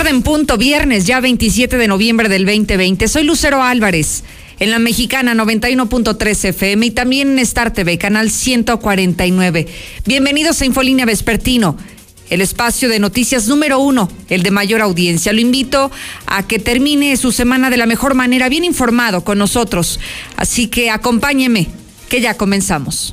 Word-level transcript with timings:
tarde 0.00 0.16
en 0.16 0.22
punto, 0.22 0.56
viernes, 0.56 1.04
ya 1.04 1.20
27 1.20 1.76
de 1.76 1.86
noviembre 1.86 2.30
del 2.30 2.46
2020. 2.46 3.06
Soy 3.06 3.22
Lucero 3.22 3.62
Álvarez, 3.62 4.24
en 4.58 4.70
la 4.70 4.78
mexicana 4.78 5.34
91.3 5.34 6.44
FM 6.48 6.86
y 6.86 6.90
también 6.90 7.32
en 7.32 7.38
Star 7.40 7.74
TV, 7.74 7.98
canal 7.98 8.30
149. 8.30 9.66
Bienvenidos 10.06 10.62
a 10.62 10.64
Infolínea 10.64 11.04
Vespertino, 11.04 11.76
el 12.30 12.40
espacio 12.40 12.88
de 12.88 12.98
noticias 12.98 13.46
número 13.46 13.78
uno, 13.78 14.10
el 14.30 14.42
de 14.42 14.50
mayor 14.50 14.80
audiencia. 14.80 15.34
Lo 15.34 15.40
invito 15.42 15.90
a 16.24 16.46
que 16.46 16.58
termine 16.58 17.14
su 17.18 17.30
semana 17.30 17.68
de 17.68 17.76
la 17.76 17.84
mejor 17.84 18.14
manera, 18.14 18.48
bien 18.48 18.64
informado 18.64 19.22
con 19.22 19.36
nosotros. 19.36 20.00
Así 20.34 20.68
que 20.68 20.88
acompáñeme, 20.88 21.68
que 22.08 22.22
ya 22.22 22.38
comenzamos. 22.38 23.12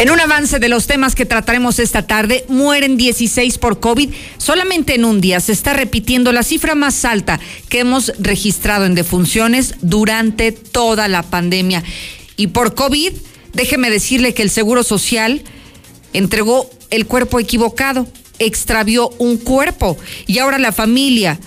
En 0.00 0.10
un 0.10 0.18
avance 0.18 0.58
de 0.58 0.70
los 0.70 0.86
temas 0.86 1.14
que 1.14 1.26
trataremos 1.26 1.78
esta 1.78 2.06
tarde, 2.06 2.46
mueren 2.48 2.96
16 2.96 3.58
por 3.58 3.80
COVID. 3.80 4.08
Solamente 4.38 4.94
en 4.94 5.04
un 5.04 5.20
día 5.20 5.40
se 5.40 5.52
está 5.52 5.74
repitiendo 5.74 6.32
la 6.32 6.42
cifra 6.42 6.74
más 6.74 7.04
alta 7.04 7.38
que 7.68 7.80
hemos 7.80 8.10
registrado 8.18 8.86
en 8.86 8.94
defunciones 8.94 9.74
durante 9.82 10.52
toda 10.52 11.06
la 11.06 11.22
pandemia. 11.22 11.84
Y 12.38 12.46
por 12.46 12.74
COVID, 12.74 13.12
déjeme 13.52 13.90
decirle 13.90 14.32
que 14.32 14.40
el 14.40 14.48
Seguro 14.48 14.84
Social 14.84 15.42
entregó 16.14 16.70
el 16.88 17.04
cuerpo 17.04 17.38
equivocado, 17.38 18.08
extravió 18.38 19.10
un 19.18 19.36
cuerpo 19.36 19.98
y 20.26 20.38
ahora 20.38 20.56
la 20.56 20.72
familia 20.72 21.38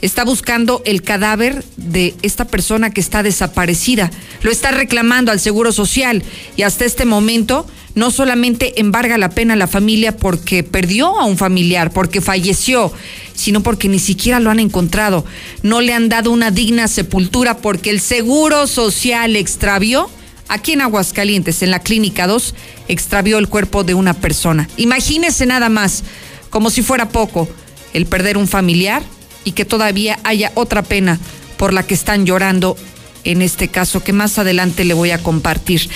está 0.00 0.24
buscando 0.24 0.82
el 0.84 1.02
cadáver 1.02 1.64
de 1.76 2.14
esta 2.22 2.46
persona 2.46 2.90
que 2.90 3.00
está 3.00 3.22
desaparecida. 3.22 4.10
Lo 4.42 4.50
está 4.50 4.70
reclamando 4.70 5.32
al 5.32 5.40
Seguro 5.40 5.72
Social 5.72 6.22
y 6.56 6.62
hasta 6.62 6.84
este 6.84 7.04
momento 7.04 7.66
no 7.94 8.12
solamente 8.12 8.80
embarga 8.80 9.18
la 9.18 9.30
pena 9.30 9.54
a 9.54 9.56
la 9.56 9.66
familia 9.66 10.16
porque 10.16 10.62
perdió 10.62 11.18
a 11.18 11.24
un 11.24 11.36
familiar, 11.36 11.90
porque 11.90 12.20
falleció, 12.20 12.92
sino 13.34 13.62
porque 13.62 13.88
ni 13.88 13.98
siquiera 13.98 14.38
lo 14.38 14.50
han 14.50 14.60
encontrado. 14.60 15.24
No 15.62 15.80
le 15.80 15.92
han 15.92 16.08
dado 16.08 16.30
una 16.30 16.52
digna 16.52 16.86
sepultura 16.86 17.56
porque 17.56 17.90
el 17.90 18.00
Seguro 18.00 18.68
Social 18.68 19.34
extravió, 19.34 20.08
aquí 20.46 20.72
en 20.72 20.82
Aguascalientes, 20.82 21.62
en 21.62 21.72
la 21.72 21.80
Clínica 21.80 22.28
2, 22.28 22.54
extravió 22.86 23.38
el 23.38 23.48
cuerpo 23.48 23.82
de 23.82 23.94
una 23.94 24.14
persona. 24.14 24.68
Imagínese 24.76 25.46
nada 25.46 25.68
más, 25.68 26.04
como 26.50 26.70
si 26.70 26.82
fuera 26.82 27.08
poco, 27.08 27.48
el 27.94 28.06
perder 28.06 28.36
un 28.36 28.46
familiar 28.46 29.02
y 29.44 29.52
que 29.52 29.64
todavía 29.64 30.18
haya 30.24 30.52
otra 30.54 30.82
pena 30.82 31.18
por 31.56 31.72
la 31.72 31.82
que 31.82 31.94
están 31.94 32.26
llorando 32.26 32.76
en 33.24 33.42
este 33.42 33.68
caso 33.68 34.02
que 34.02 34.12
más 34.12 34.38
adelante 34.38 34.84
le 34.84 34.94
voy 34.94 35.10
a 35.10 35.22
compartir. 35.22 35.88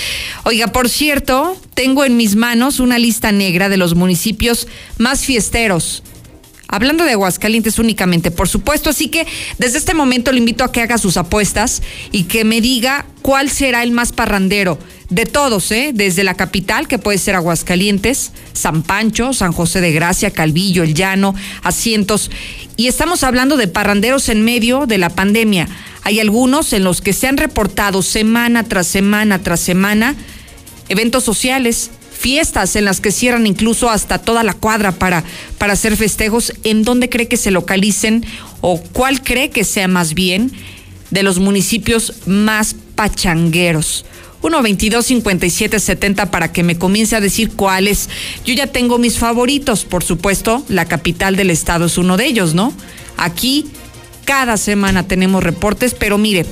Oiga, 0.44 0.68
por 0.68 0.88
cierto, 0.88 1.56
tengo 1.74 2.04
en 2.04 2.16
mis 2.16 2.36
manos 2.36 2.80
una 2.80 2.98
lista 2.98 3.32
negra 3.32 3.68
de 3.68 3.76
los 3.76 3.94
municipios 3.94 4.68
más 4.98 5.24
fiesteros. 5.24 6.02
Hablando 6.72 7.04
de 7.04 7.12
Aguascalientes 7.12 7.78
únicamente, 7.78 8.30
por 8.30 8.48
supuesto, 8.48 8.88
así 8.88 9.08
que 9.08 9.26
desde 9.58 9.76
este 9.76 9.92
momento 9.92 10.32
le 10.32 10.38
invito 10.38 10.64
a 10.64 10.72
que 10.72 10.80
haga 10.80 10.96
sus 10.96 11.18
apuestas 11.18 11.82
y 12.12 12.24
que 12.24 12.44
me 12.44 12.62
diga 12.62 13.04
cuál 13.20 13.50
será 13.50 13.82
el 13.82 13.90
más 13.90 14.12
parrandero 14.12 14.78
de 15.10 15.26
todos, 15.26 15.70
¿eh? 15.70 15.90
desde 15.92 16.24
la 16.24 16.32
capital, 16.32 16.88
que 16.88 16.96
puede 16.96 17.18
ser 17.18 17.34
Aguascalientes, 17.34 18.32
San 18.54 18.82
Pancho, 18.82 19.34
San 19.34 19.52
José 19.52 19.82
de 19.82 19.92
Gracia, 19.92 20.30
Calvillo, 20.30 20.82
El 20.82 20.94
Llano, 20.94 21.34
Asientos. 21.62 22.30
Y 22.78 22.86
estamos 22.86 23.22
hablando 23.22 23.58
de 23.58 23.68
parranderos 23.68 24.30
en 24.30 24.42
medio 24.42 24.86
de 24.86 24.96
la 24.96 25.10
pandemia. 25.10 25.68
Hay 26.04 26.20
algunos 26.20 26.72
en 26.72 26.84
los 26.84 27.02
que 27.02 27.12
se 27.12 27.26
han 27.26 27.36
reportado 27.36 28.00
semana 28.00 28.64
tras 28.64 28.86
semana 28.86 29.42
tras 29.42 29.60
semana 29.60 30.16
eventos 30.88 31.22
sociales, 31.22 31.90
fiestas 32.22 32.76
en 32.76 32.84
las 32.84 33.00
que 33.00 33.10
cierran 33.10 33.48
incluso 33.48 33.90
hasta 33.90 34.18
toda 34.18 34.44
la 34.44 34.54
cuadra 34.54 34.92
para, 34.92 35.24
para 35.58 35.72
hacer 35.72 35.96
festejos. 35.96 36.52
¿En 36.62 36.84
dónde 36.84 37.08
cree 37.08 37.26
que 37.26 37.36
se 37.36 37.50
localicen 37.50 38.24
o 38.60 38.80
cuál 38.80 39.22
cree 39.22 39.50
que 39.50 39.64
sea 39.64 39.88
más 39.88 40.14
bien 40.14 40.52
de 41.10 41.24
los 41.24 41.40
municipios 41.40 42.14
más 42.26 42.76
pachangueros? 42.94 44.04
1 44.40 44.62
22 44.62 45.04
57 45.04 45.80
70 45.80 46.30
para 46.30 46.52
que 46.52 46.62
me 46.62 46.78
comience 46.78 47.16
a 47.16 47.20
decir 47.20 47.50
cuáles. 47.50 48.08
Yo 48.44 48.54
ya 48.54 48.68
tengo 48.68 48.98
mis 48.98 49.18
favoritos, 49.18 49.84
por 49.84 50.04
supuesto, 50.04 50.64
la 50.68 50.84
capital 50.84 51.34
del 51.34 51.50
estado 51.50 51.86
es 51.86 51.98
uno 51.98 52.16
de 52.16 52.26
ellos, 52.26 52.54
¿no? 52.54 52.72
Aquí 53.16 53.66
cada 54.24 54.56
semana 54.56 55.08
tenemos 55.08 55.42
reportes, 55.42 55.94
pero 55.94 56.18
mire, 56.18 56.46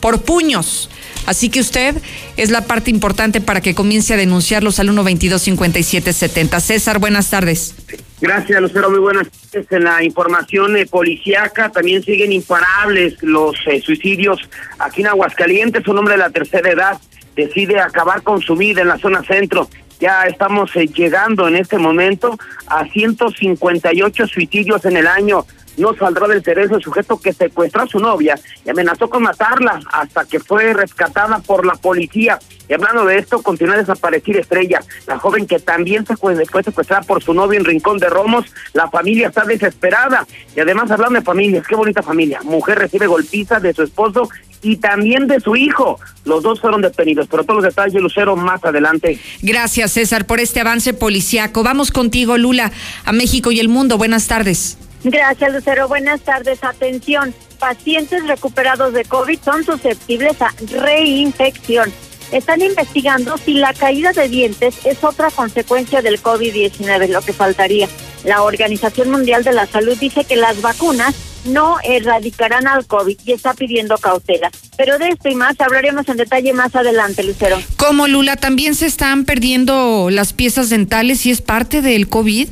por 0.00 0.22
puños. 0.22 0.88
Así 1.28 1.50
que 1.50 1.60
usted 1.60 1.94
es 2.38 2.50
la 2.50 2.62
parte 2.62 2.90
importante 2.90 3.42
para 3.42 3.60
que 3.60 3.74
comience 3.74 4.14
a 4.14 4.16
denunciarlos 4.16 4.80
al 4.80 4.88
122-5770. 4.88 6.58
César, 6.58 7.00
buenas 7.00 7.28
tardes. 7.28 7.74
Gracias, 8.18 8.58
Lucero. 8.62 8.88
Muy 8.88 8.98
buenas 8.98 9.28
tardes. 9.28 9.70
En 9.70 9.84
la 9.84 10.02
información 10.02 10.78
eh, 10.78 10.86
policíaca 10.86 11.70
también 11.70 12.02
siguen 12.02 12.32
imparables 12.32 13.22
los 13.22 13.54
eh, 13.66 13.78
suicidios 13.84 14.40
aquí 14.78 15.02
en 15.02 15.08
Aguascalientes. 15.08 15.86
Un 15.86 15.98
hombre 15.98 16.14
de 16.14 16.18
la 16.20 16.30
tercera 16.30 16.70
edad 16.70 16.98
decide 17.36 17.78
acabar 17.78 18.22
con 18.22 18.40
su 18.40 18.56
vida 18.56 18.80
en 18.80 18.88
la 18.88 18.96
zona 18.96 19.22
centro. 19.22 19.68
Ya 20.00 20.22
estamos 20.22 20.74
eh, 20.76 20.86
llegando 20.86 21.46
en 21.46 21.56
este 21.56 21.76
momento 21.76 22.38
a 22.68 22.86
158 22.86 24.26
suicidios 24.28 24.82
en 24.86 24.96
el 24.96 25.06
año 25.06 25.44
no 25.78 25.94
saldrá 25.94 26.28
del 26.28 26.42
cerebro 26.42 26.76
el 26.76 26.82
sujeto 26.82 27.18
que 27.20 27.32
secuestró 27.32 27.82
a 27.82 27.86
su 27.86 27.98
novia 27.98 28.38
y 28.64 28.70
amenazó 28.70 29.08
con 29.08 29.22
matarla 29.22 29.80
hasta 29.92 30.24
que 30.24 30.40
fue 30.40 30.72
rescatada 30.72 31.38
por 31.38 31.64
la 31.64 31.74
policía. 31.74 32.38
Y 32.68 32.74
hablando 32.74 33.06
de 33.06 33.18
esto, 33.18 33.42
continúa 33.42 33.76
a 33.76 33.78
desaparecer 33.78 34.36
Estrella, 34.36 34.80
la 35.06 35.18
joven 35.18 35.46
que 35.46 35.58
también 35.58 36.04
fue, 36.04 36.36
secuestrada 36.36 37.02
por 37.02 37.22
su 37.22 37.32
novio 37.32 37.58
en 37.58 37.64
Rincón 37.64 37.98
de 37.98 38.10
Romos. 38.10 38.44
La 38.74 38.90
familia 38.90 39.28
está 39.28 39.44
desesperada. 39.44 40.26
Y 40.54 40.60
además, 40.60 40.90
hablando 40.90 41.18
de 41.18 41.24
familias, 41.24 41.66
qué 41.66 41.74
bonita 41.74 42.02
familia. 42.02 42.40
Mujer 42.42 42.78
recibe 42.78 43.06
golpiza 43.06 43.58
de 43.58 43.72
su 43.72 43.82
esposo 43.82 44.28
y 44.60 44.76
también 44.76 45.26
de 45.28 45.40
su 45.40 45.56
hijo. 45.56 45.98
Los 46.24 46.42
dos 46.42 46.60
fueron 46.60 46.82
detenidos, 46.82 47.26
pero 47.30 47.44
todos 47.44 47.62
los 47.62 47.74
detalles, 47.74 48.02
Lucero, 48.02 48.36
más 48.36 48.62
adelante. 48.64 49.18
Gracias, 49.40 49.92
César, 49.92 50.26
por 50.26 50.40
este 50.40 50.60
avance 50.60 50.92
policiaco. 50.92 51.62
Vamos 51.62 51.90
contigo, 51.90 52.36
Lula, 52.36 52.72
a 53.04 53.12
México 53.12 53.50
y 53.50 53.60
el 53.60 53.68
mundo. 53.68 53.96
Buenas 53.96 54.26
tardes. 54.26 54.76
Gracias, 55.04 55.52
Lucero. 55.52 55.88
Buenas 55.88 56.20
tardes. 56.20 56.62
Atención, 56.62 57.34
pacientes 57.58 58.26
recuperados 58.26 58.92
de 58.92 59.04
COVID 59.04 59.38
son 59.44 59.64
susceptibles 59.64 60.40
a 60.42 60.52
reinfección. 60.70 61.92
Están 62.32 62.60
investigando 62.60 63.38
si 63.38 63.54
la 63.54 63.72
caída 63.72 64.12
de 64.12 64.28
dientes 64.28 64.74
es 64.84 65.02
otra 65.02 65.30
consecuencia 65.30 66.02
del 66.02 66.20
COVID-19, 66.20 67.08
lo 67.08 67.22
que 67.22 67.32
faltaría. 67.32 67.88
La 68.24 68.42
Organización 68.42 69.10
Mundial 69.10 69.44
de 69.44 69.52
la 69.52 69.66
Salud 69.66 69.96
dice 69.98 70.24
que 70.24 70.36
las 70.36 70.60
vacunas 70.60 71.14
no 71.46 71.76
erradicarán 71.82 72.66
al 72.66 72.86
COVID 72.86 73.18
y 73.24 73.32
está 73.32 73.54
pidiendo 73.54 73.96
cautela. 73.96 74.50
Pero 74.76 74.98
de 74.98 75.08
esto 75.08 75.28
y 75.28 75.34
más 75.34 75.58
hablaremos 75.60 76.08
en 76.08 76.18
detalle 76.18 76.52
más 76.52 76.74
adelante, 76.74 77.22
Lucero. 77.22 77.58
Como 77.76 78.06
Lula, 78.06 78.36
también 78.36 78.74
se 78.74 78.86
están 78.86 79.24
perdiendo 79.24 80.10
las 80.10 80.32
piezas 80.32 80.68
dentales 80.68 81.24
y 81.24 81.30
es 81.30 81.40
parte 81.40 81.80
del 81.80 82.08
COVID. 82.08 82.48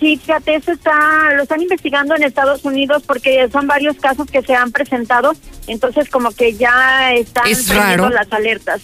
Sí, 0.00 0.16
fíjate, 0.16 0.54
eso 0.54 0.72
está, 0.72 1.32
lo 1.36 1.42
están 1.42 1.60
investigando 1.60 2.16
en 2.16 2.22
Estados 2.22 2.64
Unidos 2.64 3.02
porque 3.06 3.48
son 3.52 3.66
varios 3.66 3.96
casos 3.96 4.30
que 4.30 4.42
se 4.42 4.54
han 4.54 4.72
presentado, 4.72 5.32
entonces 5.66 6.08
como 6.08 6.30
que 6.30 6.54
ya 6.54 7.12
están 7.12 7.46
es 7.46 7.68
raro. 7.68 8.08
las 8.08 8.32
alertas. 8.32 8.82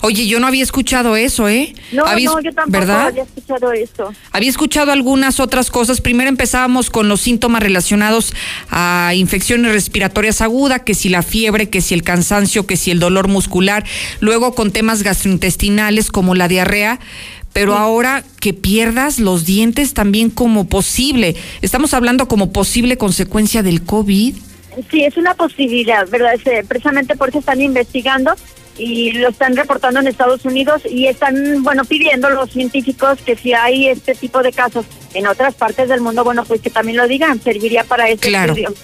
Oye, 0.00 0.26
yo 0.26 0.38
no 0.38 0.46
había 0.46 0.62
escuchado 0.62 1.16
eso, 1.16 1.48
¿eh? 1.48 1.74
No, 1.92 2.04
no, 2.04 2.40
yo 2.40 2.52
tampoco 2.52 2.70
¿verdad? 2.70 3.06
había 3.08 3.24
escuchado 3.24 3.72
eso. 3.72 4.12
Había 4.32 4.50
escuchado 4.50 4.92
algunas 4.92 5.40
otras 5.40 5.70
cosas. 5.70 6.00
Primero 6.00 6.28
empezábamos 6.28 6.90
con 6.90 7.08
los 7.08 7.20
síntomas 7.20 7.62
relacionados 7.62 8.32
a 8.70 9.12
infecciones 9.14 9.72
respiratorias 9.72 10.40
agudas, 10.40 10.82
que 10.82 10.94
si 10.94 11.08
la 11.08 11.22
fiebre, 11.22 11.68
que 11.68 11.80
si 11.80 11.94
el 11.94 12.02
cansancio, 12.02 12.66
que 12.66 12.76
si 12.76 12.90
el 12.90 13.00
dolor 13.00 13.28
muscular. 13.28 13.84
Luego 14.20 14.54
con 14.54 14.70
temas 14.70 15.02
gastrointestinales 15.02 16.10
como 16.10 16.34
la 16.34 16.48
diarrea 16.48 17.00
pero 17.52 17.74
ahora 17.74 18.22
que 18.40 18.54
pierdas 18.54 19.18
los 19.18 19.44
dientes 19.44 19.92
también 19.92 20.30
como 20.30 20.68
posible. 20.68 21.34
Estamos 21.60 21.92
hablando 21.92 22.28
como 22.28 22.52
posible 22.52 22.96
consecuencia 22.96 23.64
del 23.64 23.82
COVID. 23.82 24.36
Sí, 24.90 25.02
es 25.02 25.16
una 25.16 25.34
posibilidad, 25.34 26.08
¿verdad? 26.08 26.34
Precisamente 26.68 27.16
por 27.16 27.30
eso 27.30 27.40
están 27.40 27.60
investigando 27.60 28.34
y 28.78 29.12
lo 29.12 29.28
están 29.28 29.56
reportando 29.56 30.00
en 30.00 30.06
Estados 30.06 30.44
Unidos 30.44 30.82
y 30.88 31.06
están, 31.06 31.62
bueno, 31.62 31.84
pidiendo 31.84 32.30
los 32.30 32.50
científicos 32.50 33.18
que 33.24 33.36
si 33.36 33.52
hay 33.52 33.88
este 33.88 34.14
tipo 34.14 34.42
de 34.42 34.52
casos 34.52 34.86
en 35.14 35.26
otras 35.26 35.54
partes 35.54 35.88
del 35.88 36.00
mundo, 36.00 36.24
bueno, 36.24 36.44
pues 36.44 36.60
que 36.60 36.70
también 36.70 36.96
lo 36.96 37.08
digan, 37.08 37.42
serviría 37.42 37.84
para 37.84 38.08
ese 38.08 38.28
claro. 38.28 38.54
estudio. 38.54 38.74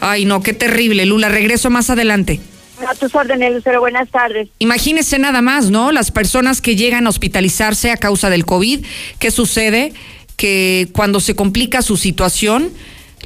Ay, 0.00 0.24
no, 0.24 0.42
qué 0.42 0.52
terrible, 0.52 1.06
Lula, 1.06 1.28
regreso 1.28 1.70
más 1.70 1.90
adelante. 1.90 2.40
A 2.86 2.94
tus 2.94 3.14
órdenes, 3.14 3.52
Lucero. 3.52 3.80
Buenas 3.80 4.08
tardes. 4.08 4.48
Imagínese 4.58 5.18
nada 5.18 5.42
más, 5.42 5.70
¿no? 5.70 5.92
Las 5.92 6.10
personas 6.10 6.62
que 6.62 6.76
llegan 6.76 7.06
a 7.06 7.10
hospitalizarse 7.10 7.90
a 7.90 7.96
causa 7.96 8.30
del 8.30 8.46
COVID, 8.46 8.84
¿qué 9.18 9.30
sucede? 9.30 9.92
Que 10.36 10.88
cuando 10.92 11.20
se 11.20 11.34
complica 11.34 11.82
su 11.82 11.98
situación, 11.98 12.72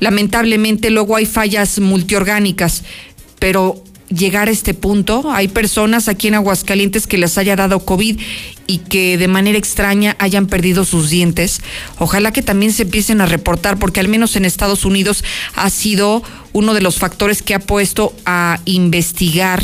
lamentablemente 0.00 0.90
luego 0.90 1.14
hay 1.14 1.26
fallas 1.26 1.78
multiorgánicas, 1.78 2.82
pero 3.38 3.84
llegar 4.08 4.48
a 4.48 4.50
este 4.50 4.74
punto. 4.74 5.30
Hay 5.30 5.48
personas 5.48 6.08
aquí 6.08 6.28
en 6.28 6.34
Aguascalientes 6.34 7.06
que 7.06 7.18
les 7.18 7.38
haya 7.38 7.56
dado 7.56 7.80
COVID 7.80 8.20
y 8.66 8.78
que 8.78 9.18
de 9.18 9.28
manera 9.28 9.58
extraña 9.58 10.16
hayan 10.18 10.46
perdido 10.46 10.84
sus 10.84 11.10
dientes. 11.10 11.60
Ojalá 11.98 12.32
que 12.32 12.42
también 12.42 12.72
se 12.72 12.82
empiecen 12.82 13.20
a 13.20 13.26
reportar, 13.26 13.78
porque 13.78 14.00
al 14.00 14.08
menos 14.08 14.36
en 14.36 14.44
Estados 14.44 14.84
Unidos 14.84 15.24
ha 15.54 15.70
sido 15.70 16.22
uno 16.52 16.74
de 16.74 16.80
los 16.80 16.98
factores 16.98 17.42
que 17.42 17.54
ha 17.54 17.60
puesto 17.60 18.14
a 18.26 18.60
investigar 18.64 19.62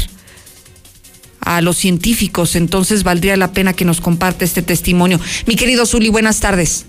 a 1.41 1.61
los 1.61 1.77
científicos. 1.77 2.57
Entonces 2.57 3.03
valdría 3.03 3.37
la 3.37 3.53
pena 3.53 3.73
que 3.73 3.85
nos 3.85 4.01
comparte 4.01 4.45
este 4.45 4.63
testimonio. 4.63 5.21
Mi 5.47 5.57
querido 5.57 5.87
Zuli, 5.87 6.09
buenas 6.09 6.41
tardes. 6.41 6.87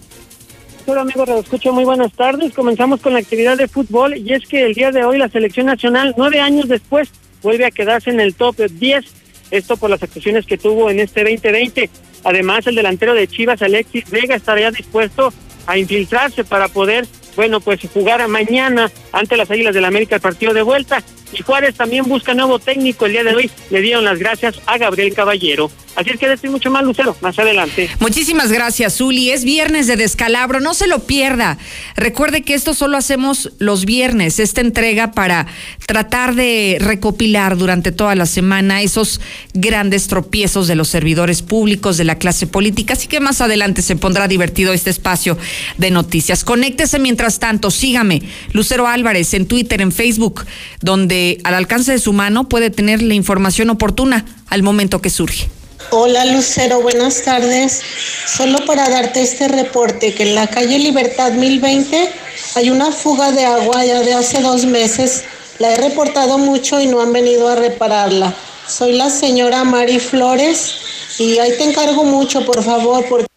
Hola 0.88 1.01
amigos, 1.01 1.30
lo 1.30 1.39
escucho 1.39 1.71
muy 1.71 1.86
buenas 1.86 2.12
tardes. 2.13 2.53
Comenzamos 2.53 3.01
con 3.01 3.13
la 3.13 3.19
actividad 3.19 3.56
de 3.56 3.68
fútbol 3.68 4.18
y 4.18 4.33
es 4.33 4.48
que 4.48 4.65
el 4.65 4.74
día 4.74 4.92
de 4.92 5.06
hoy 5.06 5.18
la 5.18 5.30
selección 5.30 5.68
nacional, 5.68 6.15
nueve 6.18 6.39
años 6.39 6.68
después, 6.68 7.09
vuelve 7.41 7.65
a 7.65 7.71
quedarse 7.71 8.09
en 8.09 8.19
el 8.19 8.35
top 8.35 8.57
10. 8.57 9.05
Esto 9.51 9.77
por 9.77 9.89
las 9.89 10.01
actuaciones 10.01 10.45
que 10.45 10.57
tuvo 10.57 10.89
en 10.89 10.99
este 10.99 11.23
2020. 11.23 11.89
Además, 12.23 12.67
el 12.67 12.75
delantero 12.75 13.13
de 13.13 13.27
Chivas, 13.27 13.61
Alexis 13.61 14.09
Vega, 14.09 14.35
estaría 14.35 14.71
dispuesto 14.71 15.33
a 15.65 15.77
infiltrarse 15.77 16.43
para 16.43 16.67
poder, 16.67 17.07
bueno, 17.35 17.59
pues 17.59 17.81
jugar 17.93 18.27
mañana 18.27 18.91
ante 19.11 19.37
las 19.37 19.49
Águilas 19.49 19.73
del 19.73 19.81
la 19.81 19.87
América 19.87 20.15
el 20.15 20.21
partido 20.21 20.53
de 20.53 20.61
vuelta. 20.61 21.03
Y 21.33 21.41
Juárez 21.43 21.75
también 21.75 22.05
busca 22.05 22.33
nuevo 22.33 22.59
técnico 22.59 23.05
el 23.05 23.13
día 23.13 23.23
de 23.23 23.33
hoy. 23.33 23.51
Le 23.69 23.81
dieron 23.81 24.03
las 24.03 24.19
gracias 24.19 24.59
a 24.65 24.77
Gabriel 24.77 25.13
Caballero. 25.13 25.71
Así 25.95 26.09
es 26.09 26.19
que 26.19 26.27
decir 26.27 26.49
mucho 26.49 26.71
más, 26.71 26.83
Lucero, 26.83 27.15
más 27.21 27.37
adelante. 27.37 27.89
Muchísimas 27.99 28.49
gracias, 28.49 28.97
Zuli. 28.97 29.29
Es 29.31 29.43
viernes 29.43 29.87
de 29.87 29.97
descalabro, 29.97 30.61
no 30.61 30.73
se 30.73 30.87
lo 30.87 30.99
pierda. 30.99 31.57
Recuerde 31.95 32.43
que 32.43 32.53
esto 32.53 32.73
solo 32.73 32.95
hacemos 32.97 33.51
los 33.59 33.83
viernes, 33.83 34.39
esta 34.39 34.61
entrega 34.61 35.11
para 35.11 35.47
tratar 35.85 36.33
de 36.35 36.77
recopilar 36.79 37.57
durante 37.57 37.91
toda 37.91 38.15
la 38.15 38.25
semana 38.25 38.81
esos 38.81 39.19
grandes 39.53 40.07
tropiezos 40.07 40.67
de 40.67 40.75
los 40.75 40.87
servidores 40.87 41.41
públicos, 41.41 41.97
de 41.97 42.05
la 42.05 42.17
clase 42.17 42.47
política. 42.47 42.93
Así 42.93 43.07
que 43.07 43.19
más 43.19 43.41
adelante 43.41 43.81
se 43.81 43.97
pondrá 43.97 44.29
divertido 44.29 44.71
este 44.71 44.89
espacio 44.89 45.37
de 45.77 45.91
noticias. 45.91 46.45
Conéctese 46.45 46.99
mientras 46.99 47.20
tanto, 47.29 47.71
sígame, 47.71 48.21
Lucero 48.53 48.88
Álvarez, 48.88 49.33
en 49.33 49.45
Twitter, 49.45 49.81
en 49.81 49.91
Facebook, 49.91 50.45
donde 50.81 51.39
al 51.44 51.53
alcance 51.53 51.91
de 51.91 52.00
su 52.00 52.13
mano 52.13 52.50
puede 52.50 52.69
tener 52.69 53.01
la 53.01 53.13
información 53.13 53.69
oportuna 53.69 54.25
al 54.47 54.63
momento 54.63 55.01
que 55.01 55.09
surge. 55.09 55.50
Hola 55.89 56.25
Lucero, 56.25 56.81
buenas 56.81 57.23
tardes. 57.23 57.81
Solo 58.27 58.59
para 58.65 58.88
darte 58.89 59.21
este 59.21 59.47
reporte 59.47 60.13
que 60.13 60.23
en 60.23 60.35
la 60.35 60.47
calle 60.47 60.79
Libertad 60.79 61.33
1020 61.33 62.09
hay 62.56 62.69
una 62.69 62.91
fuga 62.91 63.31
de 63.31 63.45
agua 63.45 63.83
ya 63.83 64.00
de 64.00 64.13
hace 64.13 64.41
dos 64.41 64.65
meses. 64.65 65.24
La 65.59 65.74
he 65.74 65.77
reportado 65.77 66.38
mucho 66.38 66.79
y 66.79 66.88
no 66.88 67.01
han 67.01 67.12
venido 67.12 67.50
a 67.50 67.56
repararla. 67.56 68.33
Soy 68.67 68.94
la 68.94 69.09
señora 69.09 69.63
Mari 69.63 70.00
Flores 70.00 70.75
y 71.19 71.39
ahí 71.39 71.51
te 71.57 71.65
encargo 71.65 72.03
mucho, 72.03 72.45
por 72.45 72.63
favor. 72.63 73.06
Porque... 73.09 73.30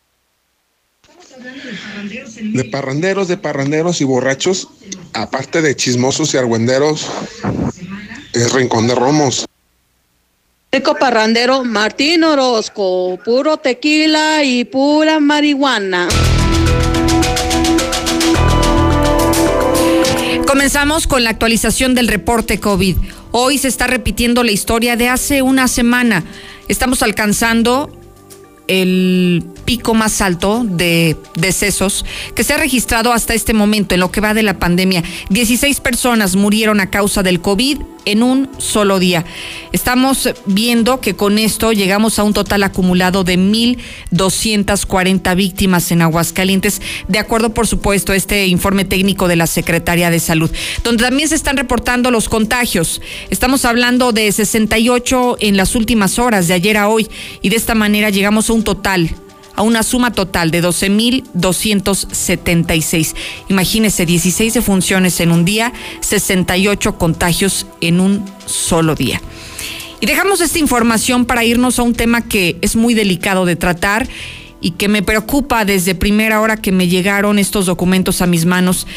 De 2.40 2.64
parranderos, 2.64 3.28
de 3.28 3.36
parranderos 3.36 4.00
y 4.00 4.04
borrachos, 4.04 4.68
aparte 5.12 5.62
de 5.62 5.76
chismosos 5.76 6.34
y 6.34 6.36
argüenderos, 6.36 7.06
es 8.32 8.52
Rincón 8.52 8.86
de 8.88 8.94
Romos. 8.94 9.46
Rico 10.72 10.96
parrandero 10.96 11.62
Martín 11.64 12.24
Orozco, 12.24 13.18
puro 13.24 13.58
tequila 13.58 14.42
y 14.42 14.64
pura 14.64 15.20
marihuana. 15.20 16.08
Comenzamos 20.48 21.06
con 21.06 21.22
la 21.22 21.30
actualización 21.30 21.94
del 21.94 22.08
reporte 22.08 22.58
COVID. 22.58 22.96
Hoy 23.30 23.58
se 23.58 23.68
está 23.68 23.86
repitiendo 23.86 24.42
la 24.42 24.50
historia 24.50 24.96
de 24.96 25.08
hace 25.08 25.42
una 25.42 25.68
semana. 25.68 26.24
Estamos 26.68 27.02
alcanzando 27.02 27.90
el 28.68 29.44
pico 29.64 29.94
más 29.94 30.20
alto 30.20 30.62
de 30.64 31.16
decesos 31.36 32.04
que 32.34 32.44
se 32.44 32.54
ha 32.54 32.58
registrado 32.58 33.12
hasta 33.12 33.34
este 33.34 33.54
momento 33.54 33.94
en 33.94 34.00
lo 34.00 34.10
que 34.10 34.20
va 34.20 34.34
de 34.34 34.42
la 34.42 34.58
pandemia. 34.58 35.02
16 35.30 35.80
personas 35.80 36.36
murieron 36.36 36.80
a 36.80 36.90
causa 36.90 37.22
del 37.22 37.40
COVID 37.40 37.78
en 38.04 38.22
un 38.22 38.50
solo 38.58 38.98
día. 38.98 39.24
Estamos 39.72 40.28
viendo 40.46 41.00
que 41.00 41.16
con 41.16 41.38
esto 41.38 41.72
llegamos 41.72 42.18
a 42.18 42.24
un 42.24 42.34
total 42.34 42.62
acumulado 42.62 43.24
de 43.24 43.38
1.240 43.38 45.34
víctimas 45.36 45.90
en 45.90 46.02
Aguascalientes, 46.02 46.82
de 47.08 47.18
acuerdo, 47.18 47.54
por 47.54 47.66
supuesto, 47.66 48.12
a 48.12 48.16
este 48.16 48.46
informe 48.46 48.84
técnico 48.84 49.26
de 49.28 49.36
la 49.36 49.46
Secretaría 49.46 50.10
de 50.10 50.20
Salud, 50.20 50.50
donde 50.82 51.04
también 51.04 51.28
se 51.28 51.34
están 51.34 51.56
reportando 51.56 52.10
los 52.10 52.28
contagios. 52.28 53.00
Estamos 53.30 53.64
hablando 53.64 54.12
de 54.12 54.30
68 54.30 55.38
en 55.40 55.56
las 55.56 55.74
últimas 55.74 56.18
horas, 56.18 56.48
de 56.48 56.54
ayer 56.54 56.76
a 56.76 56.88
hoy, 56.88 57.08
y 57.42 57.48
de 57.48 57.56
esta 57.56 57.74
manera 57.74 58.10
llegamos 58.10 58.50
a 58.50 58.52
un 58.54 58.64
total 58.64 59.14
a 59.56 59.62
una 59.62 59.82
suma 59.82 60.12
total 60.12 60.50
de 60.50 60.62
12.276. 60.62 63.14
Imagínese, 63.48 64.04
16 64.06 64.54
defunciones 64.54 65.20
en 65.20 65.30
un 65.30 65.44
día, 65.44 65.74
68 66.00 66.96
contagios 66.98 67.66
en 67.80 68.00
un 68.00 68.24
solo 68.46 68.94
día. 68.94 69.20
Y 70.00 70.06
dejamos 70.06 70.40
esta 70.40 70.58
información 70.58 71.24
para 71.24 71.44
irnos 71.44 71.78
a 71.78 71.82
un 71.82 71.94
tema 71.94 72.22
que 72.22 72.58
es 72.62 72.74
muy 72.76 72.94
delicado 72.94 73.44
de 73.46 73.56
tratar 73.56 74.08
y 74.60 74.72
que 74.72 74.88
me 74.88 75.02
preocupa 75.02 75.64
desde 75.64 75.94
primera 75.94 76.40
hora 76.40 76.56
que 76.56 76.72
me 76.72 76.88
llegaron 76.88 77.38
estos 77.38 77.66
documentos 77.66 78.20
a 78.22 78.26
mis 78.26 78.44
manos. 78.44 78.88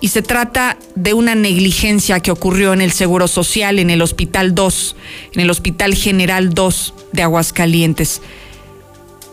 Y 0.00 0.08
se 0.08 0.22
trata 0.22 0.78
de 0.94 1.14
una 1.14 1.34
negligencia 1.34 2.20
que 2.20 2.30
ocurrió 2.30 2.72
en 2.72 2.82
el 2.82 2.92
Seguro 2.92 3.26
Social, 3.26 3.78
en 3.78 3.90
el 3.90 4.02
Hospital 4.02 4.54
2, 4.54 4.96
en 5.32 5.40
el 5.40 5.50
Hospital 5.50 5.94
General 5.94 6.54
2 6.54 6.94
de 7.12 7.22
Aguascalientes 7.22 8.20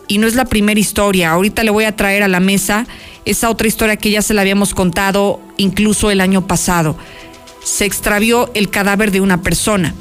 y 0.08 0.18
no 0.18 0.26
es 0.26 0.34
la 0.34 0.44
primera 0.44 0.78
historia. 0.78 1.30
Ahorita 1.30 1.62
le 1.62 1.70
voy 1.70 1.84
a 1.84 1.96
traer 1.96 2.22
a 2.22 2.28
la 2.28 2.40
mesa 2.40 2.86
esa 3.24 3.50
otra 3.50 3.68
historia 3.68 3.96
que 3.96 4.10
ya 4.10 4.22
se 4.22 4.34
la 4.34 4.42
habíamos 4.42 4.74
contado 4.74 5.40
incluso 5.56 6.10
el 6.10 6.20
año 6.20 6.46
pasado. 6.46 6.96
Se 7.64 7.84
extravió 7.84 8.50
el 8.54 8.70
cadáver 8.70 9.10
de 9.10 9.20
una 9.20 9.42
persona. 9.42 9.94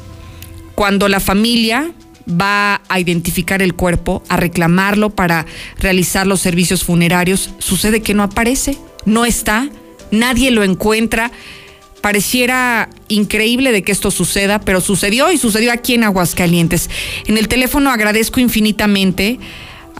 Cuando 0.76 1.08
la 1.08 1.20
familia 1.20 1.92
va 2.30 2.82
a 2.88 3.00
identificar 3.00 3.62
el 3.62 3.76
cuerpo, 3.76 4.24
a 4.30 4.38
reclamarlo 4.38 5.12
para 5.12 5.46
realizar 5.78 6.26
los 6.28 6.42
servicios 6.42 6.84
funerarios, 6.84 7.52
sucede 7.60 8.02
que 8.02 8.14
no 8.14 8.24
aparece, 8.24 8.78
no 9.06 9.26
está, 9.26 9.70
nadie 10.12 10.52
lo 10.52 10.64
encuentra. 10.64 11.32
Pareciera 12.02 12.90
increíble 13.10 13.72
de 13.72 13.84
que 13.84 13.92
esto 13.92 14.10
suceda, 14.10 14.60
pero 14.60 14.82
sucedió 14.82 15.32
y 15.32 15.38
sucedió 15.38 15.72
aquí 15.72 15.94
en 15.94 16.04
Aguascalientes. 16.04 16.90
En 17.28 17.38
el 17.38 17.48
teléfono 17.48 17.92
agradezco 17.92 18.40
infinitamente 18.40 19.40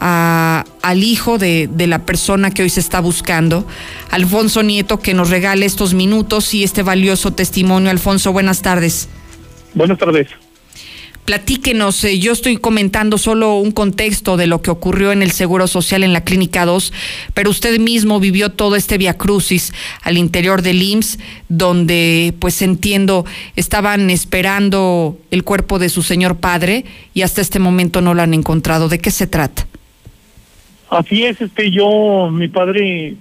al 0.04 1.04
hijo 1.04 1.38
de, 1.38 1.68
de, 1.72 1.86
la 1.86 2.00
persona 2.00 2.50
que 2.50 2.62
hoy 2.62 2.70
se 2.70 2.80
está 2.80 3.00
buscando, 3.00 3.66
Alfonso 4.10 4.62
Nieto, 4.62 4.98
que 4.98 5.14
nos 5.14 5.30
regale 5.30 5.64
estos 5.64 5.94
minutos 5.94 6.54
y 6.54 6.64
este 6.64 6.82
valioso 6.82 7.32
testimonio. 7.32 7.90
Alfonso, 7.90 8.32
buenas 8.32 8.62
tardes. 8.62 9.08
Buenas 9.74 9.98
tardes. 9.98 10.28
Platíquenos, 11.24 12.02
eh, 12.02 12.18
yo 12.18 12.32
estoy 12.32 12.56
comentando 12.56 13.16
solo 13.16 13.54
un 13.54 13.70
contexto 13.70 14.36
de 14.36 14.48
lo 14.48 14.60
que 14.60 14.72
ocurrió 14.72 15.12
en 15.12 15.22
el 15.22 15.30
Seguro 15.30 15.68
Social 15.68 16.02
en 16.02 16.12
la 16.12 16.24
Clínica 16.24 16.66
2, 16.66 16.92
pero 17.32 17.48
usted 17.48 17.78
mismo 17.78 18.18
vivió 18.18 18.50
todo 18.50 18.74
este 18.74 18.98
via 18.98 19.16
crucis 19.16 19.72
al 20.02 20.18
interior 20.18 20.62
del 20.62 20.82
IMSS, 20.82 21.20
donde, 21.48 22.34
pues 22.40 22.60
entiendo, 22.60 23.24
estaban 23.54 24.10
esperando 24.10 25.16
el 25.30 25.44
cuerpo 25.44 25.78
de 25.78 25.90
su 25.90 26.02
señor 26.02 26.38
padre 26.38 26.86
y 27.14 27.22
hasta 27.22 27.40
este 27.40 27.60
momento 27.60 28.00
no 28.00 28.14
lo 28.14 28.22
han 28.22 28.34
encontrado. 28.34 28.88
¿De 28.88 28.98
qué 28.98 29.12
se 29.12 29.28
trata? 29.28 29.68
Así 30.92 31.24
es, 31.24 31.40
este, 31.40 31.70
yo, 31.70 32.28
mi 32.30 32.48
padre, 32.48 33.16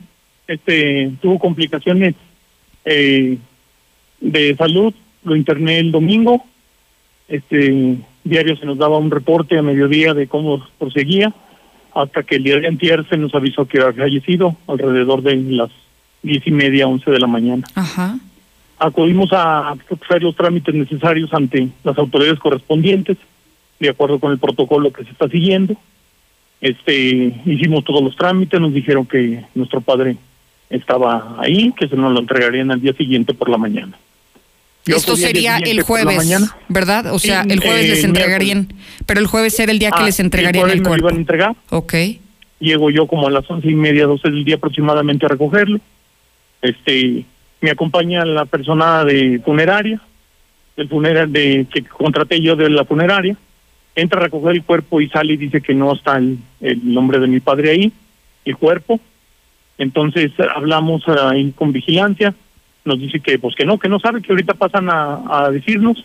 este, 0.46 1.10
tuvo 1.22 1.40
complicaciones 1.40 2.16
eh, 2.84 3.38
de 4.20 4.56
salud, 4.58 4.94
lo 5.24 5.38
interné 5.38 5.80
el 5.80 5.90
domingo, 5.90 6.44
este, 7.30 7.96
diario 8.26 8.58
se 8.58 8.66
nos 8.66 8.78
daba 8.78 8.98
un 8.98 9.10
reporte 9.10 9.58
a 9.58 9.62
mediodía 9.62 10.14
de 10.14 10.28
cómo 10.28 10.68
proseguía, 10.78 11.34
hasta 11.96 12.24
que 12.24 12.36
el 12.36 12.44
día 12.44 12.58
de 12.58 12.68
antier 12.68 13.08
se 13.08 13.16
nos 13.16 13.34
avisó 13.34 13.66
que 13.66 13.80
había 13.80 14.04
fallecido, 14.04 14.58
alrededor 14.68 15.22
de 15.22 15.38
las 15.38 15.70
diez 16.24 16.46
y 16.46 16.52
media, 16.52 16.90
once 16.90 17.10
de 17.10 17.20
la 17.20 17.28
mañana. 17.28 17.64
Ajá. 17.76 18.20
Acudimos 18.80 19.32
a 19.32 19.70
hacer 19.70 20.22
los 20.22 20.36
trámites 20.36 20.76
necesarios 20.76 21.34
ante 21.34 21.70
las 21.86 21.98
autoridades 21.98 22.40
correspondientes, 22.40 23.16
de 23.80 23.88
acuerdo 23.88 24.20
con 24.20 24.34
el 24.34 24.40
protocolo 24.40 24.92
que 24.92 25.06
se 25.06 25.12
está 25.12 25.30
siguiendo 25.30 25.78
este, 26.62 27.34
hicimos 27.46 27.84
todos 27.84 28.04
los 28.04 28.16
trámites, 28.16 28.60
nos 28.60 28.74
dijeron 28.74 29.06
que 29.06 29.44
nuestro 29.56 29.82
padre 29.82 30.16
estaba 30.70 31.36
ahí, 31.40 31.74
que 31.78 31.88
se 31.88 31.96
nos 31.96 32.14
lo 32.14 32.20
entregarían 32.20 32.72
al 32.72 32.80
día 32.80 32.94
siguiente 32.94 33.34
por 33.34 33.50
la 33.50 33.58
mañana. 33.58 33.98
Esto 34.86 35.16
sería 35.16 35.58
el 35.58 35.82
jueves, 35.82 36.32
¿verdad? 36.68 37.14
O 37.14 37.20
sea, 37.20 37.44
el 37.48 37.60
jueves 37.60 37.90
les 37.90 38.04
entregarían, 38.04 38.74
pero 39.06 39.20
el 39.20 39.28
jueves 39.28 39.60
era 39.60 39.72
el 39.72 39.80
día 39.80 39.92
que 39.92 40.02
ah, 40.02 40.06
les 40.06 40.20
entregarían 40.20 40.70
el, 40.70 40.78
el 40.78 40.84
cuerpo. 40.84 41.08
Iban 41.08 41.16
a 41.16 41.20
entregar. 41.20 41.56
Ok. 41.70 41.94
Llego 42.60 42.90
yo 42.90 43.08
como 43.08 43.28
a 43.28 43.32
las 43.32 43.50
once 43.50 43.70
y 43.70 43.76
media, 43.76 44.06
doce 44.06 44.30
del 44.30 44.44
día 44.44 44.56
aproximadamente 44.56 45.26
a 45.26 45.30
recogerlo. 45.30 45.80
Este, 46.62 47.26
me 47.60 47.72
acompaña 47.72 48.26
la 48.26 48.46
persona 48.46 49.04
de 49.04 49.40
funeraria, 49.44 50.02
del 50.76 50.90
funeral 50.90 51.32
de 51.32 51.68
que 51.72 51.84
contraté 51.84 52.42
yo 52.42 52.56
de 52.56 52.70
la 52.70 52.86
funeraria, 52.86 53.36
entra 53.96 54.20
a 54.20 54.24
recoger 54.24 54.56
el 54.56 54.64
cuerpo 54.64 55.02
y 55.02 55.10
sale 55.10 55.34
y 55.34 55.38
dice 55.38 55.62
que 55.62 55.74
no 55.74 55.94
está 55.94 56.18
el, 56.18 56.38
el 56.62 56.94
nombre 56.94 57.20
de 57.20 57.28
mi 57.28 57.40
padre 57.40 57.72
ahí, 57.72 57.92
el 58.46 58.58
cuerpo. 58.58 59.00
Entonces 59.78 60.32
hablamos 60.56 61.08
ahí 61.08 61.52
con 61.52 61.72
vigilancia, 61.72 62.34
nos 62.86 63.00
dice 63.00 63.20
que 63.20 63.40
pues 63.40 63.56
que 63.56 63.66
no, 63.66 63.78
que 63.78 63.90
no 63.90 64.00
sabe, 64.00 64.22
que 64.22 64.32
ahorita 64.32 64.54
pasan 64.54 64.90
a, 64.90 65.46
a 65.46 65.52
decirnos, 65.52 66.04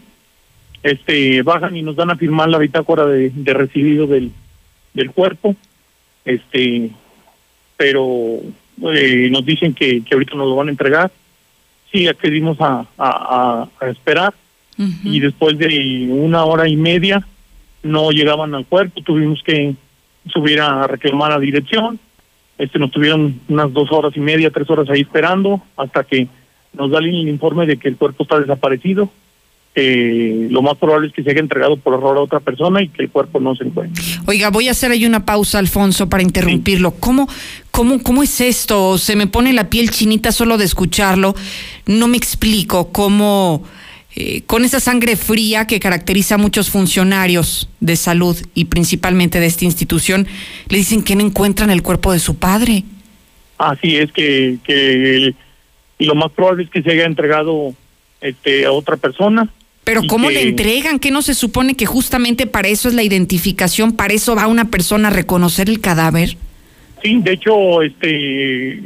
este 0.82 1.42
bajan 1.42 1.76
y 1.76 1.82
nos 1.82 1.96
dan 1.96 2.10
a 2.10 2.16
firmar 2.16 2.48
la 2.48 2.58
bitácora 2.58 3.06
de, 3.06 3.30
de 3.30 3.54
recibido 3.54 4.06
del, 4.06 4.30
del 4.94 5.10
cuerpo, 5.10 5.56
este 6.24 6.90
pero 7.76 8.40
eh, 8.92 9.28
nos 9.30 9.44
dicen 9.44 9.74
que, 9.74 10.02
que 10.02 10.14
ahorita 10.14 10.34
nos 10.34 10.48
lo 10.48 10.56
van 10.56 10.68
a 10.68 10.70
entregar. 10.70 11.10
Sí, 11.92 12.08
accedimos 12.08 12.58
a, 12.60 12.86
a, 12.98 13.68
a 13.80 13.88
esperar. 13.88 14.34
Y 15.04 15.20
después 15.20 15.56
de 15.56 16.06
una 16.10 16.44
hora 16.44 16.68
y 16.68 16.76
media 16.76 17.26
no 17.86 18.10
llegaban 18.10 18.54
al 18.54 18.66
cuerpo, 18.66 19.00
tuvimos 19.02 19.42
que 19.42 19.74
subir 20.28 20.60
a 20.60 20.86
reclamar 20.86 21.32
a 21.32 21.38
dirección. 21.38 21.98
Este 22.58 22.78
nos 22.78 22.90
tuvieron 22.90 23.40
unas 23.48 23.72
dos 23.72 23.90
horas 23.92 24.16
y 24.16 24.20
media, 24.20 24.50
tres 24.50 24.68
horas 24.70 24.88
ahí 24.88 25.02
esperando 25.02 25.62
hasta 25.76 26.04
que 26.04 26.28
nos 26.72 26.90
da 26.90 26.98
el 26.98 27.28
informe 27.28 27.66
de 27.66 27.78
que 27.78 27.88
el 27.88 27.96
cuerpo 27.96 28.22
está 28.22 28.40
desaparecido. 28.40 29.10
Eh, 29.78 30.48
lo 30.50 30.62
más 30.62 30.78
probable 30.78 31.08
es 31.08 31.12
que 31.12 31.22
se 31.22 31.30
haya 31.30 31.40
entregado 31.40 31.76
por 31.76 31.92
error 31.92 32.16
a 32.16 32.22
otra 32.22 32.40
persona 32.40 32.82
y 32.82 32.88
que 32.88 33.02
el 33.02 33.10
cuerpo 33.10 33.40
no 33.40 33.54
se 33.54 33.64
encuentre. 33.64 34.02
Oiga, 34.26 34.48
voy 34.48 34.68
a 34.68 34.70
hacer 34.70 34.90
ahí 34.90 35.04
una 35.04 35.26
pausa, 35.26 35.58
Alfonso, 35.58 36.08
para 36.08 36.22
interrumpirlo. 36.22 36.92
¿Cómo, 36.92 37.28
cómo, 37.70 38.02
¿Cómo 38.02 38.22
es 38.22 38.40
esto? 38.40 38.96
Se 38.96 39.16
me 39.16 39.26
pone 39.26 39.52
la 39.52 39.68
piel 39.68 39.90
chinita 39.90 40.32
solo 40.32 40.56
de 40.56 40.64
escucharlo. 40.64 41.34
No 41.84 42.08
me 42.08 42.16
explico 42.16 42.90
cómo 42.90 43.64
eh, 44.18 44.40
con 44.46 44.64
esa 44.64 44.80
sangre 44.80 45.14
fría 45.14 45.66
que 45.66 45.78
caracteriza 45.78 46.36
a 46.36 46.38
muchos 46.38 46.70
funcionarios 46.70 47.68
de 47.80 47.96
salud 47.96 48.34
y 48.54 48.64
principalmente 48.64 49.40
de 49.40 49.46
esta 49.46 49.66
institución, 49.66 50.26
le 50.70 50.78
dicen 50.78 51.02
que 51.02 51.14
no 51.16 51.22
encuentran 51.22 51.68
el 51.68 51.82
cuerpo 51.82 52.12
de 52.12 52.18
su 52.18 52.36
padre. 52.36 52.84
Así 53.58 53.96
es 53.96 54.10
que, 54.12 54.56
que 54.64 55.34
lo 55.98 56.14
más 56.14 56.32
probable 56.32 56.64
es 56.64 56.70
que 56.70 56.82
se 56.82 56.92
haya 56.92 57.04
entregado 57.04 57.74
este, 58.22 58.64
a 58.64 58.72
otra 58.72 58.96
persona. 58.96 59.50
Pero 59.84 60.00
¿cómo 60.08 60.30
le 60.30 60.48
entregan? 60.48 60.98
¿Qué 60.98 61.10
no 61.10 61.20
se 61.20 61.34
supone 61.34 61.74
que 61.74 61.84
justamente 61.84 62.46
para 62.46 62.68
eso 62.68 62.88
es 62.88 62.94
la 62.94 63.02
identificación? 63.02 63.92
¿Para 63.92 64.14
eso 64.14 64.34
va 64.34 64.46
una 64.46 64.70
persona 64.70 65.08
a 65.08 65.10
reconocer 65.12 65.68
el 65.68 65.82
cadáver? 65.82 66.38
Sí, 67.02 67.20
de 67.20 67.34
hecho, 67.34 67.82
este, 67.82 68.80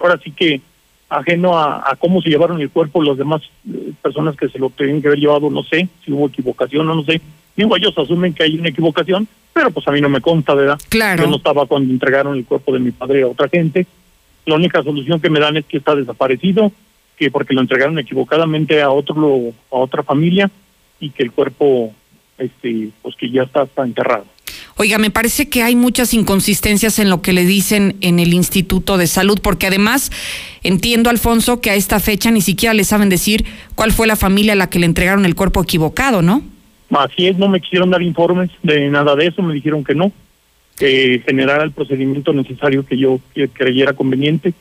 ahora 0.00 0.20
sí 0.22 0.30
que 0.30 0.60
ajeno 1.08 1.58
a, 1.58 1.96
cómo 1.98 2.20
se 2.20 2.30
llevaron 2.30 2.60
el 2.60 2.70
cuerpo 2.70 3.02
los 3.02 3.16
demás 3.16 3.42
eh, 3.68 3.92
personas 4.02 4.36
que 4.36 4.48
se 4.48 4.58
lo 4.58 4.70
tenían 4.70 5.00
que 5.00 5.08
haber 5.08 5.20
llevado, 5.20 5.50
no 5.50 5.62
sé 5.62 5.88
si 6.04 6.12
hubo 6.12 6.26
equivocación 6.26 6.88
o 6.88 6.94
no 6.94 7.04
sé. 7.04 7.20
Digo, 7.56 7.76
ellos 7.76 7.96
asumen 7.96 8.34
que 8.34 8.42
hay 8.42 8.58
una 8.58 8.68
equivocación, 8.68 9.26
pero 9.52 9.70
pues 9.70 9.86
a 9.88 9.92
mí 9.92 10.00
no 10.00 10.08
me 10.08 10.20
consta, 10.20 10.54
¿verdad? 10.54 10.78
Claro. 10.88 11.24
Yo 11.24 11.30
no 11.30 11.36
estaba 11.36 11.66
cuando 11.66 11.92
entregaron 11.92 12.36
el 12.36 12.44
cuerpo 12.44 12.72
de 12.72 12.80
mi 12.80 12.90
padre 12.90 13.22
a 13.22 13.28
otra 13.28 13.48
gente. 13.48 13.86
La 14.44 14.56
única 14.56 14.82
solución 14.82 15.20
que 15.20 15.30
me 15.30 15.40
dan 15.40 15.56
es 15.56 15.64
que 15.64 15.78
está 15.78 15.94
desaparecido, 15.94 16.70
que 17.16 17.30
porque 17.30 17.54
lo 17.54 17.62
entregaron 17.62 17.98
equivocadamente 17.98 18.82
a 18.82 18.90
otro 18.90 19.54
a 19.70 19.76
otra 19.76 20.02
familia 20.02 20.50
y 21.00 21.10
que 21.10 21.22
el 21.22 21.32
cuerpo 21.32 21.92
este 22.36 22.90
pues 23.00 23.16
que 23.16 23.30
ya 23.30 23.44
está, 23.44 23.62
está 23.62 23.84
enterrado. 23.84 24.26
Oiga, 24.78 24.98
me 24.98 25.10
parece 25.10 25.48
que 25.48 25.62
hay 25.62 25.74
muchas 25.74 26.12
inconsistencias 26.12 26.98
en 26.98 27.08
lo 27.08 27.22
que 27.22 27.32
le 27.32 27.46
dicen 27.46 27.96
en 28.02 28.18
el 28.18 28.34
Instituto 28.34 28.98
de 28.98 29.06
Salud, 29.06 29.38
porque 29.42 29.66
además 29.66 30.12
entiendo, 30.62 31.08
Alfonso, 31.08 31.62
que 31.62 31.70
a 31.70 31.74
esta 31.74 31.98
fecha 31.98 32.30
ni 32.30 32.42
siquiera 32.42 32.74
le 32.74 32.84
saben 32.84 33.08
decir 33.08 33.46
cuál 33.74 33.92
fue 33.92 34.06
la 34.06 34.16
familia 34.16 34.52
a 34.52 34.56
la 34.56 34.68
que 34.68 34.78
le 34.78 34.84
entregaron 34.84 35.24
el 35.24 35.34
cuerpo 35.34 35.62
equivocado, 35.62 36.20
¿no? 36.20 36.42
Así 36.90 37.26
es, 37.26 37.38
no 37.38 37.48
me 37.48 37.60
quisieron 37.62 37.88
dar 37.88 38.02
informes 38.02 38.50
de 38.62 38.90
nada 38.90 39.16
de 39.16 39.28
eso, 39.28 39.42
me 39.42 39.54
dijeron 39.54 39.82
que 39.82 39.94
no, 39.94 40.12
que 40.76 41.22
generara 41.24 41.64
el 41.64 41.72
procedimiento 41.72 42.34
necesario 42.34 42.84
que 42.84 42.98
yo 42.98 43.18
creyera 43.54 43.94
conveniente 43.94 44.52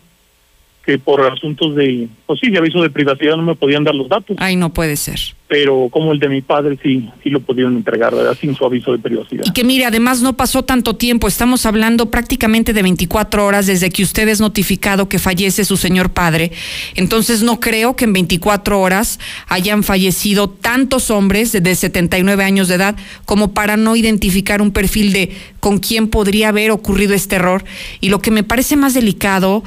que 0.86 1.00
por 1.00 1.22
asuntos 1.22 1.76
de, 1.76 2.08
pues 2.28 2.40
sí, 2.40 2.50
de 2.52 2.60
aviso 2.60 2.82
de 2.82 2.92
privacidad 2.92 3.36
no 3.36 3.44
me 3.44 3.56
podían 3.56 3.84
dar 3.84 3.96
los 3.96 4.08
datos. 4.08 4.38
Ay, 4.40 4.56
no 4.56 4.72
puede 4.72 4.96
ser. 4.96 5.20
Pero 5.48 5.90
como 5.92 6.12
el 6.12 6.20
de 6.20 6.30
mi 6.30 6.42
padre 6.42 6.78
sí, 6.82 7.10
sí 7.24 7.30
lo 7.30 7.40
pudieron 7.40 7.76
entregar, 7.76 8.14
¿verdad? 8.14 8.38
Sin 8.40 8.56
su 8.56 8.66
aviso 8.66 8.92
de 8.92 9.00
privacidad. 9.00 9.44
Y 9.46 9.52
que 9.52 9.64
mire, 9.64 9.86
además 9.86 10.22
no 10.22 10.34
pasó 10.34 10.64
tanto 10.64 10.96
tiempo, 10.96 11.28
estamos 11.28 11.66
hablando 11.66 12.12
prácticamente 12.12 12.74
de 12.74 12.84
24 12.84 13.46
horas 13.46 13.68
desde 13.68 13.90
que 13.90 14.04
usted 14.04 14.28
es 14.28 14.42
notificado 14.42 15.10
que 15.10 15.18
fallece 15.20 15.66
su 15.66 15.78
señor 15.78 16.12
padre. 16.12 16.52
Entonces 16.96 17.42
no 17.42 17.60
creo 17.60 17.96
que 17.96 18.06
en 18.06 18.14
24 18.14 18.80
horas 18.80 19.20
hayan 19.48 19.84
fallecido 19.84 20.50
tantos 20.50 21.10
hombres 21.10 21.52
de 21.52 21.76
79 21.76 22.44
años 22.44 22.68
de 22.68 22.76
edad 22.76 22.96
como 23.26 23.54
para 23.54 23.78
no 23.78 23.96
identificar 23.96 24.62
un 24.62 24.72
perfil 24.72 25.14
de 25.14 25.32
con 25.60 25.80
quién 25.80 26.10
podría 26.10 26.50
haber 26.50 26.70
ocurrido 26.70 27.16
este 27.16 27.38
error. 27.38 27.64
Y 28.02 28.10
lo 28.10 28.20
que 28.20 28.30
me 28.30 28.44
parece 28.44 28.76
más 28.76 28.94
delicado, 28.94 29.64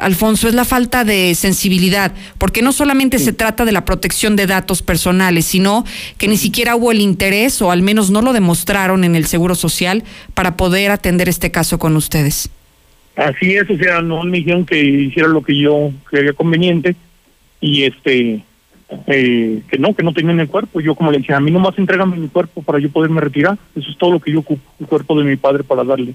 Alfonso, 0.00 0.48
es 0.48 0.54
la 0.54 0.64
falta 0.64 1.04
de 1.04 1.34
sensibilidad, 1.34 2.12
porque 2.38 2.62
no 2.62 2.72
solamente 2.72 3.18
se 3.18 3.32
trata 3.32 3.64
de 3.64 3.72
la 3.72 3.84
protección 3.84 4.36
de 4.36 4.46
datos 4.46 4.82
personales, 4.82 5.46
sino 5.46 5.84
que 6.18 6.28
ni 6.28 6.36
siquiera 6.36 6.76
hubo 6.76 6.92
el 6.92 7.00
interés, 7.00 7.60
o 7.62 7.70
al 7.70 7.82
menos 7.82 8.10
no 8.10 8.22
lo 8.22 8.32
demostraron 8.32 9.04
en 9.04 9.16
el 9.16 9.26
Seguro 9.26 9.54
Social, 9.54 10.04
para 10.34 10.56
poder 10.56 10.90
atender 10.90 11.28
este 11.28 11.50
caso 11.50 11.78
con 11.78 11.96
ustedes. 11.96 12.50
Así 13.16 13.54
es, 13.54 13.68
o 13.68 13.76
sea, 13.76 14.00
no 14.00 14.22
me 14.22 14.38
dijeron 14.38 14.64
que 14.64 14.82
hiciera 14.82 15.28
lo 15.28 15.42
que 15.42 15.58
yo 15.58 15.92
creía 16.04 16.32
conveniente 16.32 16.94
y 17.60 17.82
este 17.82 18.42
eh, 19.06 19.62
que 19.68 19.78
no, 19.78 19.94
que 19.94 20.02
no 20.02 20.12
tenían 20.12 20.40
el 20.40 20.48
cuerpo. 20.48 20.80
Yo 20.80 20.94
como 20.94 21.10
le 21.10 21.18
decía, 21.18 21.36
a 21.36 21.40
mí 21.40 21.50
nomás 21.50 21.78
entregan 21.78 22.18
mi 22.20 22.28
cuerpo 22.28 22.62
para 22.62 22.78
yo 22.78 22.90
poderme 22.90 23.20
retirar. 23.20 23.58
Eso 23.76 23.90
es 23.90 23.96
todo 23.98 24.12
lo 24.12 24.20
que 24.20 24.32
yo 24.32 24.40
ocupo, 24.40 24.62
el 24.80 24.86
cuerpo 24.86 25.18
de 25.18 25.24
mi 25.24 25.36
padre 25.36 25.64
para 25.64 25.84
darle. 25.84 26.14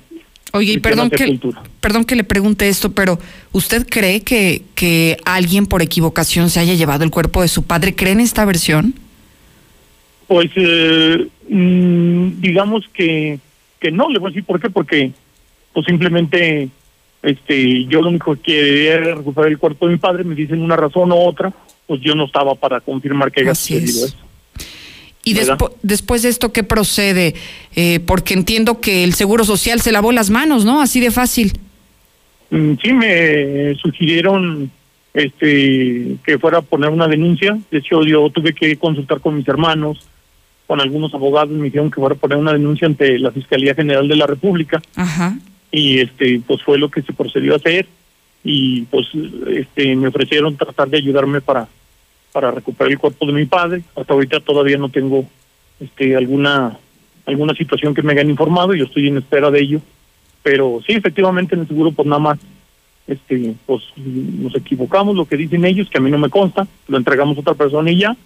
Oye, 0.55 0.73
y 0.73 0.79
perdón 0.79 1.09
que, 1.09 1.37
perdón 1.81 2.05
que 2.05 2.15
le 2.15 2.23
pregunte 2.23 2.69
esto, 2.69 2.93
pero 2.93 3.19
¿usted 3.51 3.85
cree 3.89 4.21
que, 4.21 4.61
que 4.73 5.17
alguien 5.25 5.65
por 5.65 5.81
equivocación 5.81 6.49
se 6.49 6.61
haya 6.61 6.73
llevado 6.75 7.03
el 7.03 7.11
cuerpo 7.11 7.41
de 7.41 7.49
su 7.49 7.63
padre? 7.63 7.93
¿Cree 7.93 8.13
en 8.13 8.21
esta 8.21 8.45
versión? 8.45 8.93
Pues 10.27 10.49
eh, 10.55 11.27
mm, 11.49 12.39
digamos 12.39 12.85
que, 12.93 13.39
que 13.79 13.91
no, 13.91 14.09
le 14.09 14.19
voy 14.19 14.29
a 14.29 14.31
decir 14.31 14.45
por 14.45 14.61
qué, 14.61 14.69
porque 14.69 15.11
pues 15.73 15.85
simplemente 15.85 16.69
este 17.21 17.85
yo 17.85 18.01
lo 18.01 18.09
único 18.09 18.35
que 18.35 18.41
quería 18.41 18.93
era 18.93 19.15
recuperar 19.15 19.51
el 19.51 19.57
cuerpo 19.57 19.87
de 19.87 19.93
mi 19.93 19.99
padre, 19.99 20.23
me 20.23 20.35
dicen 20.35 20.61
una 20.61 20.77
razón 20.77 21.11
u 21.11 21.17
otra, 21.17 21.51
pues 21.85 21.99
yo 21.99 22.15
no 22.15 22.25
estaba 22.25 22.55
para 22.55 22.79
confirmar 22.79 23.29
que 23.29 23.41
haya 23.41 23.53
sucedido 23.53 24.05
eso. 24.05 24.24
Y 25.27 25.33
después 25.81 26.21
de 26.21 26.29
esto, 26.29 26.53
¿qué 26.53 26.63
procede? 26.63 27.33
Eh, 27.75 27.99
porque 27.99 28.35
entiendo 28.35 28.79
que 28.79 29.03
el 29.03 29.15
Seguro 29.15 29.43
Social 29.43 29.81
se 29.81 29.91
lavó 29.91 30.11
las 30.11 30.29
manos, 30.29 30.65
¿no? 30.65 30.81
Así 30.81 30.99
de 30.99 31.09
fácil. 31.09 31.57
Mm, 32.51 32.73
sí, 32.79 32.93
me 32.93 33.73
sugirieron 33.81 34.69
este 35.15 36.17
que 36.23 36.37
fuera 36.37 36.59
a 36.59 36.61
poner 36.61 36.91
una 36.91 37.07
denuncia. 37.07 37.57
De 37.71 37.79
hecho, 37.79 38.03
yo 38.03 38.29
tuve 38.29 38.53
que 38.53 38.77
consultar 38.77 39.19
con 39.19 39.35
mis 39.35 39.47
hermanos, 39.47 39.97
con 40.67 40.79
algunos 40.79 41.11
abogados, 41.15 41.49
me 41.49 41.65
dijeron 41.65 41.89
que 41.89 41.99
fuera 41.99 42.15
a 42.15 42.19
poner 42.19 42.37
una 42.37 42.53
denuncia 42.53 42.85
ante 42.85 43.17
la 43.17 43.31
Fiscalía 43.31 43.73
General 43.73 44.07
de 44.07 44.15
la 44.15 44.27
República. 44.27 44.79
Ajá. 44.95 45.39
Y 45.71 46.01
este, 46.01 46.39
pues 46.45 46.61
fue 46.61 46.77
lo 46.77 46.91
que 46.91 47.01
se 47.01 47.13
procedió 47.13 47.53
a 47.53 47.57
hacer. 47.57 47.87
Y 48.43 48.83
pues 48.83 49.07
este 49.47 49.95
me 49.95 50.09
ofrecieron 50.09 50.55
tratar 50.55 50.87
de 50.87 50.97
ayudarme 50.97 51.41
para 51.41 51.67
para 52.35 52.51
recuperar 52.51 52.91
el 52.91 52.99
cuerpo 52.99 53.25
de 53.25 53.31
mi 53.31 53.45
padre. 53.45 53.81
Hasta 53.95 54.11
ahorita 54.11 54.41
todavía 54.41 54.77
no 54.77 54.89
tengo 54.89 55.25
este 55.79 56.17
alguna 56.17 56.77
alguna 57.25 57.53
situación 57.55 57.95
que 57.95 58.01
me 58.01 58.11
hayan 58.11 58.29
informado, 58.29 58.73
yo 58.73 58.83
estoy 58.83 59.07
en 59.07 59.17
espera 59.17 59.49
de 59.49 59.61
ello. 59.61 59.79
Pero 60.43 60.81
sí, 60.85 60.91
efectivamente 60.91 61.55
en 61.55 61.61
el 61.61 61.67
seguro 61.69 61.93
pues 61.93 62.05
nada 62.05 62.19
más 62.19 62.37
este 63.07 63.55
pues 63.65 63.83
nos 63.95 64.53
equivocamos, 64.53 65.15
lo 65.15 65.23
que 65.23 65.37
dicen 65.37 65.63
ellos, 65.63 65.89
que 65.89 65.97
a 65.97 66.01
mí 66.01 66.11
no 66.11 66.17
me 66.17 66.29
consta, 66.29 66.67
lo 66.89 66.97
entregamos 66.97 67.37
a 67.37 67.39
otra 67.39 67.53
persona 67.53 67.89
y 67.89 67.99
ya, 67.99 68.17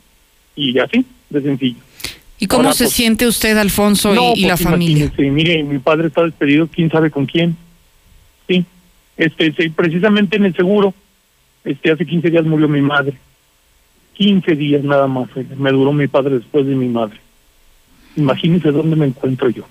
y 0.56 0.80
así, 0.80 1.06
de 1.30 1.42
sencillo. 1.44 1.78
¿Y 2.40 2.48
cómo 2.48 2.74
se 2.74 2.86
pues, 2.86 2.96
siente 2.96 3.28
usted, 3.28 3.58
Alfonso, 3.58 4.12
y, 4.36 4.46
la 4.46 4.56
pues, 4.56 4.64
familia? 4.64 5.14
Mire, 5.20 5.62
mi 5.64 5.78
padre 5.78 6.08
está 6.08 6.24
despedido, 6.24 6.68
quién 6.68 6.90
sabe 6.90 7.12
con 7.12 7.28
quién. 7.28 7.56
Sí, 8.48 8.66
este, 9.18 9.54
sí, 9.54 9.70
precisamente 9.70 10.38
en 10.38 10.46
el 10.46 10.56
seguro, 10.56 10.96
este, 11.64 11.92
hace 11.92 12.08
15 12.08 12.32
días 12.32 12.46
murió 12.46 12.68
mi 12.68 12.82
madre. 12.82 13.14
15 14.20 14.56
días 14.56 14.84
nada 14.84 15.08
más 15.08 15.30
eh, 15.38 15.46
me 15.58 15.72
duró 15.72 15.94
mi 15.94 16.08
padre 16.08 16.36
después 16.36 16.68
de 16.68 16.76
mi 16.76 16.90
madre. 16.90 17.18
Imagínense 18.18 18.72
dónde 18.72 18.98
me 18.98 19.06
encuentro 19.06 19.50
yo. 19.50 19.66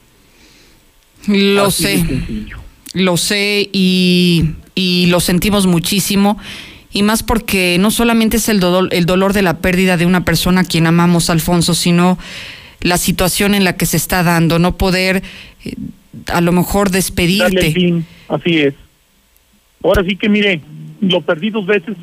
Lo 1.27 1.71
sé. 1.71 2.03
Lo 2.95 3.19
sé 3.19 3.69
y, 3.71 4.55
y 4.75 5.07
lo 5.09 5.21
sentimos 5.21 5.67
muchísimo. 5.67 6.39
Y 6.91 7.03
más 7.03 7.23
porque 7.23 7.77
no 7.79 7.91
solamente 7.91 8.39
es 8.39 8.49
el 8.49 8.59
dolor, 8.59 8.89
el 8.93 9.05
dolor 9.05 9.35
de 9.35 9.43
la 9.43 9.59
pérdida 9.59 9.99
de 9.99 10.07
una 10.07 10.25
persona 10.25 10.63
a 10.63 10.65
quien 10.65 10.87
amamos, 10.87 11.29
Alfonso, 11.29 11.75
sino 11.75 12.19
la 12.81 12.97
situación 12.97 13.55
en 13.55 13.65
la 13.65 13.77
que 13.77 13.85
se 13.85 13.99
está 13.99 14.23
dando, 14.23 14.59
no 14.59 14.79
poder 14.79 15.23
eh, 15.67 15.75
a 16.29 16.41
lo 16.41 16.53
mejor 16.53 16.91
despedirte. 16.91 17.73
fin. 17.73 18.07
Así 18.29 18.61
es. 18.61 18.75
Ahora 19.85 20.03
sí 20.05 20.17
que 20.17 20.31
mire, 20.31 20.63
lo 21.03 21.21
perdí 21.21 21.51
dos 21.51 21.67
veces 21.67 21.97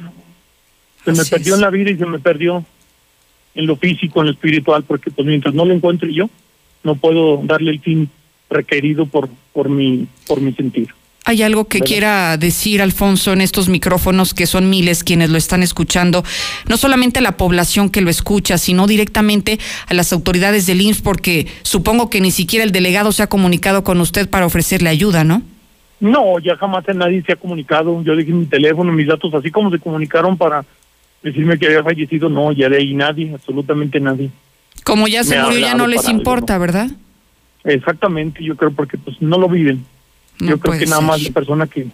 se 1.06 1.12
me 1.12 1.26
perdió 1.26 1.56
en 1.56 1.62
la 1.62 1.70
vida 1.70 1.92
y 1.92 1.98
se 1.98 2.06
me 2.06 2.20
perdió 2.20 2.66
en 3.54 3.66
lo 3.66 3.78
físico, 3.78 4.20
en 4.20 4.28
lo 4.28 4.34
espiritual, 4.34 4.84
porque 4.84 5.12
pues 5.12 5.26
mientras 5.28 5.54
no 5.54 5.66
lo 5.66 5.74
encuentre 5.74 6.14
yo, 6.14 6.30
no 6.84 6.96
puedo 6.96 7.42
darle 7.44 7.72
el 7.72 7.80
fin 7.80 8.10
requerido 8.50 9.06
por, 9.06 9.30
por, 9.54 9.70
mi, 9.70 10.08
por 10.28 10.42
mi 10.42 10.54
sentir. 10.54 10.90
¿Hay 11.28 11.42
algo 11.42 11.66
que 11.66 11.80
quiera 11.80 12.38
decir, 12.38 12.84
Alfonso, 12.84 13.34
en 13.34 13.42
estos 13.42 13.68
micrófonos, 13.68 14.36
que 14.36 14.46
son 14.46 14.70
miles 14.70 15.04
quienes 15.04 15.32
lo 15.32 15.40
están 15.40 15.64
escuchando? 15.64 16.24
No 16.70 16.78
solamente 16.78 17.18
a 17.18 17.24
la 17.24 17.36
población 17.36 17.90
que 17.90 18.02
lo 18.02 18.12
escucha, 18.12 18.60
sino 18.60 18.86
directamente 18.86 19.58
a 19.88 19.96
las 19.96 20.14
autoridades 20.14 20.68
del 20.68 20.82
IMSS, 20.82 21.02
porque 21.02 21.48
supongo 21.64 22.12
que 22.12 22.22
ni 22.22 22.30
siquiera 22.30 22.64
el 22.64 22.72
delegado 22.72 23.12
se 23.12 23.24
ha 23.24 23.28
comunicado 23.28 23.84
con 23.84 24.00
usted 24.02 24.30
para 24.30 24.46
ofrecerle 24.46 24.90
ayuda, 24.90 25.24
¿no? 25.24 25.42
No, 26.00 26.38
ya 26.38 26.58
jamás 26.58 26.84
nadie 26.94 27.24
se 27.24 27.34
ha 27.34 27.38
comunicado. 27.38 28.04
Yo 28.04 28.16
dejé 28.16 28.32
mi 28.32 28.46
teléfono, 28.46 28.92
mis 28.92 29.08
datos, 29.08 29.34
así 29.34 29.50
como 29.50 29.72
se 29.72 29.80
comunicaron 29.80 30.38
para 30.38 30.64
decirme 31.26 31.58
que 31.58 31.66
había 31.66 31.84
fallecido, 31.84 32.30
no, 32.30 32.52
ya 32.52 32.70
de 32.70 32.78
ahí 32.78 32.94
nadie, 32.94 33.34
absolutamente 33.34 34.00
nadie. 34.00 34.30
Como 34.84 35.08
ya 35.08 35.24
se 35.24 35.42
murió, 35.42 35.60
ya 35.60 35.74
no 35.74 35.88
les 35.88 36.08
importa, 36.08 36.58
¿verdad? 36.60 36.90
Exactamente, 37.64 38.44
yo 38.44 38.56
creo 38.56 38.72
porque 38.72 38.98
pues 39.00 39.20
no 39.22 39.40
lo 39.40 39.50
viven. 39.50 39.84
yo 40.40 40.60
creo 40.60 40.78
que 40.78 40.86
nada 40.86 41.02
más 41.02 41.24
la 41.24 41.32
persona 41.32 41.66
que, 41.66 41.88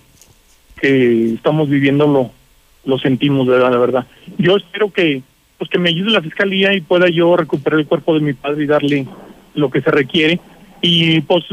que 0.81 1.33
estamos 1.33 1.69
viviendo 1.69 2.05
lo, 2.07 2.31
lo 2.83 2.99
sentimos, 2.99 3.47
de 3.47 3.57
la 3.57 3.69
verdad. 3.69 4.05
Yo 4.37 4.57
espero 4.57 4.91
que 4.91 5.23
pues 5.57 5.69
que 5.69 5.79
me 5.79 5.89
ayude 5.89 6.09
la 6.09 6.21
fiscalía 6.21 6.73
y 6.73 6.81
pueda 6.81 7.07
yo 7.07 7.37
recuperar 7.37 7.79
el 7.79 7.85
cuerpo 7.85 8.15
de 8.15 8.19
mi 8.19 8.33
padre 8.33 8.63
y 8.63 8.67
darle 8.67 9.07
lo 9.53 9.69
que 9.69 9.81
se 9.81 9.91
requiere. 9.91 10.39
Y 10.81 11.21
pues, 11.21 11.45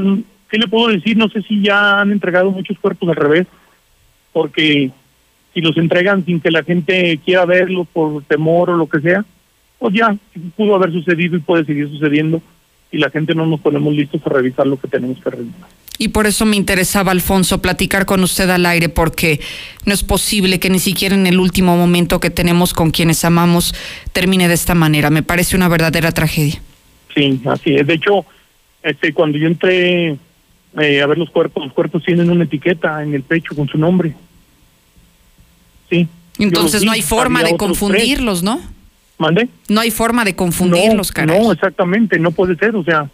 ¿qué 0.50 0.58
le 0.58 0.66
puedo 0.66 0.88
decir? 0.88 1.16
No 1.16 1.28
sé 1.28 1.42
si 1.42 1.62
ya 1.62 2.00
han 2.00 2.10
entregado 2.10 2.50
muchos 2.50 2.78
cuerpos 2.78 3.10
al 3.10 3.16
revés, 3.16 3.46
porque 4.32 4.90
si 5.58 5.62
los 5.62 5.76
entregan 5.76 6.24
sin 6.24 6.38
que 6.38 6.52
la 6.52 6.62
gente 6.62 7.18
quiera 7.24 7.44
verlos 7.44 7.88
por 7.92 8.22
temor 8.22 8.70
o 8.70 8.76
lo 8.76 8.88
que 8.88 9.00
sea, 9.00 9.24
pues 9.80 9.92
ya 9.92 10.16
pudo 10.56 10.76
haber 10.76 10.92
sucedido 10.92 11.36
y 11.36 11.40
puede 11.40 11.64
seguir 11.64 11.88
sucediendo 11.88 12.40
y 12.92 12.98
la 12.98 13.10
gente 13.10 13.34
no 13.34 13.44
nos 13.44 13.58
ponemos 13.58 13.92
listos 13.92 14.22
a 14.24 14.30
revisar 14.30 14.68
lo 14.68 14.78
que 14.78 14.86
tenemos 14.86 15.18
que 15.18 15.30
revisar. 15.30 15.68
Y 15.98 16.10
por 16.10 16.28
eso 16.28 16.46
me 16.46 16.54
interesaba, 16.54 17.10
Alfonso, 17.10 17.60
platicar 17.60 18.06
con 18.06 18.22
usted 18.22 18.48
al 18.50 18.66
aire, 18.66 18.88
porque 18.88 19.40
no 19.84 19.92
es 19.92 20.04
posible 20.04 20.60
que 20.60 20.70
ni 20.70 20.78
siquiera 20.78 21.16
en 21.16 21.26
el 21.26 21.40
último 21.40 21.76
momento 21.76 22.20
que 22.20 22.30
tenemos 22.30 22.72
con 22.72 22.92
quienes 22.92 23.24
amamos 23.24 23.74
termine 24.12 24.46
de 24.46 24.54
esta 24.54 24.76
manera. 24.76 25.10
Me 25.10 25.24
parece 25.24 25.56
una 25.56 25.66
verdadera 25.66 26.12
tragedia. 26.12 26.62
Sí, 27.16 27.40
así 27.46 27.74
es. 27.74 27.84
De 27.84 27.94
hecho, 27.94 28.24
este, 28.84 29.12
cuando 29.12 29.38
yo 29.38 29.48
entré 29.48 30.16
eh, 30.80 31.02
a 31.02 31.06
ver 31.08 31.18
los 31.18 31.30
cuerpos, 31.30 31.64
los 31.64 31.72
cuerpos 31.72 32.04
tienen 32.04 32.30
una 32.30 32.44
etiqueta 32.44 33.02
en 33.02 33.12
el 33.12 33.24
pecho 33.24 33.56
con 33.56 33.66
su 33.66 33.76
nombre. 33.76 34.14
Sí. 35.90 36.08
Entonces 36.38 36.84
no 36.84 36.92
hay 36.92 37.02
forma 37.02 37.42
de 37.42 37.56
confundirlos, 37.56 38.42
¿no? 38.42 38.60
¿Mande? 39.18 39.48
No 39.68 39.80
hay 39.80 39.90
forma 39.90 40.24
de 40.24 40.36
confundirlos, 40.36 41.12
no, 41.16 41.26
No, 41.26 41.52
exactamente, 41.52 42.18
no 42.18 42.30
puede 42.30 42.54
ser, 42.56 42.76
o 42.76 42.84
sea, 42.84 43.10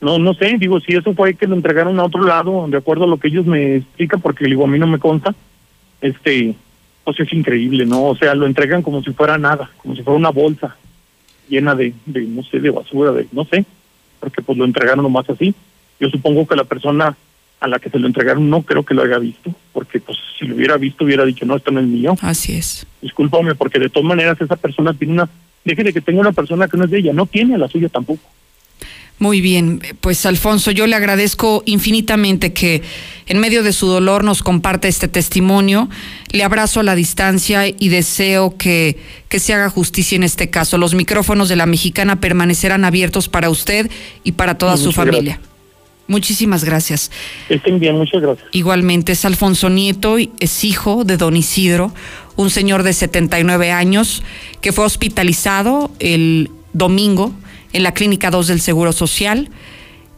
no 0.00 0.18
no 0.18 0.34
sé, 0.34 0.56
digo, 0.58 0.80
si 0.80 0.94
eso 0.94 1.14
fue 1.14 1.34
que 1.34 1.46
lo 1.46 1.54
entregaron 1.54 2.00
a 2.00 2.04
otro 2.04 2.24
lado, 2.24 2.66
de 2.68 2.76
acuerdo 2.76 3.04
a 3.04 3.06
lo 3.06 3.18
que 3.18 3.28
ellos 3.28 3.46
me 3.46 3.76
explican, 3.76 4.20
porque 4.20 4.44
digo, 4.46 4.64
a 4.64 4.68
mí 4.68 4.78
no 4.78 4.88
me 4.88 4.98
consta, 4.98 5.34
este, 6.00 6.56
pues 7.04 7.20
es 7.20 7.32
increíble, 7.32 7.86
¿no? 7.86 8.04
O 8.06 8.16
sea, 8.16 8.34
lo 8.34 8.46
entregan 8.46 8.82
como 8.82 9.02
si 9.02 9.12
fuera 9.12 9.38
nada, 9.38 9.70
como 9.78 9.94
si 9.94 10.02
fuera 10.02 10.18
una 10.18 10.30
bolsa 10.30 10.76
llena 11.48 11.74
de, 11.74 11.94
de 12.06 12.22
no 12.22 12.42
sé, 12.42 12.58
de 12.58 12.70
basura, 12.70 13.12
de, 13.12 13.28
no 13.30 13.44
sé, 13.44 13.64
porque 14.18 14.42
pues 14.42 14.58
lo 14.58 14.64
entregaron 14.64 15.04
nomás 15.04 15.28
así. 15.30 15.54
Yo 16.00 16.08
supongo 16.08 16.46
que 16.46 16.56
la 16.56 16.64
persona 16.64 17.16
a 17.64 17.68
la 17.68 17.78
que 17.78 17.88
se 17.88 17.98
lo 17.98 18.06
entregaron 18.06 18.48
no 18.50 18.62
creo 18.62 18.84
que 18.84 18.94
lo 18.94 19.02
haya 19.02 19.18
visto, 19.18 19.54
porque 19.72 19.98
pues 19.98 20.18
si 20.38 20.46
lo 20.46 20.54
hubiera 20.54 20.76
visto 20.76 21.04
hubiera 21.04 21.24
dicho, 21.24 21.46
no, 21.46 21.56
esto 21.56 21.70
no 21.70 21.80
es 21.80 21.86
mío. 21.86 22.14
Así 22.20 22.54
es. 22.54 22.86
Discúlpame, 23.00 23.54
porque 23.54 23.78
de 23.78 23.88
todas 23.88 24.06
maneras 24.06 24.38
esa 24.40 24.56
persona 24.56 24.92
tiene 24.92 25.14
una, 25.14 25.28
déjele 25.64 25.92
que 25.92 26.02
tenga 26.02 26.20
una 26.20 26.32
persona 26.32 26.68
que 26.68 26.76
no 26.76 26.84
es 26.84 26.90
de 26.90 26.98
ella, 26.98 27.12
no 27.14 27.24
tiene 27.24 27.56
la 27.56 27.66
suya 27.66 27.88
tampoco. 27.88 28.22
Muy 29.18 29.40
bien, 29.40 29.80
pues 30.00 30.26
Alfonso, 30.26 30.72
yo 30.72 30.86
le 30.86 30.96
agradezco 30.96 31.62
infinitamente 31.66 32.52
que 32.52 32.82
en 33.26 33.38
medio 33.38 33.62
de 33.62 33.72
su 33.72 33.86
dolor 33.86 34.24
nos 34.24 34.42
comparte 34.42 34.88
este 34.88 35.06
testimonio. 35.06 35.88
Le 36.32 36.42
abrazo 36.42 36.80
a 36.80 36.82
la 36.82 36.96
distancia 36.96 37.68
y 37.68 37.88
deseo 37.88 38.56
que, 38.58 38.98
que 39.28 39.38
se 39.38 39.54
haga 39.54 39.70
justicia 39.70 40.16
en 40.16 40.24
este 40.24 40.50
caso. 40.50 40.78
Los 40.78 40.94
micrófonos 40.94 41.48
de 41.48 41.56
la 41.56 41.64
mexicana 41.64 42.20
permanecerán 42.20 42.84
abiertos 42.84 43.28
para 43.28 43.50
usted 43.50 43.88
y 44.24 44.32
para 44.32 44.58
toda 44.58 44.76
su 44.76 44.90
familia. 44.90 45.40
Muchísimas 46.06 46.64
gracias. 46.64 47.10
Estén 47.48 47.80
bien, 47.80 47.96
muchas 47.96 48.20
gracias. 48.20 48.46
Igualmente 48.52 49.12
es 49.12 49.24
Alfonso 49.24 49.70
Nieto, 49.70 50.16
es 50.18 50.64
hijo 50.64 51.04
de 51.04 51.16
don 51.16 51.36
Isidro, 51.36 51.92
un 52.36 52.50
señor 52.50 52.82
de 52.82 52.92
79 52.92 53.72
años 53.72 54.22
que 54.60 54.72
fue 54.72 54.84
hospitalizado 54.84 55.90
el 56.00 56.50
domingo 56.72 57.32
en 57.72 57.82
la 57.82 57.94
Clínica 57.94 58.30
2 58.30 58.48
del 58.48 58.60
Seguro 58.60 58.92
Social. 58.92 59.48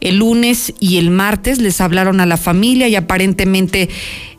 El 0.01 0.17
lunes 0.17 0.73
y 0.79 0.97
el 0.97 1.09
martes 1.09 1.59
les 1.59 1.79
hablaron 1.81 2.19
a 2.19 2.25
la 2.25 2.37
familia 2.37 2.87
y 2.87 2.95
aparentemente 2.95 3.89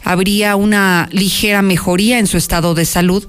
habría 0.05 0.55
una 0.55 1.09
ligera 1.13 1.63
mejoría 1.63 2.19
en 2.19 2.27
su 2.27 2.37
estado 2.37 2.75
de 2.75 2.85
salud. 2.85 3.27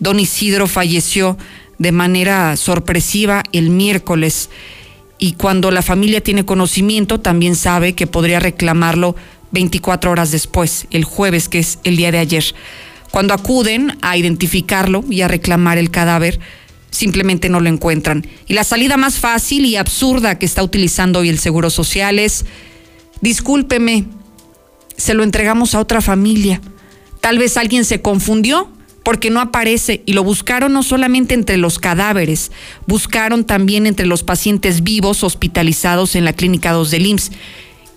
Don 0.00 0.18
Isidro 0.18 0.66
falleció 0.66 1.38
de 1.78 1.92
manera 1.92 2.56
sorpresiva 2.56 3.42
el 3.52 3.70
miércoles 3.70 4.50
y 5.22 5.34
cuando 5.34 5.70
la 5.70 5.82
familia 5.82 6.20
tiene 6.20 6.44
conocimiento 6.44 7.20
también 7.20 7.54
sabe 7.54 7.92
que 7.92 8.08
podría 8.08 8.40
reclamarlo 8.40 9.14
24 9.52 10.10
horas 10.10 10.32
después, 10.32 10.88
el 10.90 11.04
jueves, 11.04 11.48
que 11.48 11.60
es 11.60 11.78
el 11.84 11.96
día 11.96 12.10
de 12.10 12.18
ayer. 12.18 12.42
Cuando 13.12 13.32
acuden 13.32 13.96
a 14.02 14.16
identificarlo 14.16 15.04
y 15.08 15.20
a 15.20 15.28
reclamar 15.28 15.78
el 15.78 15.92
cadáver, 15.92 16.40
simplemente 16.90 17.48
no 17.48 17.60
lo 17.60 17.68
encuentran. 17.68 18.26
Y 18.48 18.54
la 18.54 18.64
salida 18.64 18.96
más 18.96 19.20
fácil 19.20 19.64
y 19.64 19.76
absurda 19.76 20.40
que 20.40 20.46
está 20.46 20.64
utilizando 20.64 21.20
hoy 21.20 21.28
el 21.28 21.38
Seguro 21.38 21.70
Social 21.70 22.18
es, 22.18 22.44
discúlpeme, 23.20 24.06
se 24.96 25.14
lo 25.14 25.22
entregamos 25.22 25.76
a 25.76 25.78
otra 25.78 26.00
familia. 26.00 26.60
Tal 27.20 27.38
vez 27.38 27.56
alguien 27.56 27.84
se 27.84 28.02
confundió 28.02 28.72
porque 29.02 29.30
no 29.30 29.40
aparece 29.40 30.02
y 30.06 30.12
lo 30.12 30.22
buscaron 30.22 30.72
no 30.72 30.82
solamente 30.82 31.34
entre 31.34 31.56
los 31.56 31.78
cadáveres, 31.78 32.52
buscaron 32.86 33.44
también 33.44 33.86
entre 33.86 34.06
los 34.06 34.22
pacientes 34.22 34.82
vivos 34.82 35.24
hospitalizados 35.24 36.14
en 36.14 36.24
la 36.24 36.32
clínica 36.32 36.72
2 36.72 36.90
del 36.90 37.06
IMSS. 37.06 37.32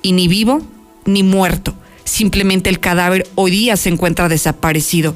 Y 0.02 0.12
ni 0.14 0.28
vivo 0.28 0.62
ni 1.06 1.24
muerto, 1.24 1.76
simplemente 2.04 2.70
el 2.70 2.80
cadáver 2.80 3.28
hoy 3.36 3.52
día 3.52 3.78
se 3.78 3.90
encuentra 3.90 4.30
desaparecido. 4.30 5.16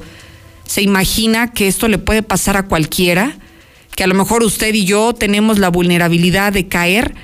¿Se 0.64 0.82
imagina 0.82 1.52
que 1.52 1.66
esto 1.66 1.88
le 1.88 1.98
puede 1.98 2.22
pasar 2.22 2.56
a 2.56 2.66
cualquiera? 2.66 3.36
Que 3.96 4.04
a 4.04 4.06
lo 4.06 4.14
mejor 4.14 4.44
usted 4.44 4.72
y 4.74 4.84
yo 4.84 5.12
tenemos 5.12 5.58
la 5.58 5.68
vulnerabilidad 5.68 6.52
de 6.52 6.68
caer 6.68 7.14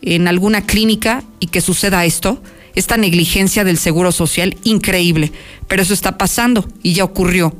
en 0.00 0.28
alguna 0.28 0.62
clínica 0.62 1.22
y 1.40 1.48
que 1.48 1.60
suceda 1.60 2.04
esto 2.04 2.42
esta 2.74 2.98
negligencia 2.98 3.64
del 3.64 3.78
Seguro 3.78 4.12
Social 4.12 4.56
increíble. 4.62 5.32
Pero 5.66 5.82
eso 5.82 5.94
está 5.94 6.18
pasando 6.18 6.68
y 6.82 6.92
ya 6.92 7.04
ocurrió 7.04 7.56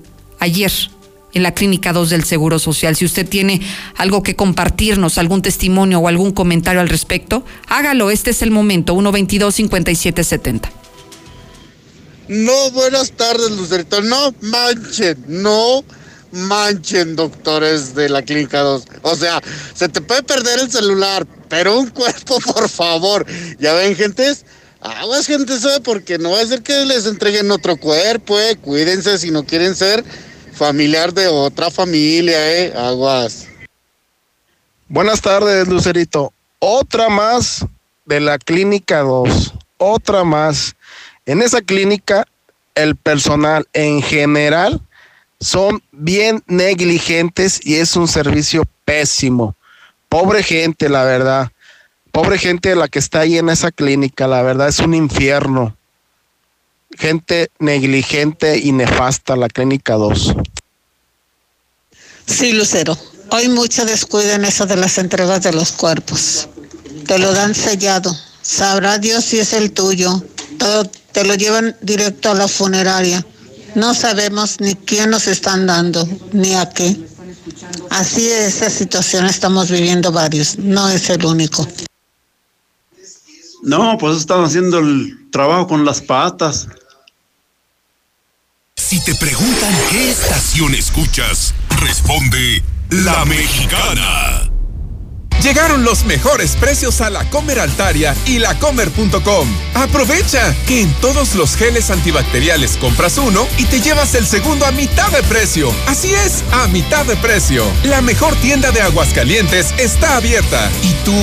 ayer 0.47 0.73
en 1.37 1.43
la 1.43 1.53
Clínica 1.53 1.93
2 1.93 2.09
del 2.09 2.25
Seguro 2.25 2.59
Social. 2.59 2.97
Si 2.97 3.05
usted 3.05 3.29
tiene 3.29 3.61
algo 3.97 4.23
que 4.23 4.35
compartirnos, 4.35 5.19
algún 5.19 5.43
testimonio 5.43 5.99
o 5.99 6.09
algún 6.09 6.33
comentario 6.33 6.81
al 6.81 6.89
respecto, 6.89 7.45
hágalo. 7.69 8.11
Este 8.11 8.31
es 8.31 8.41
el 8.41 8.51
momento, 8.51 8.95
122-5770. 8.95 10.71
No, 12.29 12.71
buenas 12.71 13.13
tardes, 13.13 13.51
Lucerito. 13.51 14.01
No 14.01 14.35
manchen, 14.41 15.23
no 15.29 15.85
manchen, 16.33 17.17
doctores 17.17 17.95
de 17.95 18.09
la 18.09 18.23
Clínica 18.23 18.61
2. 18.61 18.85
O 19.03 19.15
sea, 19.15 19.43
se 19.75 19.91
te 19.91 20.01
puede 20.01 20.23
perder 20.23 20.61
el 20.61 20.71
celular, 20.71 21.27
pero 21.51 21.79
un 21.79 21.91
cuerpo, 21.91 22.39
por 22.55 22.71
favor. 22.71 23.27
Ya 23.59 23.75
ven, 23.75 23.95
gentes. 23.95 24.47
Aguas, 24.81 25.27
gente, 25.27 25.59
¿sabe? 25.59 25.81
Porque 25.81 26.17
no 26.17 26.31
va 26.31 26.41
a 26.41 26.47
ser 26.47 26.63
que 26.63 26.85
les 26.87 27.05
entreguen 27.05 27.51
otro 27.51 27.77
cuerpo, 27.77 28.41
eh. 28.41 28.57
Cuídense 28.57 29.19
si 29.19 29.31
no 29.31 29.45
quieren 29.45 29.75
ser 29.75 30.03
familiar 30.57 31.13
de 31.13 31.29
otra 31.29 31.71
familia, 31.71 32.37
¿eh? 32.53 32.73
Aguas. 32.75 33.47
Buenas 34.89 35.21
tardes, 35.21 35.69
Lucerito. 35.69 36.33
Otra 36.59 37.09
más 37.09 37.65
de 38.07 38.21
la 38.21 38.39
Clínica 38.39 39.01
2. 39.01 39.53
Otra 39.77 40.25
más. 40.25 40.75
En 41.27 41.43
esa 41.43 41.61
clínica, 41.61 42.27
el 42.75 42.97
personal 42.97 43.67
en 43.73 44.01
general 44.01 44.81
son 45.41 45.83
bien 45.93 46.43
negligentes 46.47 47.61
y 47.63 47.77
es 47.77 47.95
un 47.95 48.09
servicio 48.09 48.65
pésimo. 48.85 49.55
Pobre 50.09 50.43
gente, 50.43 50.89
la 50.89 51.05
verdad. 51.05 51.51
Pobre 52.13 52.39
gente 52.39 52.75
la 52.75 52.89
que 52.89 52.99
está 52.99 53.21
ahí 53.21 53.37
en 53.37 53.51
esa 53.51 53.71
clínica, 53.71 54.27
la 54.27 54.41
verdad 54.41 54.69
es 54.69 54.79
un 54.79 54.95
infierno 54.95 55.76
gente 56.99 57.51
negligente 57.59 58.59
y 58.59 58.73
nefasta, 58.73 59.37
la 59.37 59.49
Clínica 59.49 59.95
2. 59.95 60.35
Sí, 62.27 62.53
Lucero. 62.53 62.97
Hoy 63.31 63.49
mucho 63.49 63.85
descuido 63.85 64.33
en 64.33 64.45
eso 64.45 64.67
de 64.67 64.77
las 64.77 64.99
entregas 64.99 65.43
de 65.43 65.53
los 65.53 65.73
cuerpos. 65.73 66.49
Te 67.07 67.19
lo 67.19 67.33
dan 67.33 67.55
sellado. 67.55 68.17
Sabrá 68.43 68.99
Dios 68.99 69.25
si 69.25 69.39
es 69.39 69.53
el 69.53 69.73
tuyo. 69.73 70.23
Todo, 70.59 70.89
te 71.13 71.25
lo 71.25 71.35
llevan 71.35 71.77
directo 71.81 72.31
a 72.31 72.35
la 72.35 72.49
funeraria. 72.49 73.25
No 73.75 73.95
sabemos 73.95 74.61
ni 74.61 74.75
quién 74.75 75.11
nos 75.11 75.27
están 75.27 75.67
dando, 75.67 76.09
ni 76.33 76.55
a 76.55 76.71
qué. 76.71 76.97
Así 77.91 78.29
esa 78.29 78.71
situación 78.71 79.27
estamos 79.27 79.71
viviendo 79.71 80.13
varios, 80.13 80.59
no 80.59 80.89
es 80.89 81.11
el 81.11 81.25
único. 81.25 81.67
No, 83.67 83.99
pues 83.99 84.19
están 84.19 84.45
haciendo 84.45 84.79
el 84.79 85.29
trabajo 85.33 85.67
con 85.67 85.85
las 85.85 86.01
patas. 86.01 86.69
Si 88.77 89.03
te 89.03 89.13
preguntan 89.17 89.75
qué 89.91 90.09
estación 90.09 90.73
escuchas, 90.73 91.53
responde 91.81 92.63
La 92.91 93.25
Mexicana. 93.25 94.56
Llegaron 95.47 95.85
los 95.85 96.05
mejores 96.07 96.57
precios 96.57 97.01
a 97.01 97.09
la 97.09 97.31
Comer 97.31 97.61
Altaria 97.61 98.17
y 98.25 98.41
lacomer.com. 98.41 99.49
Aprovecha 99.75 100.53
que 100.67 100.81
en 100.81 100.93
todos 100.95 101.37
los 101.37 101.55
geles 101.55 101.89
antibacteriales 101.93 102.77
compras 102.77 103.17
uno 103.17 103.47
y 103.57 103.65
te 103.67 103.81
llevas 103.81 104.17
el 104.17 104.27
segundo 104.27 104.67
a 104.67 104.73
mitad 104.73 105.09
de 105.13 105.23
precio. 105.23 105.73
Así 105.87 106.13
es, 106.13 106.43
a 106.51 106.67
mitad 106.67 107.07
de 107.07 107.15
precio. 107.15 107.65
La 107.85 108.01
mejor 108.01 108.35
tienda 108.41 108.73
de 108.73 108.81
Aguascalientes 108.81 109.73
está 109.79 110.17
abierta. 110.17 110.69
¿Y 110.83 110.93
tú 111.05 111.15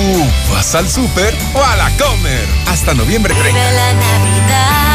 vas 0.50 0.74
al 0.74 0.88
súper 0.88 1.36
o 1.52 1.62
a 1.62 1.76
la 1.76 1.94
Comer? 1.98 2.48
Hasta 2.68 2.94
noviembre 2.94 3.34
30. 3.34 3.52
Vive 3.52 3.72
la 3.76 3.92
Navidad, 3.92 4.93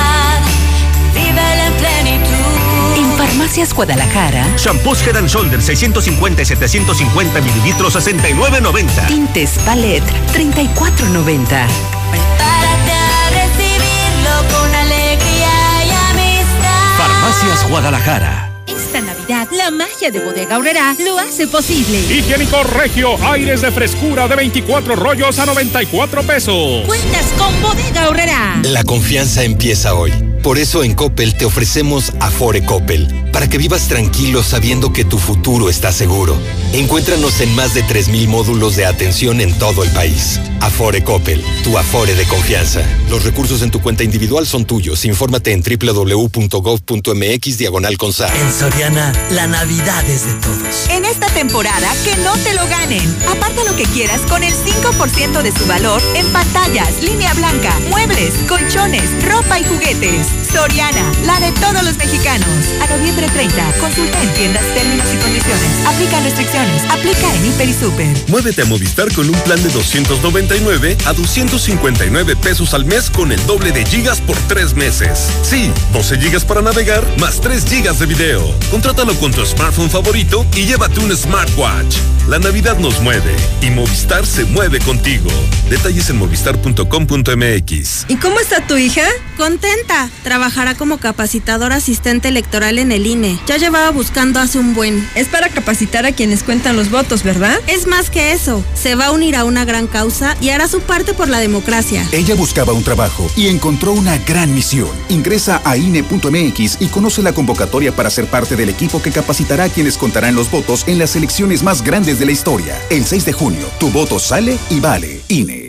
Farmacias 3.30 3.74
Guadalajara. 3.76 4.44
Shampoos 4.58 5.06
Head 5.06 5.18
and 5.18 5.30
Shoulder 5.30 5.62
650 5.62 6.42
y 6.42 6.46
750 6.46 7.42
mililitros 7.42 7.96
69.90. 7.96 9.08
Tintes 9.08 9.52
Palette 9.64 10.04
34.90. 10.34 11.46
Prepárate 11.46 12.92
a 12.92 13.30
recibirlo 13.30 14.58
con 14.58 14.74
alegría 14.76 15.86
y 15.86 15.92
amistad. 16.12 16.98
Farmacias 16.98 17.70
Guadalajara. 17.70 18.46
Esta 18.66 19.02
Navidad, 19.02 19.48
la 19.52 19.70
magia 19.70 20.10
de 20.10 20.20
Bodega 20.22 20.56
Aurrera 20.56 20.96
lo 21.06 21.20
hace 21.20 21.48
posible. 21.48 22.00
Higiénico 22.00 22.64
Regio, 22.64 23.16
aires 23.28 23.62
de 23.62 23.72
frescura 23.72 24.28
de 24.28 24.36
24 24.36 24.96
rollos 24.96 25.38
a 25.38 25.46
94 25.46 26.24
pesos. 26.24 26.86
Cuentas 26.88 27.28
con 27.38 27.62
Bodega 27.62 28.06
Aurrera. 28.06 28.60
La 28.64 28.84
confianza 28.84 29.44
empieza 29.44 29.94
hoy. 29.94 30.12
Por 30.42 30.58
eso 30.58 30.84
en 30.86 30.96
Coppel 30.96 31.36
te 31.36 31.44
ofrecemos 31.44 32.14
Afore 32.22 32.64
Coppel, 32.64 33.19
para 33.32 33.48
que 33.48 33.58
vivas 33.58 33.88
tranquilo 33.88 34.44
sabiendo 34.44 34.94
que 34.94 35.06
tu 35.06 35.18
futuro 35.18 35.70
está 35.70 35.92
seguro. 35.92 36.38
Encuéntranos 36.74 37.42
en 37.42 37.56
más 37.56 37.74
de 37.74 37.84
3.000 37.84 38.28
módulos 38.28 38.76
de 38.76 38.86
atención 38.86 39.42
en 39.42 39.58
todo 39.58 39.84
el 39.84 39.90
país. 39.92 40.40
Afore 40.62 41.04
Coppel, 41.04 41.44
tu 41.64 41.78
Afore 41.78 42.16
de 42.16 42.26
confianza. 42.26 42.82
Los 43.10 43.24
recursos 43.24 43.62
en 43.62 43.72
tu 43.72 43.82
cuenta 43.82 44.04
individual 44.04 44.46
son 44.46 44.66
tuyos. 44.66 45.06
Infórmate 45.06 45.52
en 45.54 45.64
www.gov.mx 45.64 47.58
diagonal 47.58 47.98
En 48.36 48.54
Soriana, 48.54 49.14
la 49.32 49.48
Navidad 49.48 50.08
es 50.10 50.26
de 50.26 50.34
todos. 50.34 50.90
En 50.90 51.06
esta 51.06 51.28
temporada, 51.28 51.88
que 52.04 52.16
no 52.18 52.34
te 52.38 52.54
lo 52.54 52.68
ganen. 52.68 53.16
Aparta 53.30 53.64
lo 53.64 53.76
que 53.76 53.84
quieras 53.84 54.22
con 54.30 54.44
el 54.44 54.54
5% 54.54 55.42
de 55.42 55.52
su 55.52 55.66
valor 55.66 56.02
en 56.16 56.28
pantallas, 56.28 57.02
línea 57.04 57.34
blanca, 57.34 57.74
muebles, 57.90 58.34
colchones, 58.48 59.10
ropa 59.26 59.60
y 59.60 59.64
juguetes. 59.64 60.28
Soriana, 60.54 61.12
la 61.26 61.40
de 61.40 61.52
todos 61.54 61.84
los 61.84 61.98
mexicanos. 61.98 62.48
A 62.82 62.88
noviembre 62.88 63.19
30, 63.28 63.74
consulta 63.80 64.22
en 64.22 64.34
tiendas 64.34 64.64
términos 64.74 65.08
y 65.14 65.18
condiciones. 65.18 65.86
Aplican 65.86 66.24
restricciones. 66.24 66.84
Aplica 66.90 67.34
en 67.36 67.46
Hiper 67.46 67.70
y 67.70 67.74
Super. 67.74 68.18
Muévete 68.28 68.62
a 68.62 68.66
Movistar 68.66 69.12
con 69.14 69.30
un 69.30 69.40
plan 69.42 69.62
de 69.62 69.70
299 69.70 70.98
a 71.06 71.14
259 71.14 72.36
pesos 72.38 72.74
al 72.74 72.86
mes 72.86 73.10
con 73.10 73.32
el 73.32 73.46
doble 73.46 73.72
de 73.72 73.86
gigas 73.86 74.22
por 74.22 74.38
tres 74.48 74.76
meses. 74.76 75.30
Sí, 75.44 75.72
12 75.94 76.20
gigas 76.20 76.46
para 76.46 76.62
navegar 76.62 77.06
más 77.20 77.42
3 77.42 77.66
gigas 77.66 78.00
de 78.00 78.06
video. 78.06 78.56
Contrátalo 78.72 79.14
con 79.16 79.32
tu 79.32 79.46
smartphone 79.46 79.90
favorito 79.90 80.46
y 80.56 80.66
llévate 80.66 81.00
un 81.00 81.16
smartwatch. 81.16 81.98
La 82.28 82.38
Navidad 82.38 82.78
nos 82.78 83.02
mueve 83.02 83.36
y 83.62 83.72
Movistar 83.72 84.26
se 84.26 84.46
mueve 84.46 84.80
contigo. 84.80 85.30
Detalles 85.70 86.10
en 86.12 86.18
movistar.com.mx. 86.18 88.06
¿Y 88.08 88.18
cómo 88.18 88.40
está 88.40 88.68
tu 88.68 88.78
hija? 88.78 89.02
Contenta. 89.36 90.10
Trabajará 90.24 90.76
como 90.76 91.00
capacitadora 91.00 91.78
asistente 91.78 92.28
electoral 92.28 92.78
en 92.78 92.92
el 92.92 93.08
Ya 93.48 93.58
llevaba 93.58 93.90
buscando 93.90 94.40
hace 94.40 94.60
un 94.60 94.76
buen. 94.76 95.08
Es 95.16 95.28
para 95.28 95.50
capacitar 95.50 96.06
a 96.06 96.12
quienes 96.12 96.44
cuentan 96.44 96.76
los 96.76 96.92
votos, 96.92 97.24
¿verdad? 97.24 97.60
Es 97.66 97.88
más 97.88 98.10
que 98.12 98.34
eso. 98.34 98.64
Se 98.76 98.94
va 98.94 99.08
a 99.08 99.12
unir 99.12 99.36
a 99.36 99.46
una 99.46 99.66
gran 99.66 99.88
causa 99.88 100.38
y 100.42 100.50
hará 100.50 100.68
su 100.68 100.82
parte 100.82 101.16
por 101.16 101.28
la 101.28 101.40
democracia. 101.40 102.08
Ella 102.12 102.36
buscaba 102.36 102.74
un 102.74 102.84
trabajo 102.84 103.28
y 103.36 103.48
encontró 103.48 103.94
una 103.94 104.18
gran 104.20 104.54
misión. 104.54 104.90
Ingresa 105.10 105.60
a 105.66 105.76
INE.mx 105.76 106.78
y 106.80 106.88
conoce 106.88 107.24
la 107.24 107.34
convocatoria 107.34 107.96
para 107.96 108.12
ser 108.12 108.28
parte 108.28 108.56
del 108.56 108.70
equipo 108.70 109.02
que 109.02 109.12
capacitará 109.12 109.64
a 109.64 109.70
quienes 109.70 109.98
contarán 109.98 110.36
los 110.36 110.52
votos 110.52 110.84
en 110.88 111.00
las 111.00 111.16
elecciones 111.16 111.64
más 111.64 111.82
grandes 111.82 112.20
de 112.20 112.28
la 112.28 112.32
historia. 112.32 112.80
El 112.92 113.06
6 113.06 113.26
de 113.26 113.34
junio, 113.34 113.68
tu 113.80 113.90
voto 113.90 114.20
sale 114.20 114.60
y 114.70 114.80
vale. 114.80 115.22
INE. 115.30 115.69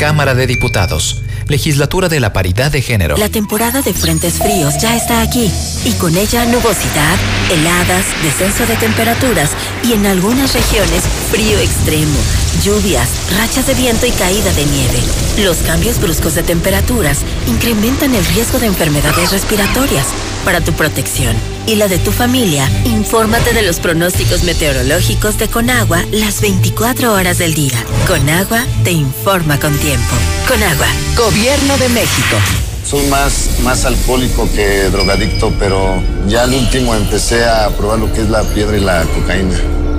Cámara 0.00 0.34
de 0.34 0.46
Diputados. 0.46 1.20
Legislatura 1.46 2.08
de 2.08 2.20
la 2.20 2.32
Paridad 2.32 2.72
de 2.72 2.80
Género. 2.80 3.18
La 3.18 3.28
temporada 3.28 3.82
de 3.82 3.92
frentes 3.92 4.38
fríos 4.38 4.78
ya 4.80 4.96
está 4.96 5.20
aquí 5.20 5.52
y 5.84 5.92
con 5.98 6.16
ella 6.16 6.46
nubosidad, 6.46 7.18
heladas, 7.52 8.06
descenso 8.22 8.64
de 8.64 8.76
temperaturas 8.76 9.50
y 9.84 9.92
en 9.92 10.06
algunas 10.06 10.54
regiones 10.54 11.02
frío 11.30 11.58
extremo, 11.58 12.18
lluvias, 12.64 13.10
rachas 13.36 13.66
de 13.66 13.74
viento 13.74 14.06
y 14.06 14.10
caída 14.12 14.50
de 14.54 14.64
nieve. 14.64 14.98
Los 15.44 15.58
cambios 15.58 16.00
bruscos 16.00 16.34
de 16.34 16.44
temperaturas 16.44 17.18
incrementan 17.46 18.14
el 18.14 18.24
riesgo 18.24 18.58
de 18.58 18.68
enfermedades 18.68 19.30
respiratorias. 19.32 20.06
Para 20.46 20.62
tu 20.62 20.72
protección 20.72 21.36
y 21.70 21.76
la 21.76 21.86
de 21.86 21.98
tu 21.98 22.10
familia, 22.10 22.68
infórmate 22.84 23.52
de 23.52 23.62
los 23.62 23.78
pronósticos 23.78 24.42
meteorológicos 24.42 25.38
de 25.38 25.46
Conagua 25.46 26.02
las 26.10 26.40
24 26.40 27.12
horas 27.12 27.38
del 27.38 27.54
día. 27.54 27.78
Conagua 28.08 28.64
te 28.82 28.90
informa 28.90 29.60
con 29.60 29.72
tiempo. 29.78 30.16
Conagua, 30.48 30.88
Gobierno 31.16 31.78
de 31.78 31.88
México. 31.90 32.36
Soy 32.84 33.06
más, 33.06 33.60
más 33.62 33.84
alcohólico 33.84 34.50
que 34.52 34.90
drogadicto, 34.90 35.52
pero 35.60 36.02
ya 36.26 36.42
al 36.42 36.54
último 36.54 36.92
empecé 36.92 37.44
a 37.44 37.68
probar 37.68 38.00
lo 38.00 38.12
que 38.12 38.22
es 38.22 38.30
la 38.30 38.42
piedra 38.42 38.76
y 38.76 38.80
la 38.80 39.04
cocaína. 39.04 39.56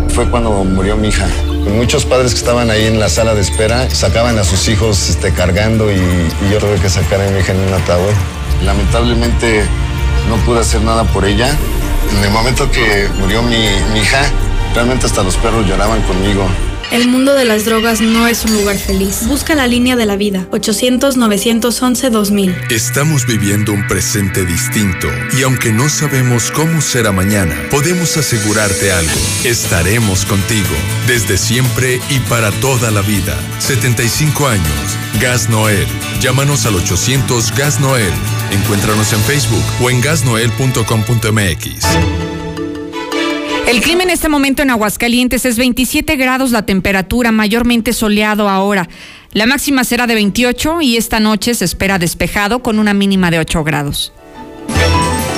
Fue 0.09 0.29
cuando 0.29 0.51
murió 0.65 0.97
mi 0.97 1.07
hija. 1.07 1.29
Muchos 1.47 2.03
padres 2.03 2.33
que 2.33 2.39
estaban 2.39 2.69
ahí 2.69 2.83
en 2.83 2.99
la 2.99 3.07
sala 3.07 3.33
de 3.33 3.39
espera 3.39 3.89
sacaban 3.91 4.37
a 4.37 4.43
sus 4.43 4.67
hijos 4.67 5.09
este, 5.09 5.31
cargando 5.31 5.89
y, 5.89 5.95
y 5.95 6.51
yo 6.51 6.57
tuve 6.57 6.75
que 6.81 6.89
sacar 6.89 7.21
a 7.21 7.29
mi 7.29 7.39
hija 7.39 7.53
en 7.53 7.59
un 7.61 7.73
ataúd. 7.73 8.13
Lamentablemente 8.65 9.63
no 10.29 10.37
pude 10.45 10.59
hacer 10.59 10.81
nada 10.81 11.03
por 11.05 11.25
ella. 11.25 11.55
En 12.17 12.23
el 12.23 12.31
momento 12.31 12.69
que 12.71 13.09
murió 13.19 13.41
mi, 13.41 13.67
mi 13.93 13.99
hija, 13.99 14.21
realmente 14.73 15.05
hasta 15.05 15.23
los 15.23 15.35
perros 15.37 15.65
lloraban 15.65 16.01
conmigo. 16.03 16.47
El 16.91 17.07
mundo 17.07 17.33
de 17.35 17.45
las 17.45 17.63
drogas 17.63 18.01
no 18.01 18.27
es 18.27 18.43
un 18.43 18.53
lugar 18.53 18.77
feliz. 18.77 19.25
Busca 19.25 19.55
la 19.55 19.65
línea 19.65 19.95
de 19.95 20.05
la 20.05 20.17
vida. 20.17 20.45
800-911-2000. 20.51 22.69
Estamos 22.69 23.25
viviendo 23.25 23.71
un 23.71 23.87
presente 23.87 24.45
distinto 24.45 25.07
y 25.37 25.43
aunque 25.43 25.71
no 25.71 25.87
sabemos 25.87 26.51
cómo 26.51 26.81
será 26.81 27.13
mañana, 27.13 27.55
podemos 27.71 28.17
asegurarte 28.17 28.91
algo. 28.91 29.09
Estaremos 29.45 30.25
contigo 30.25 30.67
desde 31.07 31.37
siempre 31.37 32.01
y 32.09 32.19
para 32.19 32.51
toda 32.51 32.91
la 32.91 33.01
vida. 33.01 33.39
75 33.59 34.49
años. 34.49 34.67
Gas 35.21 35.49
Noel. 35.49 35.87
Llámanos 36.19 36.65
al 36.65 36.75
800 36.75 37.55
Gas 37.55 37.79
Noel. 37.79 38.11
Encuéntranos 38.51 39.13
en 39.13 39.21
Facebook 39.21 39.63
o 39.81 39.89
en 39.89 40.01
gasnoel.com.mx. 40.01 42.30
El 43.67 43.81
clima 43.81 44.03
en 44.03 44.09
este 44.09 44.29
momento 44.29 44.61
en 44.61 44.69
Aguascalientes 44.69 45.45
es 45.45 45.57
27 45.57 46.15
grados 46.17 46.51
la 46.51 46.65
temperatura, 46.65 47.31
mayormente 47.31 47.93
soleado 47.93 48.49
ahora. 48.49 48.89
La 49.31 49.45
máxima 49.45 49.83
será 49.83 50.07
de 50.07 50.15
28 50.15 50.81
y 50.81 50.97
esta 50.97 51.19
noche 51.19 51.53
se 51.55 51.65
espera 51.65 51.97
despejado 51.97 52.61
con 52.61 52.79
una 52.79 52.93
mínima 52.93 53.31
de 53.31 53.39
8 53.39 53.63
grados. 53.63 54.11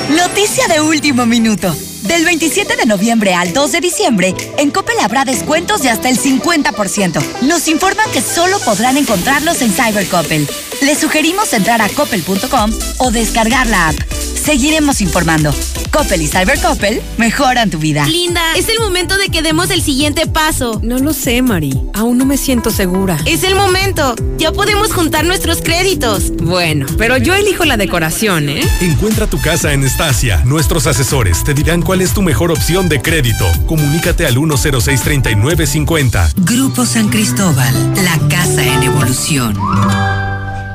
Noticia 0.09 0.67
de 0.67 0.81
último 0.81 1.25
minuto. 1.25 1.75
Del 2.03 2.25
27 2.25 2.75
de 2.75 2.85
noviembre 2.85 3.33
al 3.33 3.53
2 3.53 3.71
de 3.71 3.81
diciembre, 3.81 4.35
en 4.57 4.71
Coppel 4.71 4.99
habrá 4.99 5.23
descuentos 5.25 5.81
de 5.81 5.89
hasta 5.89 6.09
el 6.09 6.19
50%. 6.19 7.21
Nos 7.43 7.67
informan 7.67 8.11
que 8.11 8.21
solo 8.21 8.59
podrán 8.59 8.97
encontrarlos 8.97 9.61
en 9.61 9.71
Cybercoppel. 9.71 10.47
Les 10.83 10.99
sugerimos 10.99 11.53
entrar 11.53 11.81
a 11.81 11.87
coppel.com 11.87 12.71
o 12.97 13.09
descargar 13.11 13.67
la 13.67 13.87
app. 13.89 13.95
Seguiremos 14.11 14.99
informando. 14.99 15.55
Coppel 15.91 16.23
y 16.23 16.27
Cybercoppel 16.27 17.01
mejoran 17.17 17.69
tu 17.69 17.77
vida. 17.77 18.05
Linda, 18.05 18.41
es 18.57 18.67
el 18.67 18.79
momento 18.79 19.17
de 19.17 19.29
que 19.29 19.41
demos 19.41 19.69
el 19.69 19.81
siguiente 19.81 20.27
paso. 20.27 20.81
No 20.83 20.97
lo 20.97 21.13
sé, 21.13 21.41
Mari. 21.41 21.79
Aún 21.93 22.17
no 22.17 22.25
me 22.25 22.35
siento 22.35 22.69
segura. 22.69 23.17
Es 23.25 23.45
el 23.45 23.55
momento. 23.55 24.13
Ya 24.37 24.51
podemos 24.51 24.91
juntar 24.91 25.23
nuestros 25.23 25.61
créditos. 25.61 26.33
Bueno, 26.35 26.85
pero 26.97 27.15
yo 27.15 27.33
elijo 27.33 27.63
la 27.63 27.77
decoración, 27.77 28.49
¿eh? 28.49 28.67
Encuentra 28.81 29.27
tu 29.27 29.39
casa 29.39 29.71
en 29.71 29.85
Estacia. 29.85 30.41
Nuestros 30.43 30.85
asesores 30.85 31.45
te 31.45 31.53
dirán 31.53 31.81
cuál 31.81 32.01
es 32.01 32.13
tu 32.13 32.21
mejor 32.21 32.51
opción 32.51 32.89
de 32.89 33.01
crédito. 33.01 33.47
Comunícate 33.67 34.25
al 34.25 34.35
106-3950. 34.35 36.33
Grupo 36.37 36.85
San 36.85 37.07
Cristóbal, 37.07 37.73
la 38.03 38.19
casa 38.27 38.61
en 38.65 38.83
evolución. 38.83 39.57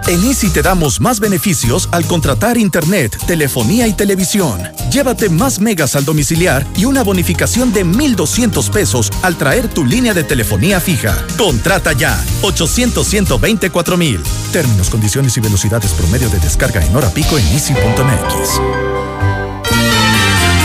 En 0.08 0.24
Easy 0.24 0.48
te 0.48 0.62
damos 0.62 1.02
más 1.02 1.20
beneficios 1.20 1.86
al 1.92 2.06
contratar 2.06 2.56
internet, 2.56 3.14
telefonía 3.26 3.86
y 3.86 3.92
televisión. 3.92 4.58
Llévate 4.90 5.28
más 5.28 5.60
megas 5.60 5.96
al 5.96 6.06
domiciliar 6.06 6.66
y 6.78 6.86
una 6.86 7.02
bonificación 7.02 7.74
de 7.74 7.84
1,200 7.84 8.70
pesos 8.70 9.10
al 9.20 9.36
traer 9.36 9.68
tu 9.68 9.84
línea 9.84 10.14
de 10.14 10.24
telefonía 10.24 10.80
fija. 10.80 11.14
Contrata 11.36 11.92
ya 11.92 12.18
800 12.40 13.06
124 13.06 13.98
mil. 13.98 14.22
Términos, 14.50 14.88
condiciones 14.88 15.36
y 15.36 15.40
velocidades 15.40 15.92
promedio 15.92 16.30
de 16.30 16.40
descarga 16.40 16.82
en 16.82 16.96
hora 16.96 17.10
pico 17.10 17.36
en 17.36 17.46
easy.mx. 17.48 19.27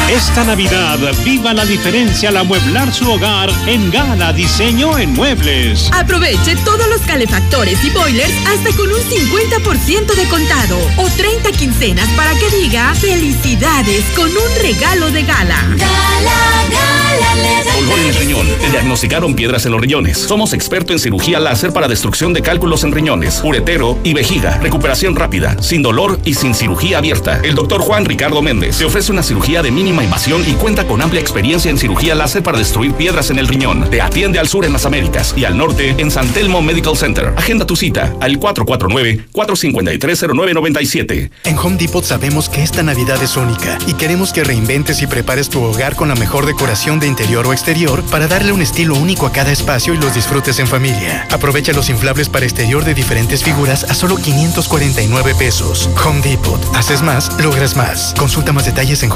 Esta 0.10 0.44
Navidad, 0.44 1.00
viva 1.24 1.54
la 1.54 1.66
diferencia 1.66 2.30
al 2.30 2.38
amueblar 2.38 2.94
su 2.94 3.10
hogar 3.10 3.50
en 3.68 3.90
Gala 3.90 4.34
Diseño 4.34 4.98
en 4.98 5.14
Muebles. 5.14 5.90
Aproveche 5.94 6.56
todos 6.58 6.88
los 6.90 7.02
calefactores 7.02 7.84
y 7.84 7.90
boilers 7.90 8.34
hasta 8.48 8.76
con 8.76 8.92
un 8.92 9.00
50% 9.00 10.16
de 10.16 10.26
contado 10.26 10.78
o 10.98 11.10
30 11.10 11.52
quincenas 11.54 12.08
para 12.10 12.34
que 12.36 12.50
diga 12.50 12.94
felicidades 12.96 14.04
con 14.16 14.30
un 14.30 14.62
regalo 14.62 15.10
de 15.10 15.24
gala. 15.24 15.66
Gala, 15.78 16.66
gala, 16.70 17.36
le 17.36 17.64
en 17.92 18.06
el 18.08 18.16
riñón. 18.16 18.48
Te 18.62 18.70
diagnosticaron 18.70 19.36
piedras 19.36 19.66
en 19.66 19.72
los 19.72 19.82
riñones. 19.82 20.18
Somos 20.18 20.54
expertos 20.54 20.94
en 20.94 21.00
cirugía 21.00 21.40
láser 21.40 21.74
para 21.74 21.88
destrucción 21.88 22.34
de 22.34 22.42
cálculos 22.42 22.84
en 22.84 22.92
riñones, 22.92 23.42
uretero 23.44 23.98
y 24.04 24.14
vejiga. 24.14 24.58
Recuperación 24.62 25.16
rápida, 25.16 25.62
sin 25.62 25.82
dolor 25.82 26.20
y 26.26 26.34
sin 26.34 26.54
cirugía 26.54 27.00
abierta. 27.00 27.40
El 27.44 27.56
doctor 27.56 27.82
Juan 27.82 28.06
Ricardo 28.06 28.42
Méndez 28.42 28.78
te 28.78 28.86
ofrece 28.86 29.12
una 29.12 29.24
cirugía 29.24 29.62
de 29.62 29.72
mínima 29.72 30.03
y 30.48 30.54
cuenta 30.54 30.86
con 30.86 31.02
amplia 31.02 31.22
experiencia 31.22 31.72
en 31.72 31.78
cirugía 31.78 32.14
láser 32.14 32.44
para 32.44 32.58
destruir 32.58 32.94
piedras 32.94 33.30
en 33.30 33.40
el 33.40 33.48
riñón. 33.48 33.90
Te 33.90 34.02
atiende 34.02 34.38
al 34.38 34.48
sur 34.48 34.66
en 34.66 34.74
las 34.74 34.86
Américas 34.86 35.34
y 35.36 35.46
al 35.46 35.58
norte 35.58 35.96
en 35.98 36.12
San 36.12 36.28
Telmo 36.28 36.62
Medical 36.62 36.98
Center. 36.98 37.34
Agenda 37.38 37.66
tu 37.66 37.76
cita 37.76 38.14
al 38.20 38.40
449-453-0997. 38.40 41.32
En 41.46 41.58
Home 41.58 41.78
Depot 41.78 42.04
sabemos 42.04 42.50
que 42.50 42.64
esta 42.64 42.84
Navidad 42.84 43.22
es 43.24 43.38
única 43.38 43.78
y 43.88 43.94
queremos 43.94 44.34
que 44.34 44.44
reinventes 44.44 45.02
y 45.02 45.08
prepares 45.08 45.50
tu 45.50 45.64
hogar 45.64 45.96
con 45.96 46.10
la 46.10 46.16
mejor 46.16 46.46
decoración 46.46 47.00
de 47.00 47.08
interior 47.08 47.48
o 47.48 47.54
exterior 47.54 48.04
para 48.12 48.28
darle 48.28 48.52
un 48.52 48.62
estilo 48.62 48.96
único 48.96 49.26
a 49.26 49.32
cada 49.32 49.52
espacio 49.52 49.94
y 49.94 49.98
los 49.98 50.14
disfrutes 50.14 50.60
en 50.60 50.68
familia. 50.68 51.28
Aprovecha 51.32 51.74
los 51.74 51.90
inflables 51.90 52.30
para 52.30 52.46
exterior 52.46 52.86
de 52.86 52.94
diferentes 52.94 53.44
figuras 53.44 53.84
a 53.86 53.94
solo 53.94 54.18
549 54.18 55.36
pesos. 55.36 55.90
Home 56.06 56.22
Depot. 56.22 56.60
Haces 56.76 57.02
más, 57.02 57.32
logras 57.42 57.76
más. 57.76 58.14
Consulta 58.18 58.52
más 58.52 58.66
detalles 58.66 59.04
en 59.04 59.12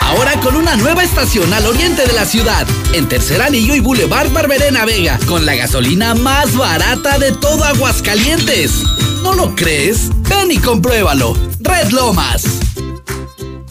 Ahora 0.00 0.38
con 0.40 0.56
una 0.56 0.76
nueva 0.76 1.02
estación 1.02 1.52
al 1.52 1.66
oriente 1.66 2.06
de 2.06 2.12
la 2.12 2.24
ciudad, 2.24 2.66
en 2.92 3.08
Tercer 3.08 3.42
Anillo 3.42 3.74
y 3.74 3.80
Boulevard 3.80 4.30
Barberena 4.32 4.84
Vega, 4.84 5.18
con 5.26 5.44
la 5.44 5.54
gasolina 5.54 6.14
más 6.14 6.56
barata 6.56 7.18
de 7.18 7.32
todo 7.32 7.64
Aguascalientes. 7.64 8.82
¿No 9.22 9.34
lo 9.34 9.54
crees? 9.54 10.10
Ven 10.28 10.52
y 10.52 10.58
compruébalo. 10.58 11.36
Red 11.60 11.90
Lomas. 11.90 12.65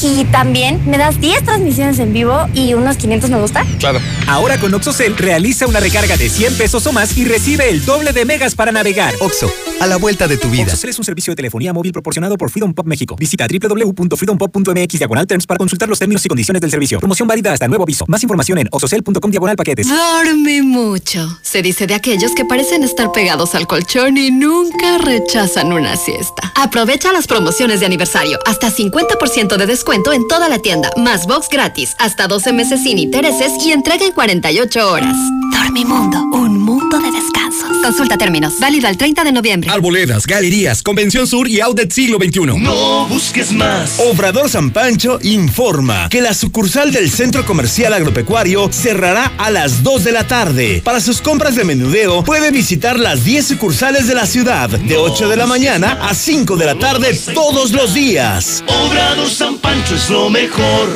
Y 0.00 0.24
también 0.26 0.80
me 0.86 0.96
das 0.96 1.20
10 1.20 1.44
transmisiones 1.44 1.98
en 1.98 2.12
vivo 2.12 2.46
y 2.54 2.74
unos 2.74 2.96
500 2.96 3.30
me 3.30 3.40
gusta. 3.40 3.64
Claro. 3.80 4.00
Ahora 4.28 4.58
con 4.58 4.72
OxoCell 4.72 5.16
realiza 5.16 5.66
una 5.66 5.80
recarga 5.80 6.16
de 6.16 6.28
100 6.28 6.54
pesos 6.54 6.86
o 6.86 6.92
más 6.92 7.16
y 7.16 7.24
recibe 7.24 7.68
el 7.68 7.84
doble 7.84 8.12
de 8.12 8.24
megas 8.24 8.54
para 8.54 8.70
navegar. 8.70 9.12
Oxo, 9.20 9.50
a 9.80 9.86
la 9.88 9.96
vuelta 9.96 10.28
de 10.28 10.36
tu 10.36 10.50
vida. 10.50 10.64
OxoCell 10.64 10.90
es 10.90 10.98
un 10.98 11.04
servicio 11.04 11.32
de 11.32 11.36
telefonía 11.36 11.72
móvil 11.72 11.92
proporcionado 11.92 12.36
por 12.36 12.50
Freedom 12.50 12.72
Pop 12.74 12.86
México. 12.86 13.16
Visita 13.18 13.46
www.freedompop.mx 13.48 14.98
diagonal 14.98 15.26
terms 15.26 15.46
para 15.46 15.58
consultar 15.58 15.88
los 15.88 15.98
términos 15.98 16.24
y 16.24 16.28
condiciones 16.28 16.60
del 16.62 16.70
servicio. 16.70 17.00
Promoción 17.00 17.26
válida 17.26 17.52
hasta 17.52 17.66
nuevo 17.66 17.82
aviso. 17.82 18.04
Más 18.06 18.22
información 18.22 18.58
en 18.58 18.68
oxocell.com 18.70 19.30
diagonal 19.32 19.56
paquetes. 19.56 19.88
Dorme 19.88 20.62
mucho. 20.62 21.38
Se 21.42 21.60
dice 21.60 21.88
de 21.88 21.94
aquellos 21.94 22.36
que 22.36 22.44
parecen 22.44 22.84
estar 22.84 23.10
pegados 23.10 23.56
al 23.56 23.66
colchón 23.66 24.16
y 24.16 24.30
nunca 24.30 24.98
rechazan 24.98 25.72
una 25.72 25.96
siesta. 25.96 26.52
Aprovecha 26.54 27.12
las 27.12 27.26
promociones 27.26 27.80
de 27.80 27.86
aniversario. 27.86 28.38
Hasta 28.46 28.70
50% 28.70 29.56
de 29.56 29.66
descuento 29.66 29.87
en 29.92 30.28
toda 30.28 30.48
la 30.48 30.58
tienda. 30.58 30.90
Más 30.96 31.26
box 31.26 31.48
gratis. 31.48 31.96
Hasta 31.98 32.28
12 32.28 32.52
meses 32.52 32.82
sin 32.82 32.98
intereses 32.98 33.52
y 33.64 33.72
entrega 33.72 34.04
en 34.04 34.12
48 34.12 34.90
horas. 34.90 35.16
Dormimundo. 35.50 36.18
Un 36.32 36.58
mundo 36.60 36.98
de 36.98 37.10
descansos. 37.10 37.37
Consulta 37.82 38.16
términos. 38.18 38.54
Válido 38.60 38.88
al 38.88 38.96
30 38.96 39.24
de 39.24 39.32
noviembre. 39.32 39.70
Arboledas, 39.70 40.26
galerías, 40.26 40.82
Convención 40.82 41.26
Sur 41.26 41.48
y 41.48 41.60
Outlet 41.60 41.90
Siglo 41.90 42.18
XXI. 42.18 42.58
No 42.58 43.06
busques 43.06 43.52
más. 43.52 43.98
Obrador 43.98 44.48
San 44.48 44.70
Pancho 44.70 45.18
informa 45.22 46.08
que 46.08 46.20
la 46.20 46.34
sucursal 46.34 46.92
del 46.92 47.10
Centro 47.10 47.44
Comercial 47.46 47.92
Agropecuario 47.92 48.70
cerrará 48.72 49.32
a 49.38 49.50
las 49.50 49.82
2 49.82 50.04
de 50.04 50.12
la 50.12 50.26
tarde. 50.26 50.82
Para 50.84 51.00
sus 51.00 51.20
compras 51.20 51.56
de 51.56 51.64
menudeo, 51.64 52.24
puede 52.24 52.50
visitar 52.50 52.98
las 52.98 53.24
10 53.24 53.46
sucursales 53.46 54.06
de 54.06 54.14
la 54.14 54.26
ciudad, 54.26 54.68
de 54.68 54.96
8 54.96 55.28
de 55.28 55.36
la 55.36 55.46
mañana 55.46 55.98
a 56.02 56.14
5 56.14 56.56
de 56.56 56.66
la 56.66 56.74
tarde 56.74 57.18
todos 57.34 57.72
los 57.72 57.94
días. 57.94 58.64
Obrador 58.66 59.30
San 59.30 59.58
Pancho 59.58 59.94
es 59.94 60.10
lo 60.10 60.28
mejor. 60.30 60.88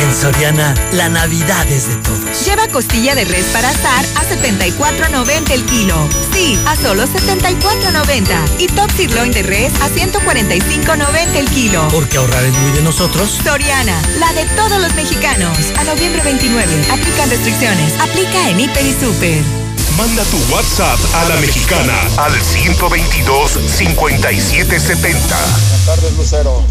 En 0.00 0.12
Soriana, 0.14 0.74
la 0.92 1.08
Navidad 1.10 1.70
es 1.70 1.88
de 1.88 1.96
todos. 1.96 2.46
Lleva 2.46 2.66
costilla 2.68 3.14
de 3.14 3.26
res 3.26 3.44
para 3.52 3.68
asar 3.68 4.02
a 4.16 4.24
74.90 4.24 5.50
el 5.50 5.62
kilo. 5.66 6.08
Sí, 6.32 6.58
a 6.66 6.74
solo 6.74 7.04
74.90. 7.04 8.60
Y 8.60 8.68
top 8.68 8.90
sirloin 8.96 9.30
de 9.30 9.42
res 9.42 9.74
a 9.82 9.90
145.90 9.90 11.36
el 11.36 11.50
kilo. 11.50 11.86
Porque 11.88 12.16
ahorrar 12.16 12.42
es 12.44 12.54
muy 12.54 12.70
de 12.72 12.80
nosotros. 12.80 13.40
Soriana, 13.44 14.00
la 14.18 14.32
de 14.32 14.46
todos 14.56 14.80
los 14.80 14.94
mexicanos. 14.94 15.54
A 15.76 15.84
noviembre 15.84 16.22
29. 16.22 16.86
Aplican 16.90 17.28
restricciones. 17.28 17.92
Aplica 18.00 18.48
en 18.48 18.58
Hiper 18.58 18.86
y 18.86 18.94
Super. 18.94 19.42
Manda 19.98 20.24
tu 20.24 20.38
WhatsApp 20.50 20.98
a 21.14 21.26
la 21.26 21.36
mexicana 21.36 22.00
al 22.16 22.32
122-5770. 22.32 24.88
Buenas 24.88 25.84
tardes, 25.84 26.16
Lucero. 26.16 26.64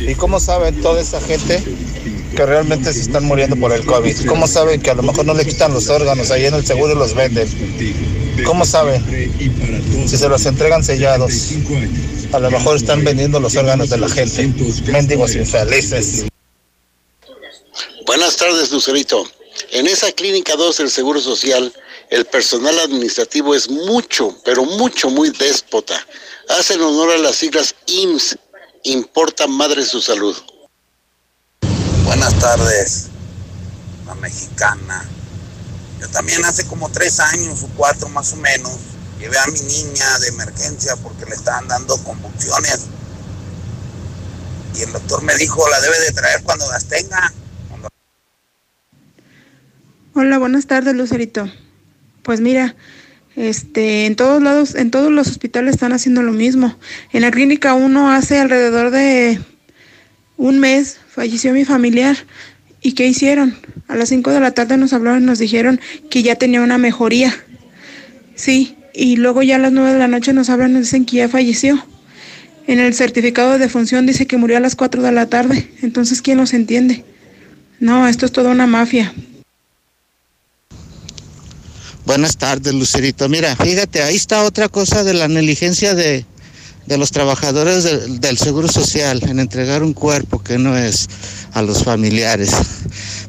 ¿Y 0.00 0.16
cómo 0.16 0.40
saben 0.40 0.82
toda 0.82 1.00
esa 1.00 1.20
gente 1.20 1.62
que 2.34 2.44
realmente 2.46 2.92
se 2.92 3.00
están 3.00 3.24
muriendo 3.24 3.56
por 3.56 3.72
el 3.72 3.84
COVID? 3.84 4.26
¿Cómo 4.26 4.46
saben 4.46 4.80
que 4.80 4.90
a 4.90 4.94
lo 4.94 5.02
mejor 5.02 5.24
no 5.24 5.34
le 5.34 5.46
quitan 5.46 5.72
los 5.72 5.88
órganos 5.88 6.30
ahí 6.30 6.46
en 6.46 6.54
el 6.54 6.66
seguro 6.66 6.92
y 6.92 6.96
los 6.96 7.14
venden? 7.14 7.48
¿Cómo 8.44 8.64
saben? 8.64 9.02
Si 10.06 10.16
se 10.16 10.28
los 10.28 10.44
entregan 10.46 10.82
sellados, 10.82 11.50
a 12.32 12.38
lo 12.38 12.50
mejor 12.50 12.76
están 12.76 13.04
vendiendo 13.04 13.40
los 13.40 13.56
órganos 13.56 13.90
de 13.90 13.98
la 13.98 14.08
gente. 14.08 14.52
Mendigos 14.86 15.34
infelices. 15.34 16.24
Buenas 18.06 18.36
tardes, 18.36 18.70
Lucerito. 18.70 19.24
En 19.70 19.86
esa 19.86 20.10
clínica 20.12 20.56
2 20.56 20.76
del 20.76 20.90
Seguro 20.90 21.20
Social, 21.20 21.72
el 22.10 22.24
personal 22.26 22.78
administrativo 22.80 23.54
es 23.54 23.70
mucho, 23.70 24.36
pero 24.44 24.64
mucho, 24.64 25.10
muy 25.10 25.30
déspota. 25.30 25.94
Hacen 26.48 26.80
honor 26.82 27.12
a 27.12 27.18
las 27.18 27.36
siglas 27.36 27.74
IMSS, 27.86 28.36
importa 28.82 29.46
madre 29.46 29.84
su 29.84 30.00
salud. 30.00 30.36
Buenas 32.04 32.38
tardes, 32.38 33.06
la 34.06 34.14
mexicana. 34.16 35.04
Yo 36.00 36.08
también 36.10 36.44
hace 36.44 36.66
como 36.66 36.90
tres 36.90 37.18
años 37.18 37.62
o 37.62 37.68
cuatro 37.76 38.08
más 38.10 38.32
o 38.34 38.36
menos, 38.36 38.72
llevé 39.18 39.38
a 39.38 39.46
mi 39.46 39.60
niña 39.60 40.18
de 40.18 40.28
emergencia 40.28 40.96
porque 41.02 41.24
le 41.24 41.34
estaban 41.34 41.66
dando 41.66 41.96
convulsiones. 42.04 42.80
Y 44.76 44.82
el 44.82 44.92
doctor 44.92 45.22
me 45.22 45.34
dijo, 45.36 45.66
la 45.68 45.80
debe 45.80 45.98
de 46.00 46.12
traer 46.12 46.42
cuando 46.42 46.70
las 46.70 46.84
tenga. 46.84 47.32
Hola, 50.12 50.38
buenas 50.38 50.66
tardes, 50.66 50.94
Lucerito. 50.94 51.50
Pues 52.22 52.40
mira, 52.40 52.76
este, 53.34 54.06
en 54.06 54.14
todos 54.14 54.42
lados, 54.42 54.74
en 54.74 54.90
todos 54.90 55.10
los 55.10 55.28
hospitales 55.28 55.74
están 55.74 55.92
haciendo 55.92 56.22
lo 56.22 56.32
mismo. 56.32 56.76
En 57.12 57.22
la 57.22 57.30
clínica 57.30 57.74
1 57.74 58.12
hace 58.12 58.38
alrededor 58.38 58.90
de 58.90 59.40
un 60.36 60.58
mes 60.58 60.98
falleció 61.08 61.52
mi 61.52 61.64
familiar. 61.64 62.16
¿Y 62.82 62.92
qué 62.92 63.06
hicieron? 63.06 63.56
A 63.88 63.96
las 63.96 64.10
5 64.10 64.30
de 64.30 64.40
la 64.40 64.50
tarde 64.52 64.76
nos 64.76 64.92
hablaron 64.92 65.22
y 65.22 65.26
nos 65.26 65.38
dijeron 65.38 65.80
que 66.10 66.22
ya 66.22 66.36
tenía 66.36 66.60
una 66.60 66.76
mejoría. 66.76 67.34
Sí, 68.34 68.76
y 68.92 69.16
luego 69.16 69.42
ya 69.42 69.56
a 69.56 69.58
las 69.58 69.72
9 69.72 69.92
de 69.92 69.98
la 69.98 70.08
noche 70.08 70.32
nos 70.32 70.50
hablan 70.50 70.72
y 70.72 70.74
nos 70.74 70.82
dicen 70.82 71.06
que 71.06 71.16
ya 71.16 71.28
falleció. 71.28 71.84
En 72.66 72.78
el 72.78 72.94
certificado 72.94 73.52
de 73.52 73.58
defunción 73.58 74.06
dice 74.06 74.26
que 74.26 74.36
murió 74.36 74.56
a 74.56 74.60
las 74.60 74.76
4 74.76 75.02
de 75.02 75.12
la 75.12 75.26
tarde. 75.26 75.70
Entonces, 75.82 76.22
¿quién 76.22 76.38
nos 76.38 76.52
entiende? 76.52 77.04
No, 77.80 78.08
esto 78.08 78.26
es 78.26 78.32
toda 78.32 78.50
una 78.50 78.66
mafia. 78.66 79.14
Buenas 82.06 82.36
tardes, 82.36 82.74
Lucerito. 82.74 83.28
Mira, 83.28 83.56
fíjate, 83.56 84.02
ahí 84.02 84.16
está 84.16 84.44
otra 84.44 84.68
cosa 84.68 85.04
de 85.04 85.14
la 85.14 85.26
negligencia 85.26 85.94
de, 85.94 86.26
de 86.86 86.98
los 86.98 87.10
trabajadores 87.10 87.84
del, 87.84 88.20
del 88.20 88.38
Seguro 88.38 88.68
Social 88.68 89.22
en 89.22 89.40
entregar 89.40 89.82
un 89.82 89.92
cuerpo 89.92 90.42
que 90.42 90.58
no 90.58 90.76
es 90.76 91.08
a 91.52 91.62
los 91.62 91.84
familiares. 91.84 92.50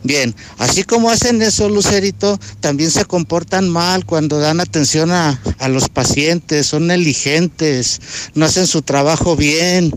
Bien, 0.03 0.35
así 0.57 0.83
como 0.83 1.09
hacen 1.09 1.41
eso, 1.41 1.69
Lucerito, 1.69 2.39
también 2.59 2.91
se 2.91 3.05
comportan 3.05 3.69
mal 3.69 4.05
cuando 4.05 4.39
dan 4.39 4.59
atención 4.59 5.11
a, 5.11 5.39
a 5.57 5.67
los 5.67 5.89
pacientes, 5.89 6.67
son 6.67 6.87
negligentes, 6.87 8.01
no 8.33 8.45
hacen 8.45 8.67
su 8.67 8.81
trabajo 8.81 9.35
bien 9.35 9.91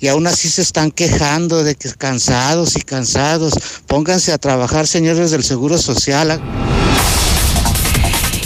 y 0.00 0.08
aún 0.08 0.26
así 0.26 0.48
se 0.48 0.62
están 0.62 0.90
quejando 0.90 1.62
de 1.62 1.74
que 1.74 1.90
cansados 1.92 2.76
y 2.76 2.82
cansados. 2.82 3.54
Pónganse 3.86 4.32
a 4.32 4.38
trabajar, 4.38 4.86
señores 4.86 5.30
del 5.30 5.44
Seguro 5.44 5.78
Social. 5.78 6.40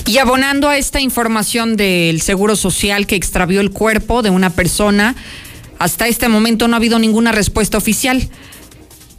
Y 0.08 0.16
abonando 0.16 0.70
a 0.70 0.78
esta 0.78 1.02
información 1.02 1.76
del 1.76 2.22
Seguro 2.22 2.56
Social 2.56 3.06
que 3.06 3.14
extravió 3.14 3.60
el 3.60 3.70
cuerpo 3.70 4.22
de 4.22 4.30
una 4.30 4.48
persona, 4.48 5.14
hasta 5.78 6.08
este 6.08 6.28
momento 6.28 6.66
no 6.66 6.74
ha 6.74 6.78
habido 6.78 6.98
ninguna 6.98 7.30
respuesta 7.30 7.76
oficial. 7.76 8.26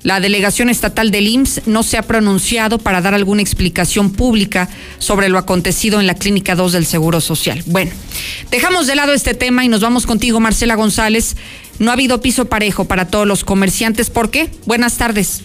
La 0.02 0.20
delegación 0.20 0.68
estatal 0.68 1.12
del 1.12 1.28
IMSS 1.28 1.68
no 1.68 1.84
se 1.84 2.00
ha 2.00 2.02
pronunciado 2.02 2.80
para 2.80 3.02
dar 3.02 3.14
alguna 3.14 3.44
explicación 3.44 4.14
pública 4.14 4.68
sobre 4.98 5.30
lo 5.30 5.38
acontecido 5.38 6.00
en 6.00 6.08
la 6.08 6.16
Clínica 6.16 6.56
2 6.56 6.72
del 6.72 6.88
Seguro 6.88 7.22
Social. 7.22 7.62
Bueno, 7.68 7.92
dejamos 8.50 8.88
de 8.88 8.96
lado 8.96 9.14
este 9.14 9.36
tema 9.36 9.64
y 9.64 9.68
nos 9.68 9.82
vamos 9.82 10.08
contigo, 10.08 10.40
Marcela 10.40 10.74
González. 10.74 11.38
No 11.78 11.92
ha 11.92 11.94
habido 11.94 12.20
piso 12.20 12.46
parejo 12.46 12.86
para 12.86 13.06
todos 13.06 13.28
los 13.28 13.44
comerciantes. 13.44 14.10
¿Por 14.10 14.32
qué? 14.32 14.50
Buenas 14.66 14.98
tardes. 14.98 15.44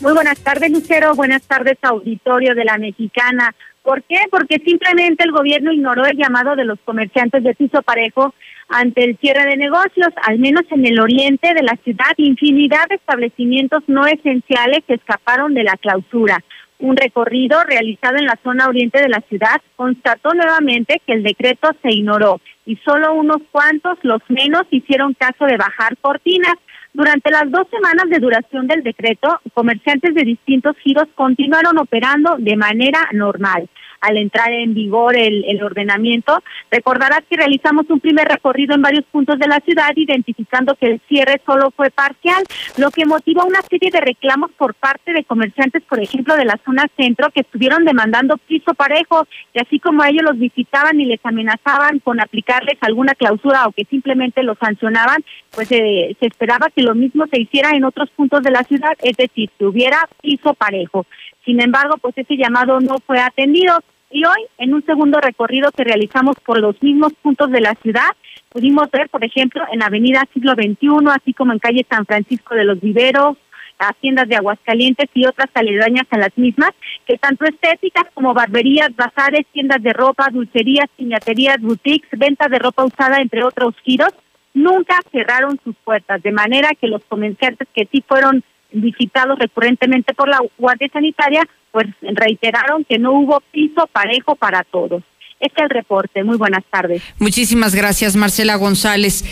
Muy 0.00 0.14
buenas 0.14 0.38
tardes, 0.38 0.70
Lucero. 0.70 1.14
Buenas 1.14 1.42
tardes, 1.42 1.76
auditorio 1.82 2.54
de 2.54 2.64
la 2.64 2.78
Mexicana. 2.78 3.54
¿Por 3.82 4.02
qué? 4.02 4.18
Porque 4.30 4.60
simplemente 4.64 5.24
el 5.24 5.32
gobierno 5.32 5.72
ignoró 5.72 6.04
el 6.04 6.16
llamado 6.16 6.54
de 6.54 6.64
los 6.64 6.78
comerciantes 6.84 7.42
de 7.42 7.54
piso 7.54 7.82
parejo 7.82 8.34
ante 8.68 9.04
el 9.04 9.16
cierre 9.18 9.46
de 9.46 9.56
negocios, 9.56 10.08
al 10.22 10.38
menos 10.38 10.62
en 10.70 10.86
el 10.86 11.00
oriente 11.00 11.54
de 11.54 11.62
la 11.62 11.76
ciudad, 11.82 12.12
infinidad 12.18 12.86
de 12.88 12.96
establecimientos 12.96 13.82
no 13.86 14.06
esenciales 14.06 14.80
que 14.86 14.94
escaparon 14.94 15.54
de 15.54 15.64
la 15.64 15.76
clausura. 15.76 16.44
Un 16.78 16.96
recorrido 16.96 17.62
realizado 17.64 18.16
en 18.16 18.26
la 18.26 18.38
zona 18.42 18.66
oriente 18.66 19.00
de 19.00 19.08
la 19.08 19.22
ciudad 19.28 19.60
constató 19.76 20.32
nuevamente 20.32 21.00
que 21.06 21.12
el 21.12 21.22
decreto 21.22 21.70
se 21.82 21.90
ignoró 21.90 22.40
y 22.64 22.76
solo 22.76 23.14
unos 23.14 23.38
cuantos, 23.50 23.98
los 24.02 24.22
menos, 24.28 24.62
hicieron 24.70 25.14
caso 25.14 25.44
de 25.46 25.56
bajar 25.56 25.96
cortinas. 25.98 26.54
Durante 26.92 27.30
las 27.30 27.50
dos 27.50 27.66
semanas 27.70 28.08
de 28.08 28.18
duración 28.18 28.66
del 28.66 28.82
decreto, 28.82 29.40
comerciantes 29.54 30.14
de 30.14 30.22
distintos 30.22 30.76
giros 30.78 31.06
continuaron 31.14 31.78
operando 31.78 32.36
de 32.38 32.56
manera 32.56 33.08
normal. 33.12 33.68
Al 34.00 34.16
entrar 34.16 34.52
en 34.52 34.74
vigor 34.74 35.16
el, 35.16 35.44
el 35.46 35.62
ordenamiento, 35.62 36.42
recordarás 36.70 37.22
que 37.28 37.36
realizamos 37.36 37.88
un 37.90 38.00
primer 38.00 38.26
recorrido 38.28 38.74
en 38.74 38.82
varios 38.82 39.04
puntos 39.06 39.38
de 39.38 39.46
la 39.46 39.60
ciudad, 39.60 39.92
identificando 39.94 40.74
que 40.74 40.86
el 40.86 41.00
cierre 41.08 41.40
solo 41.44 41.70
fue 41.70 41.90
parcial, 41.90 42.42
lo 42.78 42.90
que 42.90 43.06
motivó 43.06 43.44
una 43.44 43.62
serie 43.62 43.90
de 43.90 44.00
reclamos 44.00 44.50
por 44.52 44.74
parte 44.74 45.12
de 45.12 45.24
comerciantes, 45.24 45.82
por 45.82 46.00
ejemplo, 46.00 46.36
de 46.36 46.44
la 46.44 46.58
zona 46.64 46.86
centro, 46.96 47.30
que 47.30 47.40
estuvieron 47.40 47.84
demandando 47.84 48.36
piso 48.38 48.74
parejo, 48.74 49.26
y 49.54 49.60
así 49.60 49.78
como 49.78 50.04
ellos 50.04 50.22
los 50.22 50.38
visitaban 50.38 51.00
y 51.00 51.04
les 51.04 51.20
amenazaban 51.24 51.98
con 52.00 52.20
aplicarles 52.20 52.76
alguna 52.80 53.14
clausura 53.14 53.66
o 53.66 53.72
que 53.72 53.84
simplemente 53.84 54.42
los 54.42 54.58
sancionaban, 54.58 55.24
pues 55.54 55.70
eh, 55.72 56.16
se 56.18 56.26
esperaba 56.26 56.68
que 56.74 56.82
lo 56.82 56.94
mismo 56.94 57.26
se 57.26 57.40
hiciera 57.40 57.70
en 57.70 57.84
otros 57.84 58.10
puntos 58.10 58.42
de 58.42 58.50
la 58.50 58.64
ciudad, 58.64 58.92
es 59.02 59.16
decir, 59.16 59.50
que 59.58 59.66
hubiera 59.66 60.08
piso 60.22 60.54
parejo. 60.54 61.06
Sin 61.44 61.60
embargo, 61.60 61.96
pues 62.00 62.16
ese 62.18 62.36
llamado 62.36 62.80
no 62.80 62.98
fue 63.06 63.20
atendido. 63.20 63.78
Y 64.10 64.24
hoy, 64.24 64.46
en 64.58 64.74
un 64.74 64.84
segundo 64.84 65.20
recorrido 65.20 65.70
que 65.70 65.84
realizamos 65.84 66.36
por 66.44 66.60
los 66.60 66.82
mismos 66.82 67.12
puntos 67.22 67.50
de 67.50 67.60
la 67.60 67.74
ciudad, 67.76 68.10
pudimos 68.48 68.90
ver, 68.90 69.08
por 69.08 69.24
ejemplo, 69.24 69.62
en 69.72 69.82
Avenida 69.82 70.24
Siglo 70.34 70.52
XXI, 70.52 70.88
así 71.14 71.32
como 71.32 71.52
en 71.52 71.60
calle 71.60 71.86
San 71.88 72.06
Francisco 72.06 72.54
de 72.54 72.64
los 72.64 72.80
Viveros, 72.80 73.36
haciendas 73.78 74.28
de 74.28 74.36
Aguascalientes 74.36 75.08
y 75.14 75.26
otras 75.26 75.48
aledañas 75.54 76.06
a 76.10 76.18
las 76.18 76.36
mismas, 76.36 76.70
que 77.06 77.18
tanto 77.18 77.44
estéticas 77.44 78.04
como 78.14 78.34
barberías, 78.34 78.94
bazares, 78.94 79.46
tiendas 79.52 79.82
de 79.82 79.92
ropa, 79.92 80.28
dulcerías, 80.30 80.88
piñaterías, 80.96 81.60
boutiques, 81.60 82.10
ventas 82.18 82.50
de 82.50 82.58
ropa 82.58 82.84
usada, 82.84 83.20
entre 83.20 83.42
otros 83.44 83.74
giros, 83.82 84.12
nunca 84.54 84.98
cerraron 85.10 85.58
sus 85.64 85.76
puertas, 85.76 86.22
de 86.22 86.32
manera 86.32 86.70
que 86.78 86.88
los 86.88 87.04
comerciantes 87.04 87.68
que 87.74 87.88
sí 87.90 88.04
fueron 88.06 88.44
visitados 88.72 89.38
recurrentemente 89.38 90.14
por 90.14 90.28
la 90.28 90.38
Guardia 90.58 90.88
Sanitaria, 90.92 91.42
pues 91.72 91.86
reiteraron 92.02 92.84
que 92.84 92.98
no 92.98 93.12
hubo 93.12 93.42
piso 93.52 93.86
parejo 93.92 94.36
para 94.36 94.64
todos. 94.64 95.02
Este 95.38 95.62
es 95.62 95.64
el 95.64 95.70
reporte. 95.70 96.22
Muy 96.22 96.36
buenas 96.36 96.64
tardes. 96.70 97.02
Muchísimas 97.18 97.74
gracias, 97.74 98.16
Marcela 98.16 98.56
González. 98.56 99.24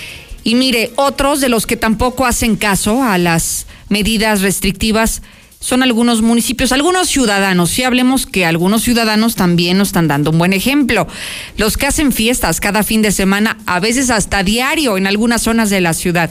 Y 0.44 0.54
mire, 0.54 0.90
otros 0.96 1.40
de 1.40 1.48
los 1.48 1.66
que 1.66 1.76
tampoco 1.76 2.24
hacen 2.24 2.56
caso 2.56 3.02
a 3.02 3.18
las 3.18 3.66
medidas 3.88 4.40
restrictivas 4.40 5.22
son 5.60 5.82
algunos 5.82 6.22
municipios, 6.22 6.72
algunos 6.72 7.08
ciudadanos. 7.08 7.70
Si 7.70 7.82
hablemos 7.82 8.26
que 8.26 8.46
algunos 8.46 8.82
ciudadanos 8.82 9.34
también 9.34 9.76
nos 9.76 9.88
están 9.88 10.08
dando 10.08 10.30
un 10.30 10.38
buen 10.38 10.52
ejemplo. 10.52 11.08
Los 11.56 11.76
que 11.76 11.86
hacen 11.86 12.12
fiestas 12.12 12.60
cada 12.60 12.84
fin 12.84 13.02
de 13.02 13.10
semana, 13.10 13.58
a 13.66 13.80
veces 13.80 14.10
hasta 14.10 14.42
diario 14.42 14.96
en 14.96 15.06
algunas 15.06 15.42
zonas 15.42 15.68
de 15.68 15.80
la 15.80 15.94
ciudad. 15.94 16.30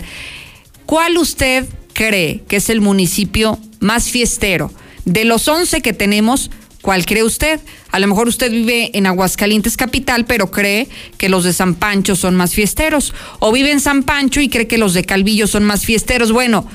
¿Cuál 0.86 1.18
usted 1.18 1.66
cree 1.98 2.44
que 2.48 2.58
es 2.58 2.70
el 2.70 2.80
municipio 2.80 3.60
más 3.80 4.10
fiestero? 4.10 4.72
De 5.06 5.26
los 5.26 5.48
11 5.48 5.82
que 5.82 5.94
tenemos, 5.94 6.52
¿cuál 6.82 7.06
cree 7.06 7.24
usted? 7.24 7.60
A 7.92 8.00
lo 8.00 8.08
mejor 8.08 8.28
usted 8.28 8.52
vive 8.52 8.92
en 8.94 9.08
Aguascalientes 9.08 9.78
capital, 9.78 10.26
pero 10.26 10.52
cree 10.52 10.88
que 11.18 11.28
los 11.28 11.44
de 11.44 11.54
San 11.54 11.74
Pancho 11.74 12.16
son 12.16 12.36
más 12.36 12.54
fiesteros. 12.54 13.16
O 13.40 13.52
vive 13.52 13.72
en 13.72 13.80
San 13.80 14.04
Pancho 14.04 14.42
y 14.42 14.50
cree 14.50 14.68
que 14.68 14.78
los 14.78 14.94
de 14.94 15.06
Calvillo 15.06 15.48
son 15.48 15.64
más 15.64 15.86
fiesteros. 15.86 16.32
Bueno, 16.32 16.68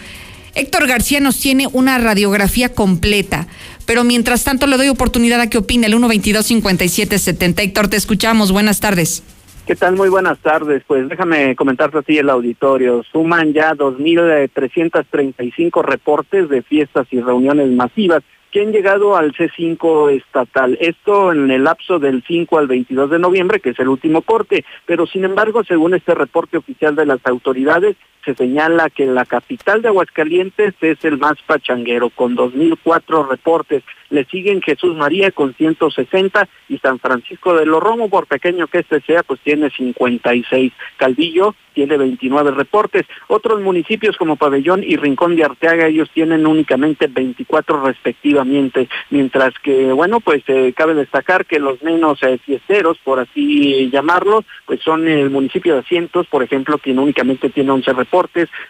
Héctor 0.56 0.88
García 0.88 1.20
nos 1.20 1.38
tiene 1.38 1.68
una 1.72 1.98
radiografía 1.98 2.70
completa. 2.70 3.46
Pero 3.86 4.02
mientras 4.02 4.42
tanto 4.42 4.66
le 4.66 4.76
doy 4.76 4.88
oportunidad 4.88 5.40
a 5.40 5.48
que 5.48 5.58
opine 5.58 5.86
el 5.86 5.94
122-5770. 5.94 7.60
Héctor, 7.60 7.88
te 7.88 7.96
escuchamos. 7.96 8.50
Buenas 8.50 8.80
tardes. 8.80 9.22
¿Qué 9.66 9.74
tal? 9.76 9.94
Muy 9.94 10.08
buenas 10.08 10.40
tardes. 10.40 10.82
Pues 10.84 11.08
déjame 11.08 11.54
comentarte 11.54 11.98
así 11.98 12.18
el 12.18 12.30
auditorio. 12.30 13.04
Suman 13.04 13.52
ya 13.52 13.74
2.335 13.74 15.84
reportes 15.84 16.48
de 16.48 16.62
fiestas 16.62 17.06
y 17.12 17.20
reuniones 17.20 17.70
masivas 17.70 18.24
que 18.50 18.60
han 18.60 18.72
llegado 18.72 19.16
al 19.16 19.32
C5 19.32 20.16
estatal. 20.16 20.76
Esto 20.80 21.30
en 21.32 21.52
el 21.52 21.62
lapso 21.62 22.00
del 22.00 22.24
5 22.26 22.58
al 22.58 22.66
22 22.66 23.10
de 23.10 23.20
noviembre, 23.20 23.60
que 23.60 23.70
es 23.70 23.78
el 23.78 23.86
último 23.88 24.22
corte. 24.22 24.64
Pero 24.84 25.06
sin 25.06 25.24
embargo, 25.24 25.62
según 25.62 25.94
este 25.94 26.12
reporte 26.14 26.56
oficial 26.56 26.96
de 26.96 27.06
las 27.06 27.24
autoridades, 27.24 27.94
se 28.24 28.34
señala 28.34 28.90
que 28.90 29.06
la 29.06 29.24
capital 29.24 29.82
de 29.82 29.88
Aguascalientes 29.88 30.74
es 30.80 31.04
el 31.04 31.18
más 31.18 31.34
pachanguero, 31.46 32.10
con 32.10 32.36
2.004 32.36 33.28
reportes. 33.28 33.82
Le 34.10 34.24
siguen 34.26 34.60
Jesús 34.62 34.94
María 34.96 35.30
con 35.30 35.54
160 35.54 36.48
y 36.68 36.78
San 36.78 36.98
Francisco 36.98 37.54
de 37.54 37.66
los 37.66 37.82
Romo, 37.82 38.08
por 38.08 38.26
pequeño 38.26 38.66
que 38.66 38.80
este 38.80 39.00
sea, 39.00 39.22
pues 39.22 39.40
tiene 39.40 39.70
56. 39.70 40.72
Calvillo 40.96 41.54
tiene 41.72 41.96
29 41.96 42.50
reportes. 42.52 43.04
Otros 43.28 43.60
municipios 43.60 44.16
como 44.16 44.36
Pabellón 44.36 44.82
y 44.84 44.96
Rincón 44.96 45.36
de 45.36 45.44
Arteaga, 45.44 45.86
ellos 45.86 46.10
tienen 46.12 46.46
únicamente 46.46 47.06
24 47.06 47.82
respectivamente, 47.84 48.88
mientras 49.10 49.54
que, 49.62 49.92
bueno, 49.92 50.20
pues 50.20 50.42
eh, 50.48 50.72
cabe 50.76 50.94
destacar 50.94 51.46
que 51.46 51.58
los 51.58 51.82
menos 51.82 52.22
eh, 52.22 52.38
fiesteros, 52.38 52.98
por 53.02 53.20
así 53.20 53.90
llamarlos, 53.90 54.44
pues 54.66 54.80
son 54.82 55.08
el 55.08 55.30
municipio 55.30 55.74
de 55.74 55.80
Asientos, 55.80 56.26
por 56.26 56.42
ejemplo, 56.42 56.78
quien 56.78 56.98
únicamente 56.98 57.50
tiene 57.50 57.70
11 57.70 57.92
reportes, 57.92 58.11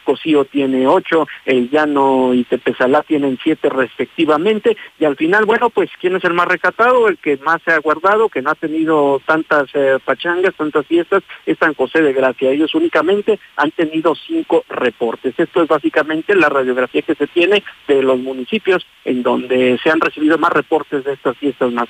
Cocío 0.04 0.44
tiene 0.44 0.86
8, 0.86 1.26
El 1.46 1.70
Llano 1.70 2.32
y 2.32 2.44
Tepezalá 2.44 3.02
tienen 3.02 3.38
7 3.42 3.68
respectivamente, 3.68 4.76
y 4.98 5.04
al 5.04 5.16
final, 5.16 5.44
bueno, 5.44 5.70
pues 5.70 5.90
¿quién 6.00 6.16
es 6.16 6.24
el 6.24 6.34
más 6.34 6.46
recatado? 6.46 7.08
El 7.08 7.18
que 7.18 7.36
más 7.38 7.60
se 7.64 7.72
ha 7.72 7.78
guardado, 7.78 8.28
que 8.28 8.42
no 8.42 8.50
ha 8.50 8.54
tenido 8.54 9.20
tantas 9.26 9.68
eh, 9.74 9.98
pachangas, 10.04 10.54
tantas 10.54 10.86
fiestas, 10.86 11.22
es 11.46 11.58
San 11.58 11.74
José 11.74 12.02
de 12.02 12.12
Gracia. 12.12 12.50
Ellos 12.50 12.74
únicamente 12.74 13.38
han 13.56 13.70
tenido 13.72 14.14
cinco 14.14 14.64
reportes. 14.68 15.34
Esto 15.36 15.62
es 15.62 15.68
básicamente 15.68 16.34
la 16.36 16.48
radiografía 16.48 17.02
que 17.02 17.14
se 17.14 17.26
tiene 17.26 17.62
de 17.88 18.02
los 18.02 18.18
municipios 18.18 18.86
en 19.04 19.22
donde 19.22 19.78
se 19.82 19.90
han 19.90 20.00
recibido 20.00 20.38
más 20.38 20.52
reportes 20.52 21.04
de 21.04 21.14
estas 21.14 21.36
fiestas 21.36 21.72
más. 21.72 21.88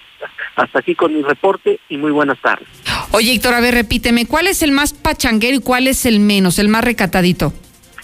Hasta 0.56 0.78
aquí 0.78 0.94
con 0.94 1.14
mi 1.14 1.22
reporte 1.22 1.80
y 1.88 1.96
muy 1.96 2.10
buenas 2.10 2.38
tardes. 2.40 2.68
Oye, 3.14 3.34
Héctor, 3.34 3.54
a 3.54 3.60
ver, 3.60 3.74
repíteme, 3.74 4.26
¿cuál 4.26 4.46
es 4.46 4.62
el 4.62 4.72
más 4.72 4.94
pachanguero 4.94 5.56
y 5.56 5.60
cuál 5.60 5.86
es 5.86 6.06
el 6.06 6.20
menos, 6.20 6.58
el 6.58 6.68
más 6.68 6.84
recatadito? 6.84 7.41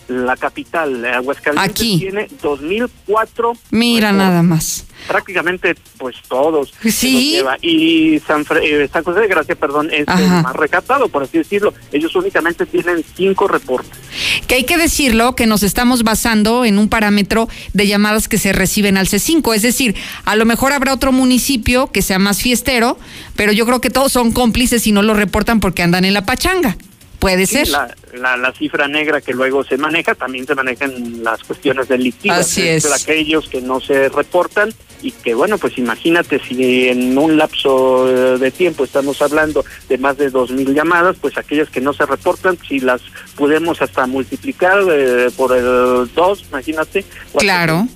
La 0.09 0.37
capital, 0.37 1.05
Aguascalientes, 1.05 1.71
Aquí. 1.71 1.99
tiene 1.99 2.29
2004 2.43 3.53
Mira 3.71 4.11
nada 4.13 4.43
más. 4.43 4.87
prácticamente 5.07 5.75
pues 5.99 6.17
todos 6.29 6.73
Sí. 6.83 7.33
lleva. 7.33 7.57
y 7.63 8.19
San, 8.27 8.45
eh, 8.63 8.89
San 8.93 9.05
José 9.05 9.21
de 9.21 9.29
Gracia 9.29 9.55
perdón 9.55 9.91
es 9.93 10.09
Ajá. 10.09 10.21
el 10.39 10.43
más 10.43 10.57
recatado 10.57 11.09
por 11.09 11.23
así 11.23 11.39
decirlo 11.39 11.73
ellos 11.93 12.15
únicamente 12.17 12.67
tienen 12.67 13.05
cinco 13.17 13.49
reportes 13.49 13.99
Que 14.47 14.55
hay 14.57 14.65
que 14.65 14.79
decirlo 14.79 15.35
que 15.37 15.47
nos 15.47 15.63
estamos 15.63 16.03
basando 16.05 16.65
en 16.65 16.79
un 16.79 16.89
parámetro 16.89 17.49
de 17.75 17.87
llamadas 17.87 18.29
que 18.29 18.39
se 18.39 18.53
reciben 18.55 18.97
al 18.97 19.07
C5. 19.07 19.55
Es 19.55 19.61
decir, 19.63 19.95
a 20.25 20.37
lo 20.37 20.47
mejor 20.47 20.73
habrá 20.73 20.95
otro 20.95 21.13
municipio 21.13 21.93
que 21.93 22.01
sea 22.01 22.19
más 22.19 22.41
fiestero, 22.41 22.99
pero 23.37 23.53
yo 23.53 23.67
creo 23.67 23.81
que 23.83 23.91
todos 23.91 24.11
son 24.13 24.33
cómplices 24.33 24.87
y 24.87 24.93
no 24.93 25.03
lo 25.03 25.13
reportan 25.13 25.61
porque 25.61 25.83
andan 25.83 26.07
en 26.07 26.15
la 26.15 26.25
pachanga. 26.25 26.77
Puede 27.19 27.47
Sí, 27.47 27.57
ser. 27.57 27.69
la, 27.69 27.95
la, 28.15 28.37
la 28.37 28.53
cifra 28.53 28.87
negra 28.87 29.21
que 29.21 29.33
luego 29.33 29.65
se 29.65 29.77
maneja 29.77 30.15
también 30.15 30.47
se 30.47 30.55
manejan 30.55 31.25
las 31.25 31.43
cuestiones 31.43 31.89
delictivas 31.89 32.39
Así 32.41 32.67
es 32.67 32.87
aquellos 32.93 33.49
que 33.49 33.61
no 33.61 33.81
se 33.81 34.09
reportan 34.09 34.73
y 35.03 35.11
que 35.13 35.35
bueno 35.35 35.59
pues 35.59 35.79
imagínate 35.79 36.41
si 36.41 36.89
en 36.89 37.17
un 37.19 37.37
lapso 37.37 38.07
de 38.39 38.51
tiempo 38.53 38.85
estamos 38.85 39.21
hablando 39.21 39.65
de 39.89 39.99
más 39.99 40.17
de 40.17 40.31
dos 40.31 40.51
mil 40.53 40.73
llamadas 40.75 41.17
pues 41.21 41.37
aquellas 41.39 41.69
que 41.71 41.81
no 41.81 41.93
se 41.93 42.07
reportan 42.07 42.57
si 42.69 42.79
las 42.81 43.01
podemos 43.37 43.83
hasta 43.83 44.07
multiplicar 44.07 44.79
eh, 44.91 45.29
por 45.37 45.57
el 45.57 46.09
dos 46.15 46.45
imagínate 46.51 47.05
Claro. 47.37 47.87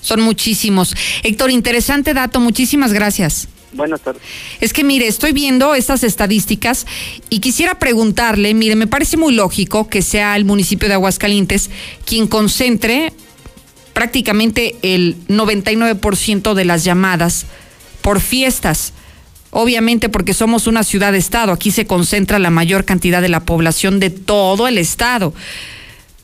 Son 0.00 0.20
muchísimos. 0.20 0.94
Héctor, 1.22 1.50
interesante 1.50 2.12
dato. 2.12 2.38
Muchísimas 2.38 2.92
gracias. 2.92 3.48
Buenas 3.74 4.00
tardes 4.00 4.22
Es 4.60 4.72
que 4.72 4.84
mire, 4.84 5.06
estoy 5.06 5.32
viendo 5.32 5.74
estas 5.74 6.04
estadísticas 6.04 6.86
y 7.30 7.40
quisiera 7.40 7.78
preguntarle, 7.78 8.54
mire, 8.54 8.76
me 8.76 8.86
parece 8.86 9.16
muy 9.16 9.34
lógico 9.34 9.88
que 9.88 10.02
sea 10.02 10.36
el 10.36 10.44
municipio 10.44 10.88
de 10.88 10.94
Aguascalientes 10.94 11.70
quien 12.04 12.26
concentre 12.26 13.12
prácticamente 13.92 14.76
el 14.82 15.16
99% 15.28 16.54
de 16.54 16.64
las 16.64 16.84
llamadas 16.84 17.46
por 18.02 18.20
fiestas. 18.20 18.92
Obviamente 19.50 20.08
porque 20.08 20.34
somos 20.34 20.66
una 20.66 20.82
ciudad-estado, 20.82 21.52
aquí 21.52 21.70
se 21.70 21.86
concentra 21.86 22.40
la 22.40 22.50
mayor 22.50 22.84
cantidad 22.84 23.22
de 23.22 23.28
la 23.28 23.44
población 23.44 24.00
de 24.00 24.10
todo 24.10 24.66
el 24.66 24.78
estado. 24.78 25.32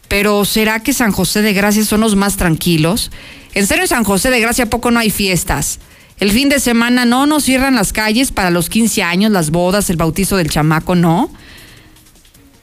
Pero 0.09 0.45
¿será 0.45 0.81
que 0.83 0.93
San 0.93 1.13
José 1.13 1.41
de 1.41 1.53
Gracia 1.53 1.85
son 1.85 2.01
los 2.01 2.17
más 2.17 2.37
tranquilos? 2.37 3.13
¿En 3.55 3.69
serio 3.69 3.87
San 3.87 4.03
José 4.03 4.31
de 4.31 4.41
Gracia 4.41 4.69
poco 4.69 4.91
no 4.91 4.99
hay 4.99 5.11
fiestas? 5.11 5.79
El 6.21 6.31
fin 6.33 6.51
de 6.51 6.61
semana 6.61 7.07
no 7.07 7.27
nos 7.27 7.45
cierran 7.45 7.75
las 7.75 7.95
calles 7.95 8.31
para 8.31 8.51
los 8.51 8.69
15 8.69 9.03
años, 9.03 9.33
las 9.33 9.51
bodas, 9.51 9.89
el 9.89 9.97
bautizo 9.97 10.37
del 10.37 10.51
chamaco, 10.51 10.95
¿no? 10.95 11.31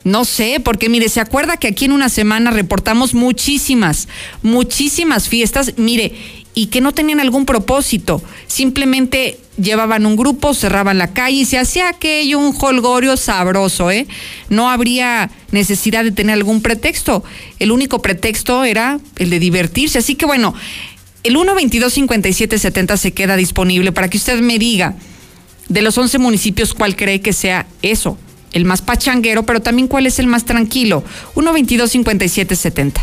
No 0.04 0.26
sé, 0.26 0.62
porque 0.64 0.90
mire, 0.90 1.10
se 1.10 1.20
acuerda 1.20 1.58
que 1.58 1.68
aquí 1.68 1.86
en 1.86 1.92
una 1.92 2.08
semana 2.08 2.52
reportamos 2.52 3.16
muchísimas, 3.16 4.08
muchísimas 4.44 5.28
fiestas, 5.28 5.74
mire, 5.78 6.14
y 6.54 6.68
que 6.68 6.82
no 6.82 6.94
tenían 6.94 7.20
algún 7.20 7.46
propósito. 7.46 8.22
Simplemente 8.46 9.40
llevaban 9.58 10.06
un 10.06 10.16
grupo, 10.16 10.54
cerraban 10.54 10.98
la 10.98 11.14
calle 11.14 11.38
y 11.38 11.46
se 11.46 11.58
hacía 11.58 11.90
aquello 11.90 12.40
un 12.40 12.56
holgorio 12.60 13.18
sabroso, 13.18 13.92
¿eh? 13.92 14.08
No 14.50 14.70
habría 14.70 15.30
necesidad 15.52 16.04
de 16.04 16.12
tener 16.12 16.34
algún 16.34 16.62
pretexto. 16.62 17.24
El 17.60 17.72
único 17.72 18.02
pretexto 18.02 18.64
era 18.64 19.00
el 19.18 19.30
de 19.30 19.40
divertirse. 19.40 19.98
Así 19.98 20.16
que 20.16 20.26
bueno, 20.26 20.54
el 21.28 21.36
122-5770 21.36 22.98
se 22.98 23.12
queda 23.12 23.36
disponible 23.36 23.92
para 23.92 24.10
que 24.10 24.18
usted 24.18 24.40
me 24.40 24.58
diga 24.58 24.96
de 25.68 25.82
los 25.82 25.98
11 25.98 26.20
municipios 26.20 26.74
cuál 26.74 26.96
cree 26.96 27.20
que 27.20 27.34
sea 27.34 27.68
eso, 27.82 28.18
el 28.54 28.64
más 28.64 28.82
pachanguero, 28.82 29.44
pero 29.44 29.62
también 29.62 29.90
cuál 29.90 30.08
es 30.08 30.20
el 30.20 30.28
más 30.28 30.46
tranquilo. 30.46 31.04
122-5770. 31.36 32.94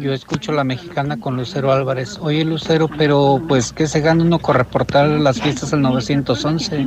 Yo 0.00 0.12
escucho 0.12 0.50
la 0.50 0.64
mexicana 0.64 1.16
con 1.20 1.36
Lucero 1.36 1.70
Álvarez. 1.70 2.18
Oye, 2.20 2.44
Lucero, 2.44 2.88
pero 2.98 3.40
pues, 3.46 3.72
¿qué 3.72 3.86
se 3.86 4.00
gana 4.00 4.24
uno 4.24 4.40
con 4.40 4.56
reportar 4.56 5.08
las 5.08 5.40
fiestas 5.40 5.72
al 5.72 5.82
911? 5.82 6.86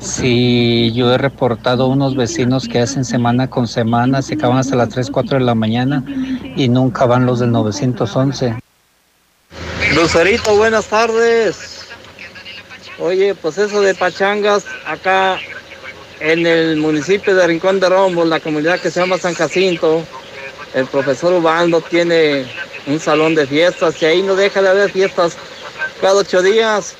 Si 0.00 0.92
yo 0.92 1.14
he 1.14 1.16
reportado 1.16 1.86
unos 1.86 2.14
vecinos 2.14 2.68
que 2.68 2.80
hacen 2.80 3.06
semana 3.06 3.48
con 3.48 3.66
semana, 3.66 4.20
se 4.20 4.34
acaban 4.34 4.58
hasta 4.58 4.76
las 4.76 4.90
3, 4.90 5.10
4 5.10 5.38
de 5.38 5.44
la 5.44 5.54
mañana 5.54 6.04
y 6.56 6.68
nunca 6.68 7.06
van 7.06 7.24
los 7.24 7.38
del 7.38 7.52
911. 7.52 8.56
Lucerito, 9.96 10.54
buenas 10.54 10.88
tardes. 10.88 11.86
Oye, 12.98 13.34
pues 13.34 13.56
eso 13.56 13.80
de 13.80 13.94
pachangas 13.94 14.66
acá 14.84 15.38
en 16.20 16.46
el 16.46 16.76
municipio 16.76 17.34
de 17.34 17.46
Rincón 17.46 17.80
de 17.80 17.88
Romos, 17.88 18.28
la 18.28 18.38
comunidad 18.38 18.78
que 18.78 18.90
se 18.90 19.00
llama 19.00 19.16
San 19.16 19.32
Jacinto, 19.32 20.04
el 20.74 20.84
profesor 20.86 21.32
Ubaldo 21.32 21.80
tiene 21.80 22.44
un 22.86 23.00
salón 23.00 23.34
de 23.34 23.46
fiestas 23.46 24.00
y 24.02 24.04
ahí 24.04 24.22
no 24.22 24.36
deja 24.36 24.60
de 24.60 24.68
haber 24.68 24.90
fiestas 24.90 25.38
cada 26.02 26.16
ocho 26.16 26.42
días. 26.42 26.94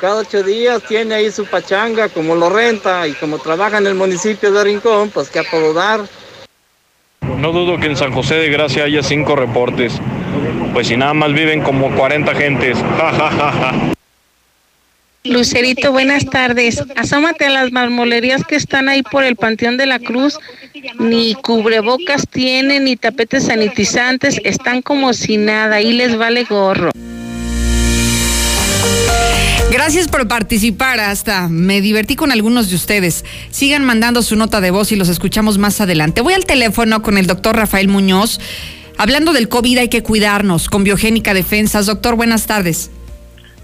Cada 0.00 0.20
ocho 0.20 0.44
días 0.44 0.80
tiene 0.86 1.16
ahí 1.16 1.32
su 1.32 1.46
pachanga, 1.46 2.08
como 2.10 2.36
lo 2.36 2.48
renta 2.48 3.08
y 3.08 3.12
como 3.14 3.38
trabaja 3.38 3.78
en 3.78 3.88
el 3.88 3.96
municipio 3.96 4.52
de 4.52 4.62
Rincón, 4.62 5.10
pues 5.10 5.28
que 5.28 5.40
a 5.40 5.50
todo 5.50 5.74
dar. 5.74 6.02
No 7.22 7.50
dudo 7.50 7.76
que 7.80 7.86
en 7.86 7.96
San 7.96 8.12
José 8.12 8.36
de 8.36 8.50
Gracia 8.50 8.84
haya 8.84 9.02
cinco 9.02 9.34
reportes. 9.34 10.00
Pues 10.72 10.88
si 10.88 10.96
nada 10.96 11.14
más 11.14 11.32
viven 11.32 11.62
como 11.62 11.94
40 11.94 12.34
gentes. 12.34 12.78
Ja, 12.78 13.12
ja, 13.12 13.30
ja, 13.30 13.52
ja. 13.52 13.92
Lucerito, 15.24 15.92
buenas 15.92 16.24
tardes. 16.24 16.82
Asómate 16.96 17.44
a 17.44 17.50
las 17.50 17.72
marmolerías 17.72 18.42
que 18.44 18.56
están 18.56 18.88
ahí 18.88 19.02
por 19.02 19.22
el 19.22 19.36
Panteón 19.36 19.76
de 19.76 19.84
la 19.84 19.98
Cruz. 19.98 20.38
Ni 20.98 21.34
cubrebocas 21.34 22.26
tienen, 22.26 22.84
ni 22.84 22.96
tapetes 22.96 23.44
sanitizantes. 23.44 24.40
Están 24.44 24.80
como 24.80 25.12
si 25.12 25.36
nada. 25.36 25.76
Ahí 25.76 25.92
les 25.92 26.16
vale 26.16 26.44
gorro. 26.44 26.90
Gracias 29.70 30.08
por 30.08 30.26
participar. 30.26 31.00
Hasta 31.00 31.48
me 31.48 31.82
divertí 31.82 32.16
con 32.16 32.32
algunos 32.32 32.70
de 32.70 32.76
ustedes. 32.76 33.24
Sigan 33.50 33.84
mandando 33.84 34.22
su 34.22 34.36
nota 34.36 34.62
de 34.62 34.70
voz 34.70 34.90
y 34.90 34.96
los 34.96 35.08
escuchamos 35.08 35.58
más 35.58 35.80
adelante. 35.82 36.22
Voy 36.22 36.32
al 36.32 36.46
teléfono 36.46 37.02
con 37.02 37.18
el 37.18 37.26
doctor 37.26 37.56
Rafael 37.56 37.88
Muñoz. 37.88 38.40
Hablando 39.00 39.32
del 39.32 39.48
COVID 39.48 39.78
hay 39.78 39.88
que 39.88 40.02
cuidarnos 40.02 40.68
con 40.68 40.84
Biogénica 40.84 41.32
Defensas. 41.32 41.86
Doctor, 41.86 42.16
buenas 42.16 42.46
tardes. 42.46 42.90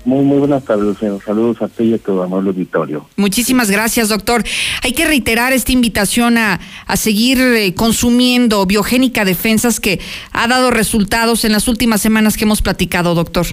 Muy, 0.07 0.25
muy 0.25 0.39
buenas 0.39 0.65
tardes, 0.65 0.85
Lucero. 0.85 1.21
Saludos 1.23 1.61
a 1.61 1.69
ti 1.69 1.85
y 1.85 1.93
a 1.93 1.99
tu 1.99 2.23
amable 2.23 2.49
auditorio. 2.49 3.07
Muchísimas 3.19 3.71
gracias, 3.71 4.09
doctor. 4.09 4.43
Hay 4.83 4.95
que 4.95 5.05
reiterar 5.05 5.53
esta 5.53 5.73
invitación 5.73 6.39
a, 6.39 6.59
a 6.87 6.97
seguir 6.97 7.39
eh, 7.39 7.75
consumiendo 7.75 8.65
Biogénica 8.65 9.27
Defensas 9.27 9.79
que 9.79 10.01
ha 10.33 10.49
dado 10.49 10.71
resultados 10.71 11.45
en 11.45 11.53
las 11.53 11.69
últimas 11.69 12.01
semanas 12.01 12.39
que 12.39 12.45
hemos 12.45 12.63
platicado, 12.63 13.15
doctor. 13.15 13.45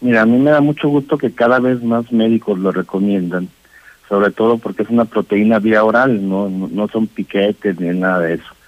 Mira, 0.00 0.22
a 0.22 0.24
mí 0.24 0.38
me 0.38 0.50
da 0.50 0.62
mucho 0.62 0.88
gusto 0.88 1.18
que 1.18 1.30
cada 1.30 1.58
vez 1.58 1.82
más 1.82 2.10
médicos 2.10 2.58
lo 2.58 2.72
recomiendan, 2.72 3.50
sobre 4.08 4.30
todo 4.30 4.56
porque 4.56 4.84
es 4.84 4.88
una 4.88 5.04
proteína 5.04 5.58
vía 5.58 5.84
oral, 5.84 6.26
no, 6.26 6.48
no 6.48 6.88
son 6.88 7.06
piquetes 7.06 7.78
ni 7.78 7.90
nada 7.90 8.20
de 8.20 8.34
eso. 8.36 8.59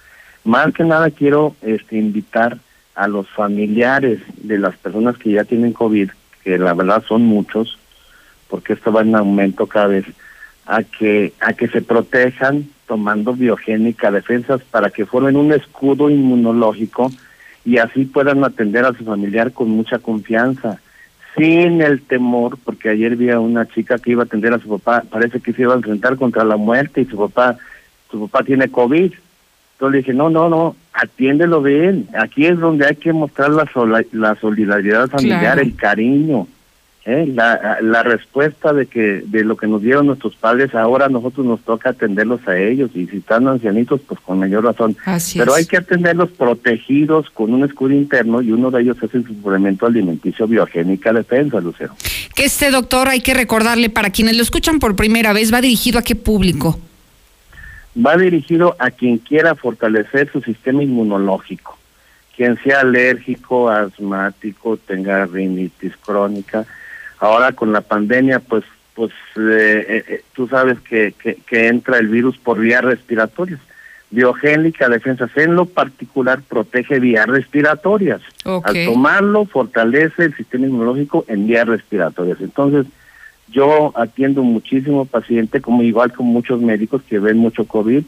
Más 0.44 0.72
que 0.74 0.84
nada 0.84 1.10
quiero 1.10 1.54
este, 1.62 1.96
invitar 1.96 2.58
a 2.94 3.08
los 3.08 3.28
familiares 3.28 4.20
de 4.36 4.58
las 4.58 4.76
personas 4.76 5.16
que 5.16 5.32
ya 5.32 5.44
tienen 5.44 5.72
COVID, 5.72 6.10
que 6.42 6.58
la 6.58 6.74
verdad 6.74 7.04
son 7.06 7.22
muchos, 7.22 7.78
porque 8.48 8.74
esto 8.74 8.92
va 8.92 9.02
en 9.02 9.14
aumento 9.14 9.66
cada 9.66 9.86
vez, 9.86 10.04
a 10.66 10.82
que, 10.82 11.32
a 11.40 11.52
que 11.54 11.68
se 11.68 11.82
protejan 11.82 12.68
tomando 12.86 13.32
biogénica 13.32 14.10
defensas 14.10 14.60
para 14.70 14.90
que 14.90 15.06
formen 15.06 15.36
un 15.36 15.52
escudo 15.52 16.10
inmunológico 16.10 17.10
y 17.64 17.78
así 17.78 18.04
puedan 18.04 18.44
atender 18.44 18.84
a 18.84 18.92
su 18.92 19.04
familiar 19.04 19.52
con 19.52 19.70
mucha 19.70 19.98
confianza, 19.98 20.80
sin 21.36 21.80
el 21.80 22.02
temor, 22.02 22.58
porque 22.62 22.90
ayer 22.90 23.16
vi 23.16 23.30
a 23.30 23.40
una 23.40 23.66
chica 23.66 23.98
que 23.98 24.10
iba 24.10 24.22
a 24.22 24.26
atender 24.26 24.52
a 24.52 24.58
su 24.58 24.68
papá, 24.68 25.04
parece 25.08 25.40
que 25.40 25.52
se 25.52 25.62
iba 25.62 25.72
a 25.72 25.76
enfrentar 25.76 26.16
contra 26.16 26.44
la 26.44 26.56
muerte 26.56 27.00
y 27.00 27.06
su 27.06 27.16
papá, 27.16 27.56
su 28.10 28.28
papá 28.28 28.44
tiene 28.44 28.68
COVID. 28.68 29.12
Entonces 29.82 29.92
le 29.94 29.98
dije, 29.98 30.14
no, 30.14 30.30
no, 30.30 30.48
no, 30.48 30.76
atiéndelo 30.92 31.60
bien. 31.60 32.06
Aquí 32.16 32.46
es 32.46 32.56
donde 32.60 32.86
hay 32.86 32.94
que 32.94 33.12
mostrar 33.12 33.50
la, 33.50 33.68
sola- 33.72 34.04
la 34.12 34.36
solidaridad 34.36 35.08
familiar, 35.10 35.40
Claro. 35.40 35.60
el 35.62 35.74
cariño. 35.74 36.46
¿eh? 37.04 37.26
La, 37.34 37.78
la 37.82 38.04
respuesta 38.04 38.72
de 38.72 38.86
que 38.86 39.24
de 39.26 39.42
lo 39.42 39.56
que 39.56 39.66
nos 39.66 39.82
dieron 39.82 40.06
nuestros 40.06 40.36
padres, 40.36 40.72
ahora 40.76 41.06
a 41.06 41.08
nosotros 41.08 41.44
nos 41.44 41.62
toca 41.62 41.90
atenderlos 41.90 42.46
a 42.46 42.56
ellos. 42.56 42.92
Y 42.94 43.08
si 43.08 43.16
están 43.16 43.48
ancianitos, 43.48 44.00
pues 44.06 44.20
con 44.20 44.38
mayor 44.38 44.62
razón. 44.62 44.96
Así 45.04 45.40
Pero 45.40 45.50
es. 45.50 45.58
hay 45.58 45.66
que 45.66 45.78
atenderlos 45.78 46.30
protegidos 46.30 47.28
con 47.30 47.52
un 47.52 47.64
escudo 47.64 47.92
interno 47.92 48.40
y 48.40 48.52
uno 48.52 48.70
de 48.70 48.82
ellos 48.82 48.98
es 49.02 49.12
el 49.16 49.26
suplemento 49.26 49.86
alimenticio 49.86 50.46
biogénica 50.46 51.12
defensa, 51.12 51.60
Lucero. 51.60 51.94
Que 52.36 52.44
este 52.44 52.70
doctor, 52.70 53.08
hay 53.08 53.20
que 53.20 53.34
recordarle, 53.34 53.90
para 53.90 54.10
quienes 54.10 54.36
lo 54.36 54.44
escuchan 54.44 54.78
por 54.78 54.94
primera 54.94 55.32
vez, 55.32 55.52
va 55.52 55.60
dirigido 55.60 55.98
a 55.98 56.02
qué 56.02 56.14
público. 56.14 56.78
Va 57.94 58.16
dirigido 58.16 58.74
a 58.78 58.90
quien 58.90 59.18
quiera 59.18 59.54
fortalecer 59.54 60.30
su 60.32 60.40
sistema 60.40 60.82
inmunológico, 60.82 61.78
quien 62.36 62.56
sea 62.62 62.80
alérgico, 62.80 63.68
asmático, 63.68 64.76
tenga 64.76 65.26
rinitis 65.26 65.96
crónica. 65.98 66.64
Ahora 67.18 67.52
con 67.52 67.72
la 67.72 67.82
pandemia, 67.82 68.40
pues, 68.40 68.64
pues 68.94 69.12
eh, 69.36 69.86
eh, 69.88 70.04
eh, 70.08 70.24
tú 70.34 70.48
sabes 70.48 70.80
que, 70.80 71.12
que, 71.12 71.36
que 71.46 71.68
entra 71.68 71.98
el 71.98 72.08
virus 72.08 72.38
por 72.38 72.58
vías 72.58 72.82
respiratorias. 72.82 73.60
Biogénica 74.10 74.90
defensa 74.90 75.28
en 75.36 75.54
lo 75.54 75.64
particular 75.64 76.42
protege 76.42 77.00
vías 77.00 77.26
respiratorias. 77.26 78.20
Al 78.44 78.84
tomarlo 78.84 79.46
fortalece 79.46 80.24
el 80.24 80.36
sistema 80.36 80.66
inmunológico 80.66 81.24
en 81.28 81.46
vías 81.46 81.66
respiratorias. 81.66 82.38
Entonces, 82.42 82.86
yo 83.52 83.92
atiendo 83.96 84.42
muchísimo 84.42 85.04
paciente, 85.04 85.60
como 85.60 85.82
igual 85.82 86.12
con 86.12 86.26
muchos 86.26 86.60
médicos 86.60 87.02
que 87.02 87.18
ven 87.18 87.38
mucho 87.38 87.66
COVID. 87.66 88.02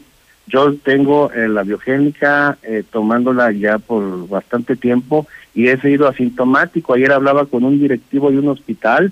Yo 0.47 0.75
tengo 0.75 1.31
eh, 1.31 1.47
la 1.47 1.63
biogénica 1.63 2.57
eh, 2.63 2.83
tomándola 2.91 3.51
ya 3.51 3.79
por 3.79 4.27
bastante 4.27 4.75
tiempo 4.75 5.27
y 5.55 5.67
he 5.67 5.79
sido 5.79 6.07
asintomático. 6.07 6.93
Ayer 6.93 7.11
hablaba 7.11 7.45
con 7.45 7.63
un 7.63 7.79
directivo 7.79 8.29
de 8.29 8.39
un 8.39 8.49
hospital 8.49 9.11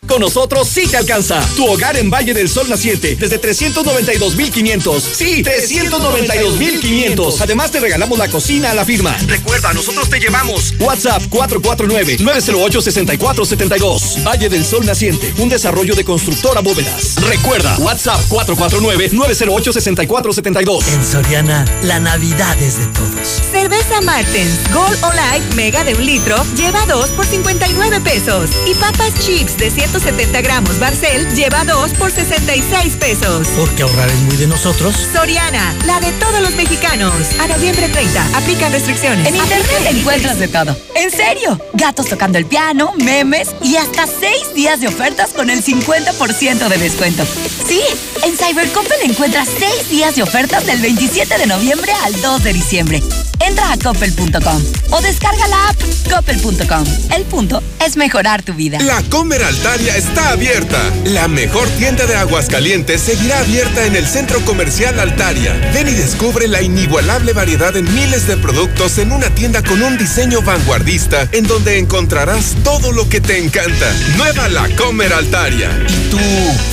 Con 0.06 0.20
nosotros 0.20 0.68
sí 0.68 0.86
te 0.88 0.96
alcanza. 0.96 1.40
Tu 1.56 1.64
hogar 1.64 1.96
en 1.96 2.10
Valle 2.10 2.34
del 2.34 2.48
Sol 2.48 2.68
Naciente 2.68 3.14
desde 3.14 3.40
392.500. 3.40 5.00
Sí, 5.00 5.44
392.500. 5.44 7.36
Además 7.40 7.70
te 7.70 7.78
regalamos 7.78 8.18
la 8.18 8.26
cocina 8.28 8.72
a 8.72 8.74
la 8.74 8.84
firma. 8.84 9.16
Recuerda, 9.26 9.72
nosotros 9.72 10.10
te 10.10 10.18
llevamos. 10.18 10.74
WhatsApp 10.80 11.22
449-908-6472. 11.30 14.24
Valle 14.26 14.48
del 14.48 14.64
Sol 14.64 14.84
Naciente, 14.84 15.32
un 15.38 15.48
desarrollo 15.48 15.94
de 15.94 16.02
constructora 16.04 16.62
bóvedas. 16.62 17.14
Recuerda, 17.22 17.76
WhatsApp 17.78 18.20
449-908-6472. 18.28 20.84
En 20.88 21.04
Soriana, 21.04 21.64
la 21.84 22.00
Navidad 22.00 22.60
es 22.60 22.78
de 22.78 22.86
todos. 22.86 23.40
Cerveza 23.52 24.00
Martens 24.00 24.58
Gold 24.72 24.98
o 25.04 25.12
Light 25.12 25.44
Mega 25.54 25.84
de 25.84 25.94
un 25.94 26.04
litro 26.04 26.44
lleva 26.56 26.84
dos 26.86 27.10
por 27.10 27.24
59 27.24 28.00
pesos. 28.00 28.50
Y 28.66 28.74
papas 28.74 29.12
chips 29.24 29.56
de 29.56 29.70
170 29.92 30.40
gramos 30.40 30.78
Barcel 30.78 31.28
lleva 31.34 31.66
dos 31.66 31.92
por 31.92 32.10
66 32.10 32.96
pesos. 32.96 33.46
Porque 33.58 33.82
ahorrar 33.82 34.08
es 34.08 34.20
muy 34.20 34.36
de 34.38 34.46
nosotros. 34.46 34.96
Soriana, 35.12 35.74
la 35.84 36.00
de 36.00 36.12
todos 36.12 36.40
los 36.40 36.54
mexicanos. 36.54 37.12
A 37.38 37.46
noviembre 37.46 37.90
30, 37.90 38.38
aplican 38.38 38.72
restricciones. 38.72 39.26
En 39.28 39.36
internet 39.36 39.88
encuentras 39.90 40.38
de 40.38 40.48
todo. 40.48 40.74
En 40.94 41.10
serio, 41.10 41.60
gatos 41.74 42.06
tocando 42.06 42.38
el 42.38 42.46
piano, 42.46 42.94
memes 43.04 43.50
y 43.60 43.76
hasta 43.76 44.06
seis 44.06 44.54
días 44.54 44.80
de 44.80 44.88
ofertas 44.88 45.34
con 45.34 45.50
el 45.50 45.62
50% 45.62 46.68
de 46.68 46.78
descuento. 46.78 47.26
Sí, 47.66 47.82
en 48.24 48.34
Cybercoppel 48.34 49.02
encuentras 49.02 49.46
seis 49.58 49.90
días 49.90 50.16
de 50.16 50.22
ofertas 50.22 50.64
del 50.64 50.80
27 50.80 51.36
de 51.36 51.46
noviembre 51.46 51.92
al 52.02 52.18
2 52.18 52.44
de 52.44 52.52
diciembre. 52.54 53.02
Entra 53.46 53.72
a 53.72 53.76
coppel.com 53.76 54.62
o 54.90 55.00
descarga 55.00 55.48
la 55.48 55.68
app 55.68 55.80
coppel.com. 56.08 56.84
El 57.14 57.24
punto 57.24 57.62
es 57.84 57.96
mejorar 57.96 58.42
tu 58.42 58.52
vida. 58.52 58.78
La 58.80 59.02
Comer 59.04 59.42
Altaria 59.42 59.96
está 59.96 60.30
abierta. 60.30 60.78
La 61.06 61.26
mejor 61.28 61.68
tienda 61.70 62.06
de 62.06 62.14
Aguascalientes 62.14 63.00
seguirá 63.00 63.40
abierta 63.40 63.86
en 63.86 63.96
el 63.96 64.06
Centro 64.06 64.40
Comercial 64.44 65.00
Altaria. 65.00 65.54
Ven 65.72 65.88
y 65.88 65.92
descubre 65.92 66.46
la 66.48 66.62
inigualable 66.62 67.32
variedad 67.32 67.76
en 67.76 67.92
miles 67.94 68.26
de 68.26 68.36
productos 68.36 68.98
en 68.98 69.12
una 69.12 69.30
tienda 69.34 69.62
con 69.62 69.82
un 69.82 69.96
diseño 69.96 70.42
vanguardista 70.42 71.28
en 71.32 71.46
donde 71.46 71.78
encontrarás 71.78 72.54
todo 72.62 72.92
lo 72.92 73.08
que 73.08 73.20
te 73.20 73.38
encanta. 73.38 73.92
Nueva 74.16 74.48
La 74.48 74.68
Comer 74.76 75.12
Altaria. 75.12 75.70
¿Y 75.88 76.10
tú 76.10 76.18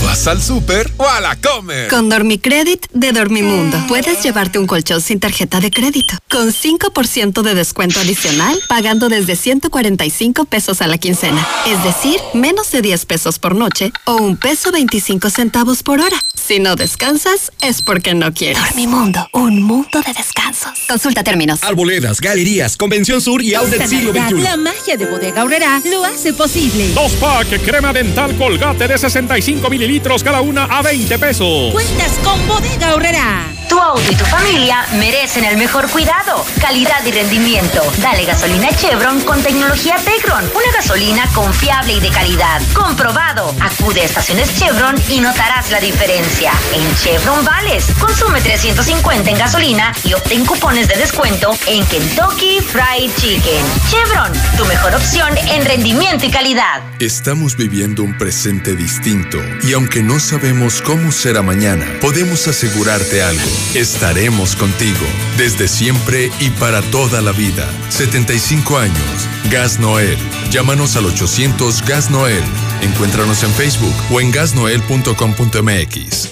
vas 0.06 0.28
al 0.28 0.42
súper 0.42 0.92
o 0.98 1.08
a 1.08 1.20
la 1.22 1.36
Comer? 1.38 1.88
Con 1.88 2.10
Dormicredit 2.10 2.88
de 2.94 3.12
Dormimundo 3.12 3.78
puedes 3.88 4.22
llevarte 4.22 4.60
un 4.60 4.68
colchón 4.68 5.02
sin 5.02 5.20
tarjeta 5.20 5.60
de 5.60 5.72
crédito 5.72 6.18
con 6.30 6.52
5% 6.62 7.42
de 7.42 7.56
descuento 7.56 8.00
adicional 8.00 8.60
pagando 8.68 9.10
desde 9.10 9.36
145 9.36 10.46
pesos 10.46 10.82
a 10.82 10.88
la 10.88 10.98
quincena. 10.98 11.48
Es 11.66 11.84
decir, 11.84 12.20
menos 12.34 12.72
de 12.72 12.82
10 12.82 13.06
pesos 13.06 13.40
por 13.40 13.56
noche 13.56 13.92
o 14.06 14.16
un 14.18 14.38
peso 14.38 14.72
25 14.72 15.30
centavos 15.30 15.84
por 15.84 16.02
hora. 16.02 16.18
Si 16.36 16.60
no 16.60 16.76
descansas 16.76 17.52
es 17.62 17.82
porque 17.82 18.14
no 18.14 18.34
quieres. 18.34 18.62
Dormimundo, 18.64 19.28
un 19.34 19.62
mundo 19.62 20.02
de 20.02 20.14
descansos. 20.14 20.72
Consulta 20.88 21.24
términos. 21.24 21.64
Arboledas, 21.64 22.20
galerías, 22.20 22.76
Convención 22.76 23.22
Sur 23.22 23.42
y 23.42 23.54
Outlet 23.54 23.88
Siglo 23.88 24.12
XXI. 24.12 24.42
La 24.42 24.58
magia 24.58 24.98
de 24.98 25.06
Bodega 25.06 25.42
Aurrera 25.42 25.82
lo 25.86 26.04
hace 26.04 26.34
posible. 26.34 26.92
Dos 26.94 27.14
pack 27.14 27.64
crema 27.64 27.94
dental 27.94 28.36
colgate 28.36 28.88
de 28.88 28.98
65 28.98 29.70
mililitros 29.70 30.24
cada 30.24 30.42
una 30.42 30.66
a 30.66 30.82
20 30.82 31.20
pesos. 31.20 31.72
Cuentas 31.72 32.14
con 32.24 32.48
Bodega 32.48 32.92
Aurrera. 32.92 33.54
Tu 33.70 33.78
auto 33.78 34.12
y 34.12 34.16
tu 34.16 34.26
familia 34.26 34.88
merecen 34.98 35.46
el 35.46 35.56
mejor 35.56 35.88
cuidado, 35.92 36.44
calidad 36.62 37.06
y 37.06 37.12
rendimiento. 37.12 37.82
Dale 37.98 38.26
gasolina 38.26 38.70
Chevron 38.76 39.22
con 39.22 39.42
tecnología 39.42 39.96
Tecron. 39.98 40.44
Una 40.44 40.72
gasolina 40.74 41.28
confiable 41.34 41.94
y 41.94 42.00
de 42.00 42.10
calidad. 42.10 42.62
Comprobado. 42.74 43.56
Acude 43.60 44.02
a 44.02 44.06
estaciones 44.06 44.58
Chevron 44.58 44.96
y 45.10 45.20
notarás 45.20 45.70
la 45.72 45.80
diferencia. 45.80 46.52
En 46.74 46.96
Chevron 46.98 47.44
Vales, 47.46 47.86
consume 48.00 48.42
350 48.42 49.30
en 49.30 49.38
gasolina 49.38 49.94
y 50.04 50.14
obtén 50.14 50.46
cupones 50.46 50.88
de 50.88 50.96
descuento 50.96 51.52
en 51.68 51.86
Kentucky 51.86 52.60
Fried 52.62 53.12
Chicken. 53.18 53.66
Chevron, 53.90 54.32
tu 54.58 54.66
mejor 54.66 54.96
opción 54.96 55.38
en 55.38 55.66
rendimiento 55.66 56.26
y 56.26 56.32
calidad. 56.32 56.82
Estamos 57.00 57.56
viviendo 57.56 58.04
un 58.04 58.18
presente 58.18 58.76
distinto 58.76 59.38
y 59.64 59.74
aunque 59.74 60.02
no 60.02 60.20
sabemos 60.20 60.82
cómo 60.82 61.12
será 61.12 61.42
mañana, 61.42 61.86
podemos 62.02 62.48
asegurarte 62.48 63.22
algo. 63.22 63.50
estaremos 63.76 64.56
contigo, 64.56 65.06
desde 65.38 65.68
siempre 65.68 66.29
y 66.40 66.50
para 66.52 66.82
toda 66.82 67.22
la 67.22 67.32
vida. 67.32 67.68
75 67.90 68.78
años. 68.78 69.28
Gas 69.50 69.80
Noel. 69.80 70.18
Llámanos 70.52 70.96
al 70.96 71.06
800 71.06 71.84
Gas 71.86 72.10
Noel. 72.10 72.44
Encuéntranos 72.82 73.44
en 73.44 73.52
Facebook 73.52 73.96
o 74.12 74.22
en 74.22 74.32
gasnoel.com.mx. 74.32 76.30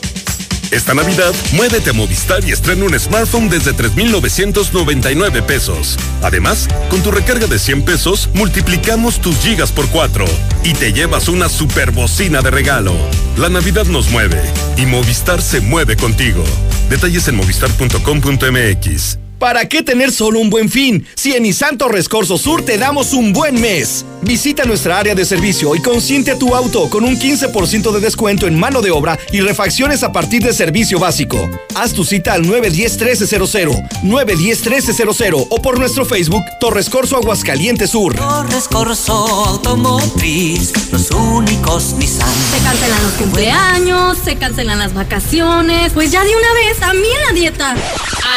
Esta 0.72 0.94
Navidad, 0.94 1.34
muévete 1.54 1.92
a 1.92 1.94
Movistar 1.94 2.44
y 2.44 2.52
estrena 2.52 2.86
un 2.86 3.00
smartphone 3.00 3.50
desde 3.50 3.74
3,999 3.74 5.42
pesos. 5.42 5.98
Además, 6.22 6.68
con 6.90 7.02
tu 7.02 7.12
recarga 7.12 7.48
de 7.48 7.58
100 7.58 7.84
pesos, 7.84 8.30
multiplicamos 8.34 9.22
tus 9.22 9.38
gigas 9.38 9.72
por 9.72 9.88
4 9.88 10.26
y 10.64 10.74
te 10.74 10.92
llevas 10.92 11.30
una 11.30 11.48
super 11.48 11.92
bocina 11.92 12.42
de 12.42 12.52
regalo. 12.52 12.94
La 13.38 13.50
Navidad 13.50 13.86
nos 13.86 14.10
mueve 14.10 14.42
y 14.76 14.86
Movistar 14.86 15.42
se 15.42 15.62
mueve 15.62 15.96
contigo. 15.96 16.44
Detalles 16.90 17.28
en 17.28 17.36
movistar.com.mx. 17.36 19.27
¿Para 19.40 19.70
qué 19.70 19.84
tener 19.84 20.12
solo 20.12 20.40
un 20.40 20.50
buen 20.50 20.68
fin? 20.68 21.06
Si 21.16 21.34
en 21.34 21.44
Nissan 21.44 21.78
Torres 21.78 22.10
Corso 22.10 22.40
Sur 22.40 22.66
te 22.66 22.80
damos 22.80 23.14
un 23.14 23.34
buen 23.34 23.62
mes. 23.62 24.04
Visita 24.24 24.66
nuestra 24.66 24.98
área 24.98 25.14
de 25.14 25.26
servicio 25.26 25.76
y 25.76 25.82
consiente 25.82 26.32
a 26.32 26.40
tu 26.40 26.56
auto 26.56 26.90
con 26.90 27.04
un 27.04 27.16
15% 27.16 27.92
de 27.92 28.00
descuento 28.00 28.48
en 28.48 28.60
mano 28.60 28.82
de 28.82 28.90
obra 28.90 29.20
y 29.32 29.42
refacciones 29.42 30.02
a 30.02 30.12
partir 30.12 30.42
de 30.44 30.54
servicio 30.54 30.98
básico. 30.98 31.48
Haz 31.76 31.94
tu 31.94 32.04
cita 32.04 32.34
al 32.34 32.46
910-1300, 32.46 34.02
910-1300 34.02 35.48
o 35.52 35.62
por 35.62 35.78
nuestro 35.78 36.04
Facebook 36.04 36.44
Torres 36.60 36.90
Corso 36.90 37.16
Aguascalientes 37.16 37.92
Sur. 37.92 38.16
Torres 38.16 38.68
Corso 38.68 39.14
Automotriz, 39.14 40.74
los 40.92 41.12
únicos 41.12 41.94
Nissan. 41.94 42.28
Se 42.52 42.64
cancelan 42.64 43.04
los 43.04 43.14
cumpleaños, 43.14 44.18
se 44.18 44.36
cancelan 44.36 44.80
las 44.80 44.96
vacaciones. 44.96 45.94
Pues 45.94 46.12
ya 46.12 46.24
de 46.24 46.32
una 46.32 46.54
vez, 46.54 46.80
también 46.80 47.22
la 47.28 47.34
dieta. 47.34 47.76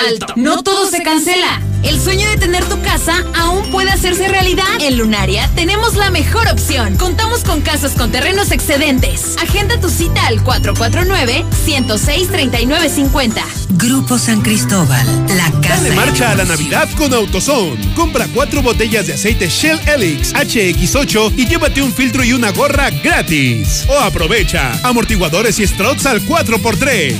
Alto. 0.06 0.34
No 0.36 0.62
todo 0.62 0.89
se 0.90 1.02
cancela. 1.02 1.60
El 1.82 2.00
sueño 2.00 2.28
de 2.28 2.36
tener 2.36 2.64
tu 2.64 2.80
casa 2.82 3.24
aún 3.34 3.70
puede 3.70 3.90
hacerse 3.90 4.28
realidad. 4.28 4.64
En 4.80 4.98
Lunaria 4.98 5.48
tenemos 5.54 5.96
la 5.96 6.10
mejor 6.10 6.48
opción. 6.48 6.96
Contamos 6.96 7.44
con 7.44 7.60
casas 7.60 7.92
con 7.92 8.10
terrenos 8.10 8.50
excedentes. 8.50 9.36
Agenda 9.40 9.80
tu 9.80 9.88
cita 9.88 10.26
al 10.26 10.42
449-106-3950. 10.44 13.42
Grupo 13.70 14.18
San 14.18 14.42
Cristóbal, 14.42 15.06
la 15.28 15.50
casa. 15.60 15.82
Dale 15.82 15.94
marcha 15.94 16.32
a 16.32 16.34
la 16.34 16.44
Navidad 16.44 16.88
con 16.96 17.14
AutoZone. 17.14 17.94
Compra 17.94 18.26
cuatro 18.34 18.62
botellas 18.62 19.06
de 19.06 19.14
aceite 19.14 19.48
Shell 19.48 19.78
Helix 19.86 20.34
HX8 20.34 21.34
y 21.36 21.46
llévate 21.46 21.80
un 21.82 21.92
filtro 21.92 22.24
y 22.24 22.32
una 22.32 22.50
gorra 22.50 22.90
gratis. 22.90 23.84
O 23.88 23.96
aprovecha 23.98 24.72
amortiguadores 24.82 25.60
y 25.60 25.66
struts 25.66 26.06
al 26.06 26.26
4x3. 26.26 27.14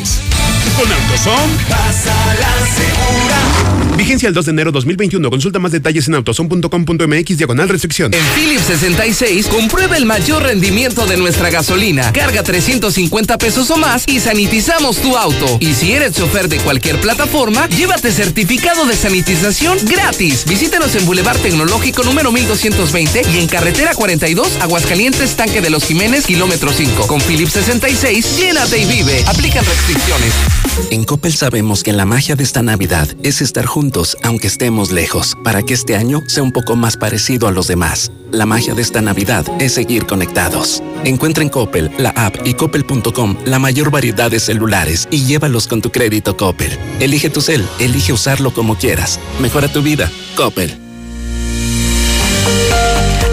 Con 0.76 0.92
AutoZone, 0.92 1.52
pásala 1.68 2.66
segura. 2.76 3.70
Vigencia 3.96 4.28
el 4.28 4.34
2 4.34 4.46
de 4.46 4.50
enero 4.52 4.72
2021. 4.72 5.28
Consulta 5.28 5.58
más 5.58 5.72
detalles 5.72 6.08
en 6.08 6.14
autozone.com.mx 6.14 7.36
diagonal 7.36 7.68
restricción. 7.68 8.14
En 8.14 8.24
Philips 8.34 8.64
66, 8.64 9.46
comprueba 9.48 9.96
el 9.98 10.06
mayor 10.06 10.42
rendimiento 10.42 11.06
de 11.06 11.18
nuestra 11.18 11.50
gasolina. 11.50 12.10
Carga 12.12 12.42
350 12.42 13.36
pesos 13.36 13.70
o 13.70 13.76
más 13.76 14.04
y 14.08 14.20
sanitizamos 14.20 14.96
tu 14.98 15.18
auto. 15.18 15.58
Y 15.60 15.74
si 15.74 15.92
eres 15.92 16.14
chofer 16.14 16.48
de 16.48 16.56
cualquier 16.58 16.98
plataforma, 17.00 17.68
llévate 17.68 18.10
certificado 18.10 18.86
de 18.86 18.96
sanitización 18.96 19.76
gratis. 19.84 20.46
Visítanos 20.46 20.94
en 20.94 21.04
Boulevard 21.04 21.38
Tecnológico 21.38 22.02
número 22.02 22.32
1220 22.32 23.22
y 23.34 23.38
en 23.38 23.48
Carretera 23.48 23.94
42, 23.94 24.62
Aguascalientes, 24.62 25.36
Tanque 25.36 25.60
de 25.60 25.68
los 25.68 25.84
Jiménez, 25.84 26.24
kilómetro 26.26 26.72
5. 26.72 27.06
Con 27.06 27.20
Philips 27.20 27.52
66, 27.52 28.38
llénate 28.38 28.78
y 28.78 28.86
vive. 28.86 29.22
Aplican 29.26 29.64
restricciones. 29.64 30.32
En 30.90 31.04
Coppel 31.04 31.34
sabemos 31.34 31.82
que 31.82 31.92
la 31.92 32.04
magia 32.04 32.36
de 32.36 32.42
esta 32.42 32.62
Navidad 32.62 33.08
es 33.22 33.42
estar 33.42 33.66
juntos 33.66 34.16
aunque 34.22 34.46
estemos 34.46 34.90
lejos, 34.90 35.36
para 35.44 35.62
que 35.62 35.74
este 35.74 35.96
año 35.96 36.22
sea 36.26 36.42
un 36.42 36.52
poco 36.52 36.76
más 36.76 36.96
parecido 36.96 37.48
a 37.48 37.52
los 37.52 37.66
demás. 37.66 38.10
La 38.30 38.46
magia 38.46 38.74
de 38.74 38.82
esta 38.82 39.00
Navidad 39.00 39.44
es 39.60 39.74
seguir 39.74 40.06
conectados. 40.06 40.82
Encuentra 41.04 41.42
en 41.42 41.48
Coppel, 41.48 41.90
la 41.98 42.10
app 42.10 42.46
y 42.46 42.54
coppel.com 42.54 43.36
la 43.44 43.58
mayor 43.58 43.90
variedad 43.90 44.30
de 44.30 44.40
celulares 44.40 45.08
y 45.10 45.24
llévalos 45.24 45.66
con 45.66 45.82
tu 45.82 45.90
crédito 45.90 46.36
Coppel. 46.36 46.78
Elige 47.00 47.30
tu 47.30 47.40
cel, 47.40 47.66
elige 47.78 48.12
usarlo 48.12 48.52
como 48.52 48.76
quieras. 48.76 49.18
Mejora 49.40 49.72
tu 49.72 49.82
vida. 49.82 50.10
Coppel. 50.36 50.76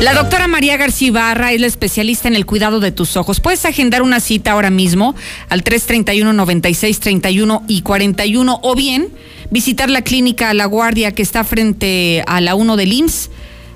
La 0.02 0.14
doctora 0.14 0.48
María 0.48 0.78
García 0.78 1.08
Ibarra 1.08 1.54
es 1.54 1.60
la 1.60 1.66
especialista 1.66 2.28
en 2.28 2.36
el 2.36 2.46
cuidado 2.46 2.80
de 2.80 2.92
tus 2.92 3.18
ojos. 3.18 3.40
Puedes 3.40 3.66
agendar 3.66 4.04
una 4.04 4.20
cita 4.20 4.52
ahora 4.52 4.70
mismo 4.70 5.16
al 5.50 5.64
331 5.64 6.34
96 6.34 7.00
31 7.00 7.64
y 7.68 7.82
41 7.82 8.60
o 8.62 8.76
bien 8.76 9.10
visitar 9.50 9.90
la 9.90 10.04
clínica 10.04 10.54
La 10.54 10.66
Guardia 10.66 11.14
que 11.14 11.24
está 11.24 11.44
frente 11.44 12.24
a 12.28 12.42
la 12.42 12.54
1 12.54 12.78
del 12.78 12.94
IMSS. 12.94 13.32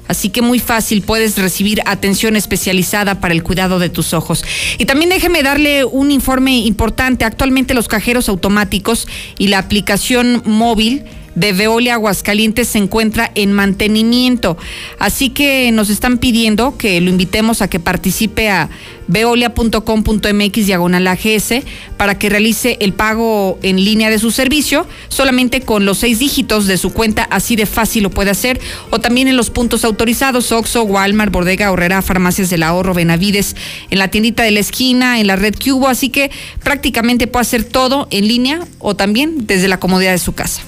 Así 0.07 0.29
que 0.29 0.43
muy 0.43 0.59
fácil, 0.59 1.01
puedes 1.01 1.37
recibir 1.39 1.81
atención 1.85 2.35
especializada 2.35 3.19
para 3.19 3.33
el 3.33 3.41
cuidado 3.41 3.79
de 3.79 3.89
tus 3.89 4.13
ojos. 4.13 4.43
Y 4.77 4.85
también 4.85 5.09
déjeme 5.09 5.41
darle 5.41 5.85
un 5.85 6.11
informe 6.11 6.59
importante. 6.59 7.25
Actualmente 7.25 7.73
los 7.73 7.87
cajeros 7.87 8.29
automáticos 8.29 9.07
y 9.39 9.47
la 9.47 9.57
aplicación 9.57 10.43
móvil 10.45 11.03
de 11.35 11.53
Veolia 11.53 11.93
Aguascalientes 11.93 12.67
se 12.67 12.77
encuentra 12.77 13.31
en 13.35 13.53
mantenimiento. 13.53 14.57
Así 14.99 15.29
que 15.29 15.71
nos 15.71 15.89
están 15.89 16.17
pidiendo 16.17 16.77
que 16.77 16.99
lo 17.01 17.09
invitemos 17.09 17.61
a 17.61 17.69
que 17.69 17.79
participe 17.79 18.49
a 18.49 18.69
veolia.com.mx 19.07 20.65
diagonal 20.65 21.07
AGS 21.07 21.63
para 21.97 22.17
que 22.17 22.29
realice 22.29 22.77
el 22.79 22.93
pago 22.93 23.59
en 23.61 23.83
línea 23.83 24.09
de 24.09 24.19
su 24.19 24.31
servicio, 24.31 24.87
solamente 25.09 25.61
con 25.61 25.85
los 25.85 25.99
seis 25.99 26.19
dígitos 26.19 26.65
de 26.65 26.77
su 26.77 26.93
cuenta, 26.93 27.23
así 27.23 27.55
de 27.55 27.65
fácil 27.65 28.03
lo 28.03 28.09
puede 28.09 28.31
hacer, 28.31 28.59
o 28.89 28.99
también 28.99 29.27
en 29.27 29.35
los 29.35 29.49
puntos 29.49 29.83
autorizados, 29.83 30.51
Oxxo, 30.51 30.83
Walmart, 30.83 31.31
Bordega, 31.31 31.71
Horrera, 31.71 32.01
Farmacias 32.01 32.49
del 32.49 32.63
Ahorro, 32.63 32.93
Benavides, 32.93 33.55
en 33.89 33.99
la 33.99 34.07
tiendita 34.09 34.43
de 34.43 34.51
la 34.51 34.61
esquina, 34.61 35.19
en 35.19 35.27
la 35.27 35.35
red 35.35 35.55
Cubo, 35.55 35.87
así 35.87 36.09
que 36.09 36.31
prácticamente 36.63 37.27
puede 37.27 37.41
hacer 37.41 37.63
todo 37.65 38.07
en 38.11 38.27
línea 38.27 38.65
o 38.79 38.95
también 38.95 39.45
desde 39.45 39.67
la 39.67 39.79
comodidad 39.79 40.11
de 40.11 40.19
su 40.19 40.33
casa. 40.33 40.63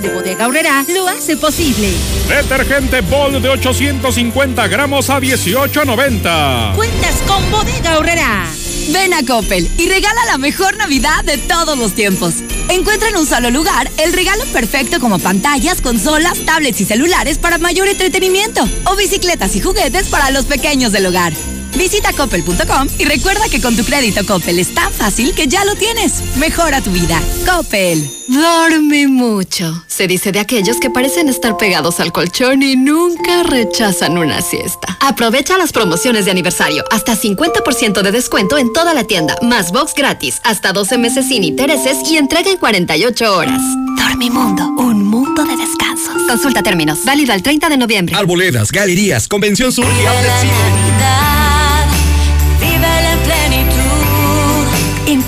De 0.00 0.10
Bodega 0.10 0.44
Aurrera 0.44 0.84
lo 0.94 1.08
hace 1.08 1.36
posible. 1.36 1.90
Detergente 2.28 3.00
Bol 3.00 3.42
de 3.42 3.48
850 3.48 4.68
gramos 4.68 5.10
a 5.10 5.18
18.90. 5.18 6.74
Cuentas 6.76 7.16
con 7.26 7.50
Bodega 7.50 7.94
Aurrera. 7.94 8.46
Ven 8.90 9.12
a 9.14 9.24
Coppel 9.24 9.68
y 9.76 9.88
regala 9.88 10.24
la 10.26 10.38
mejor 10.38 10.76
Navidad 10.76 11.24
de 11.24 11.36
todos 11.38 11.76
los 11.76 11.94
tiempos. 11.94 12.34
Encuentra 12.68 13.08
en 13.08 13.16
un 13.16 13.26
solo 13.26 13.50
lugar 13.50 13.90
el 13.96 14.12
regalo 14.12 14.44
perfecto 14.52 15.00
como 15.00 15.18
pantallas, 15.18 15.80
consolas, 15.80 16.38
tablets 16.44 16.80
y 16.80 16.84
celulares 16.84 17.38
para 17.38 17.58
mayor 17.58 17.88
entretenimiento 17.88 18.68
o 18.84 18.94
bicicletas 18.94 19.56
y 19.56 19.60
juguetes 19.60 20.08
para 20.08 20.30
los 20.30 20.44
pequeños 20.44 20.92
del 20.92 21.06
hogar. 21.06 21.32
Visita 21.78 22.12
coppel.com 22.12 22.88
y 22.98 23.04
recuerda 23.04 23.48
que 23.48 23.60
con 23.60 23.76
tu 23.76 23.84
crédito 23.84 24.26
Coppel 24.26 24.58
es 24.58 24.74
tan 24.74 24.92
fácil 24.92 25.32
que 25.32 25.46
ya 25.46 25.64
lo 25.64 25.76
tienes. 25.76 26.14
Mejora 26.36 26.80
tu 26.80 26.90
vida. 26.90 27.22
Coppel. 27.46 28.10
Dorme 28.26 29.06
mucho. 29.06 29.84
Se 29.86 30.08
dice 30.08 30.32
de 30.32 30.40
aquellos 30.40 30.78
que 30.78 30.90
parecen 30.90 31.28
estar 31.28 31.56
pegados 31.56 32.00
al 32.00 32.12
colchón 32.12 32.62
y 32.64 32.74
nunca 32.74 33.44
rechazan 33.44 34.18
una 34.18 34.42
siesta. 34.42 34.98
Aprovecha 35.00 35.56
las 35.56 35.72
promociones 35.72 36.24
de 36.24 36.32
aniversario. 36.32 36.84
Hasta 36.90 37.16
50% 37.16 38.02
de 38.02 38.10
descuento 38.10 38.58
en 38.58 38.72
toda 38.72 38.92
la 38.92 39.04
tienda. 39.04 39.36
Más 39.40 39.70
box 39.70 39.94
gratis. 39.94 40.40
Hasta 40.42 40.72
12 40.72 40.98
meses 40.98 41.28
sin 41.28 41.44
intereses 41.44 41.98
y 42.10 42.16
entrega 42.16 42.50
en 42.50 42.58
48 42.58 43.36
horas. 43.36 43.62
Dormimundo. 43.96 44.64
Un 44.78 45.04
mundo 45.04 45.44
de 45.44 45.56
descansos. 45.56 46.22
Consulta 46.28 46.62
términos. 46.62 47.04
Válido 47.04 47.32
al 47.32 47.42
30 47.42 47.68
de 47.68 47.76
noviembre. 47.76 48.16
Arboledas, 48.16 48.72
galerías, 48.72 49.28
Convención 49.28 49.70
Sur 49.70 49.86
y 49.86 51.27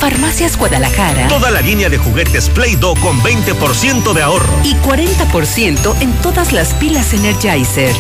Farmacias 0.00 0.56
Guadalajara. 0.56 1.28
Toda 1.28 1.50
la 1.50 1.60
línea 1.60 1.90
de 1.90 1.98
juguetes 1.98 2.48
Play-Doh 2.48 2.94
con 3.00 3.20
20% 3.20 4.14
de 4.14 4.22
ahorro. 4.22 4.52
Y 4.64 4.74
40% 4.76 6.00
en 6.00 6.12
todas 6.22 6.52
las 6.52 6.72
pilas 6.74 7.12
Energizer. 7.12 7.94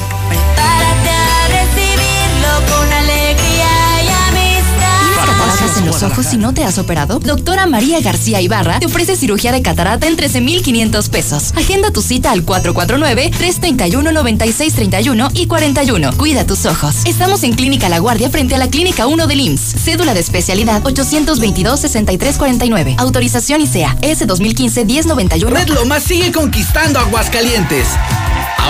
Los 5.90 6.02
ojos 6.04 6.26
si 6.26 6.36
no 6.36 6.52
te 6.54 6.62
has 6.64 6.78
operado? 6.78 7.18
Doctora 7.18 7.66
María 7.66 8.00
García 8.00 8.40
Ibarra 8.40 8.78
te 8.78 8.86
ofrece 8.86 9.16
cirugía 9.16 9.50
de 9.52 9.62
catarata 9.62 10.06
en 10.06 10.14
13,500 10.16 11.08
pesos. 11.08 11.52
Agenda 11.56 11.90
tu 11.90 12.02
cita 12.02 12.30
al 12.30 12.46
449-331-9631 12.46 15.30
y 15.34 15.46
41. 15.46 16.12
Cuida 16.16 16.46
tus 16.46 16.66
ojos. 16.66 16.98
Estamos 17.04 17.42
en 17.42 17.54
Clínica 17.54 17.88
La 17.88 17.98
Guardia 17.98 18.30
frente 18.30 18.54
a 18.54 18.58
la 18.58 18.68
Clínica 18.68 19.08
1 19.08 19.26
del 19.26 19.40
IMSS. 19.40 19.74
Cédula 19.84 20.14
de 20.14 20.20
especialidad 20.20 20.80
822-6349. 20.84 22.94
Autorización 22.98 23.62
ICEA 23.62 23.96
S 24.02 24.24
2015-1091. 24.26 25.50
Red 25.50 25.68
Lomas 25.68 26.02
sigue 26.04 26.30
conquistando 26.32 27.00
Aguascalientes. 27.00 27.88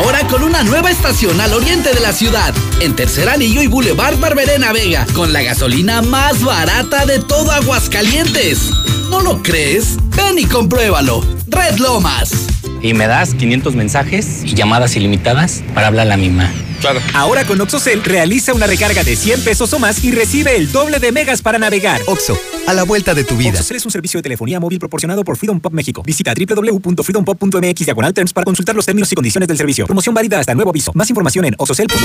Ahora 0.01 0.27
con 0.29 0.43
una 0.43 0.63
nueva 0.63 0.91
estación 0.91 1.39
al 1.43 1.53
oriente 1.53 1.93
de 1.93 2.01
la 2.01 2.15
ciudad, 2.15 2.55
en 2.81 2.97
Tercer 2.97 3.29
Anillo 3.29 3.61
y 3.61 3.67
Boulevard 3.67 4.19
Barberena 4.19 4.73
Vega, 4.73 5.07
con 5.15 5.35
la 5.35 5.43
gasolina 5.43 6.01
más 6.01 6.43
barata 6.43 7.05
de 7.05 7.19
todo 7.19 7.53
Aguascalientes. 7.53 8.71
¿No 9.11 9.21
lo 9.21 9.43
crees? 9.43 9.99
Ven 10.17 10.39
y 10.39 10.47
compruébalo. 10.47 11.23
Red 11.49 11.77
Lomas. 11.81 12.47
Y 12.81 12.95
me 12.95 13.07
das 13.07 13.35
500 13.35 13.75
mensajes 13.75 14.43
y 14.43 14.55
llamadas 14.55 14.97
ilimitadas 14.97 15.63
para 15.75 15.89
hablar 15.89 16.07
a 16.07 16.11
la 16.11 16.17
misma. 16.17 16.51
Claro. 16.81 17.01
Ahora 17.14 17.47
con 17.47 17.61
OxoCell 17.61 18.03
realiza 18.03 18.55
una 18.55 18.66
recarga 18.66 19.05
de 19.05 19.16
100 19.16 19.43
pesos 19.43 19.72
o 19.72 19.78
más 19.78 20.03
y 20.05 20.11
recibe 20.11 20.57
el 20.57 20.72
doble 20.72 20.99
de 20.99 21.12
megas 21.12 21.43
para 21.43 21.59
navegar. 21.59 22.01
Oxo, 22.07 22.39
a 22.66 22.72
la 22.72 22.85
vuelta 22.85 23.14
de 23.14 23.24
tu 23.24 23.37
vida. 23.37 23.51
OxoCell 23.51 23.76
es 23.76 23.85
un 23.85 23.91
servicio 23.91 24.18
de 24.18 24.22
telefonía 24.22 24.59
móvil 24.61 24.78
proporcionado 24.78 25.24
por 25.24 25.37
Freedom 25.37 25.61
Pop 25.61 25.72
México. 25.72 26.03
Visita 26.05 26.33
www.freedompop.mx 26.35 27.85
diagonal 27.85 28.14
terms 28.14 28.33
para 28.33 28.45
consultar 28.45 28.74
los 28.74 28.87
términos 28.87 29.11
y 29.12 29.14
condiciones 29.14 29.49
del 29.49 29.57
servicio. 29.57 29.87
Promoción 29.87 30.14
válida 30.14 30.39
hasta 30.39 30.55
nuevo 30.55 30.70
aviso. 30.70 30.93
Más 30.95 31.09
información 31.11 31.45
en 31.45 31.55
oxocell.com. 31.59 32.01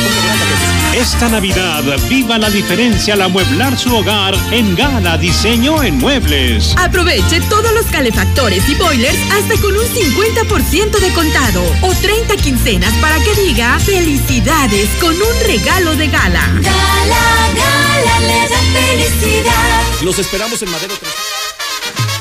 Esta 0.96 1.30
Navidad, 1.30 1.84
viva 2.10 2.38
la 2.38 2.50
diferencia 2.50 3.14
al 3.14 3.22
amueblar 3.22 3.78
su 3.78 3.96
hogar 3.96 4.36
en 4.52 4.76
Gala 4.76 5.18
Diseño 5.18 5.84
en 5.84 5.98
Muebles. 5.98 6.76
Aproveche 6.78 7.42
todos 7.50 7.74
los 7.74 7.86
calefactores 7.88 8.68
y 8.70 8.76
boilers 8.76 9.18
hasta 9.32 9.56
con 9.62 9.74
un 9.76 9.86
50% 9.86 11.00
de 11.00 11.14
contado 11.14 11.64
o 11.82 11.94
30 11.94 12.36
quincenas 12.38 12.94
para 12.96 13.18
que 13.24 13.34
diga 13.36 13.80
felicidades 14.68 14.90
con 15.00 15.16
un 15.16 15.40
regalo 15.46 15.96
de 15.96 16.08
gala. 16.08 16.42
Gala, 16.62 17.50
gala, 17.56 18.20
le 18.22 18.50
da 18.50 18.58
felicidad. 18.74 20.02
Los 20.02 20.20
esperamos 20.20 20.62
en 20.62 20.72
Madero 20.72 20.96
3. 21.00 21.14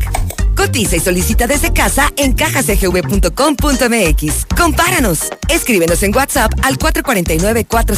Cotiza 0.59 0.96
y 0.96 1.00
solicita 1.00 1.46
desde 1.46 1.72
casa 1.72 2.12
en 2.16 2.32
cajacgv.com.mx. 2.32 4.46
Compáranos. 4.56 5.30
Escríbenos 5.48 6.02
en 6.02 6.12
WhatsApp 6.12 6.50
al 6.64 6.78
449 6.78 7.64
4 7.64 7.94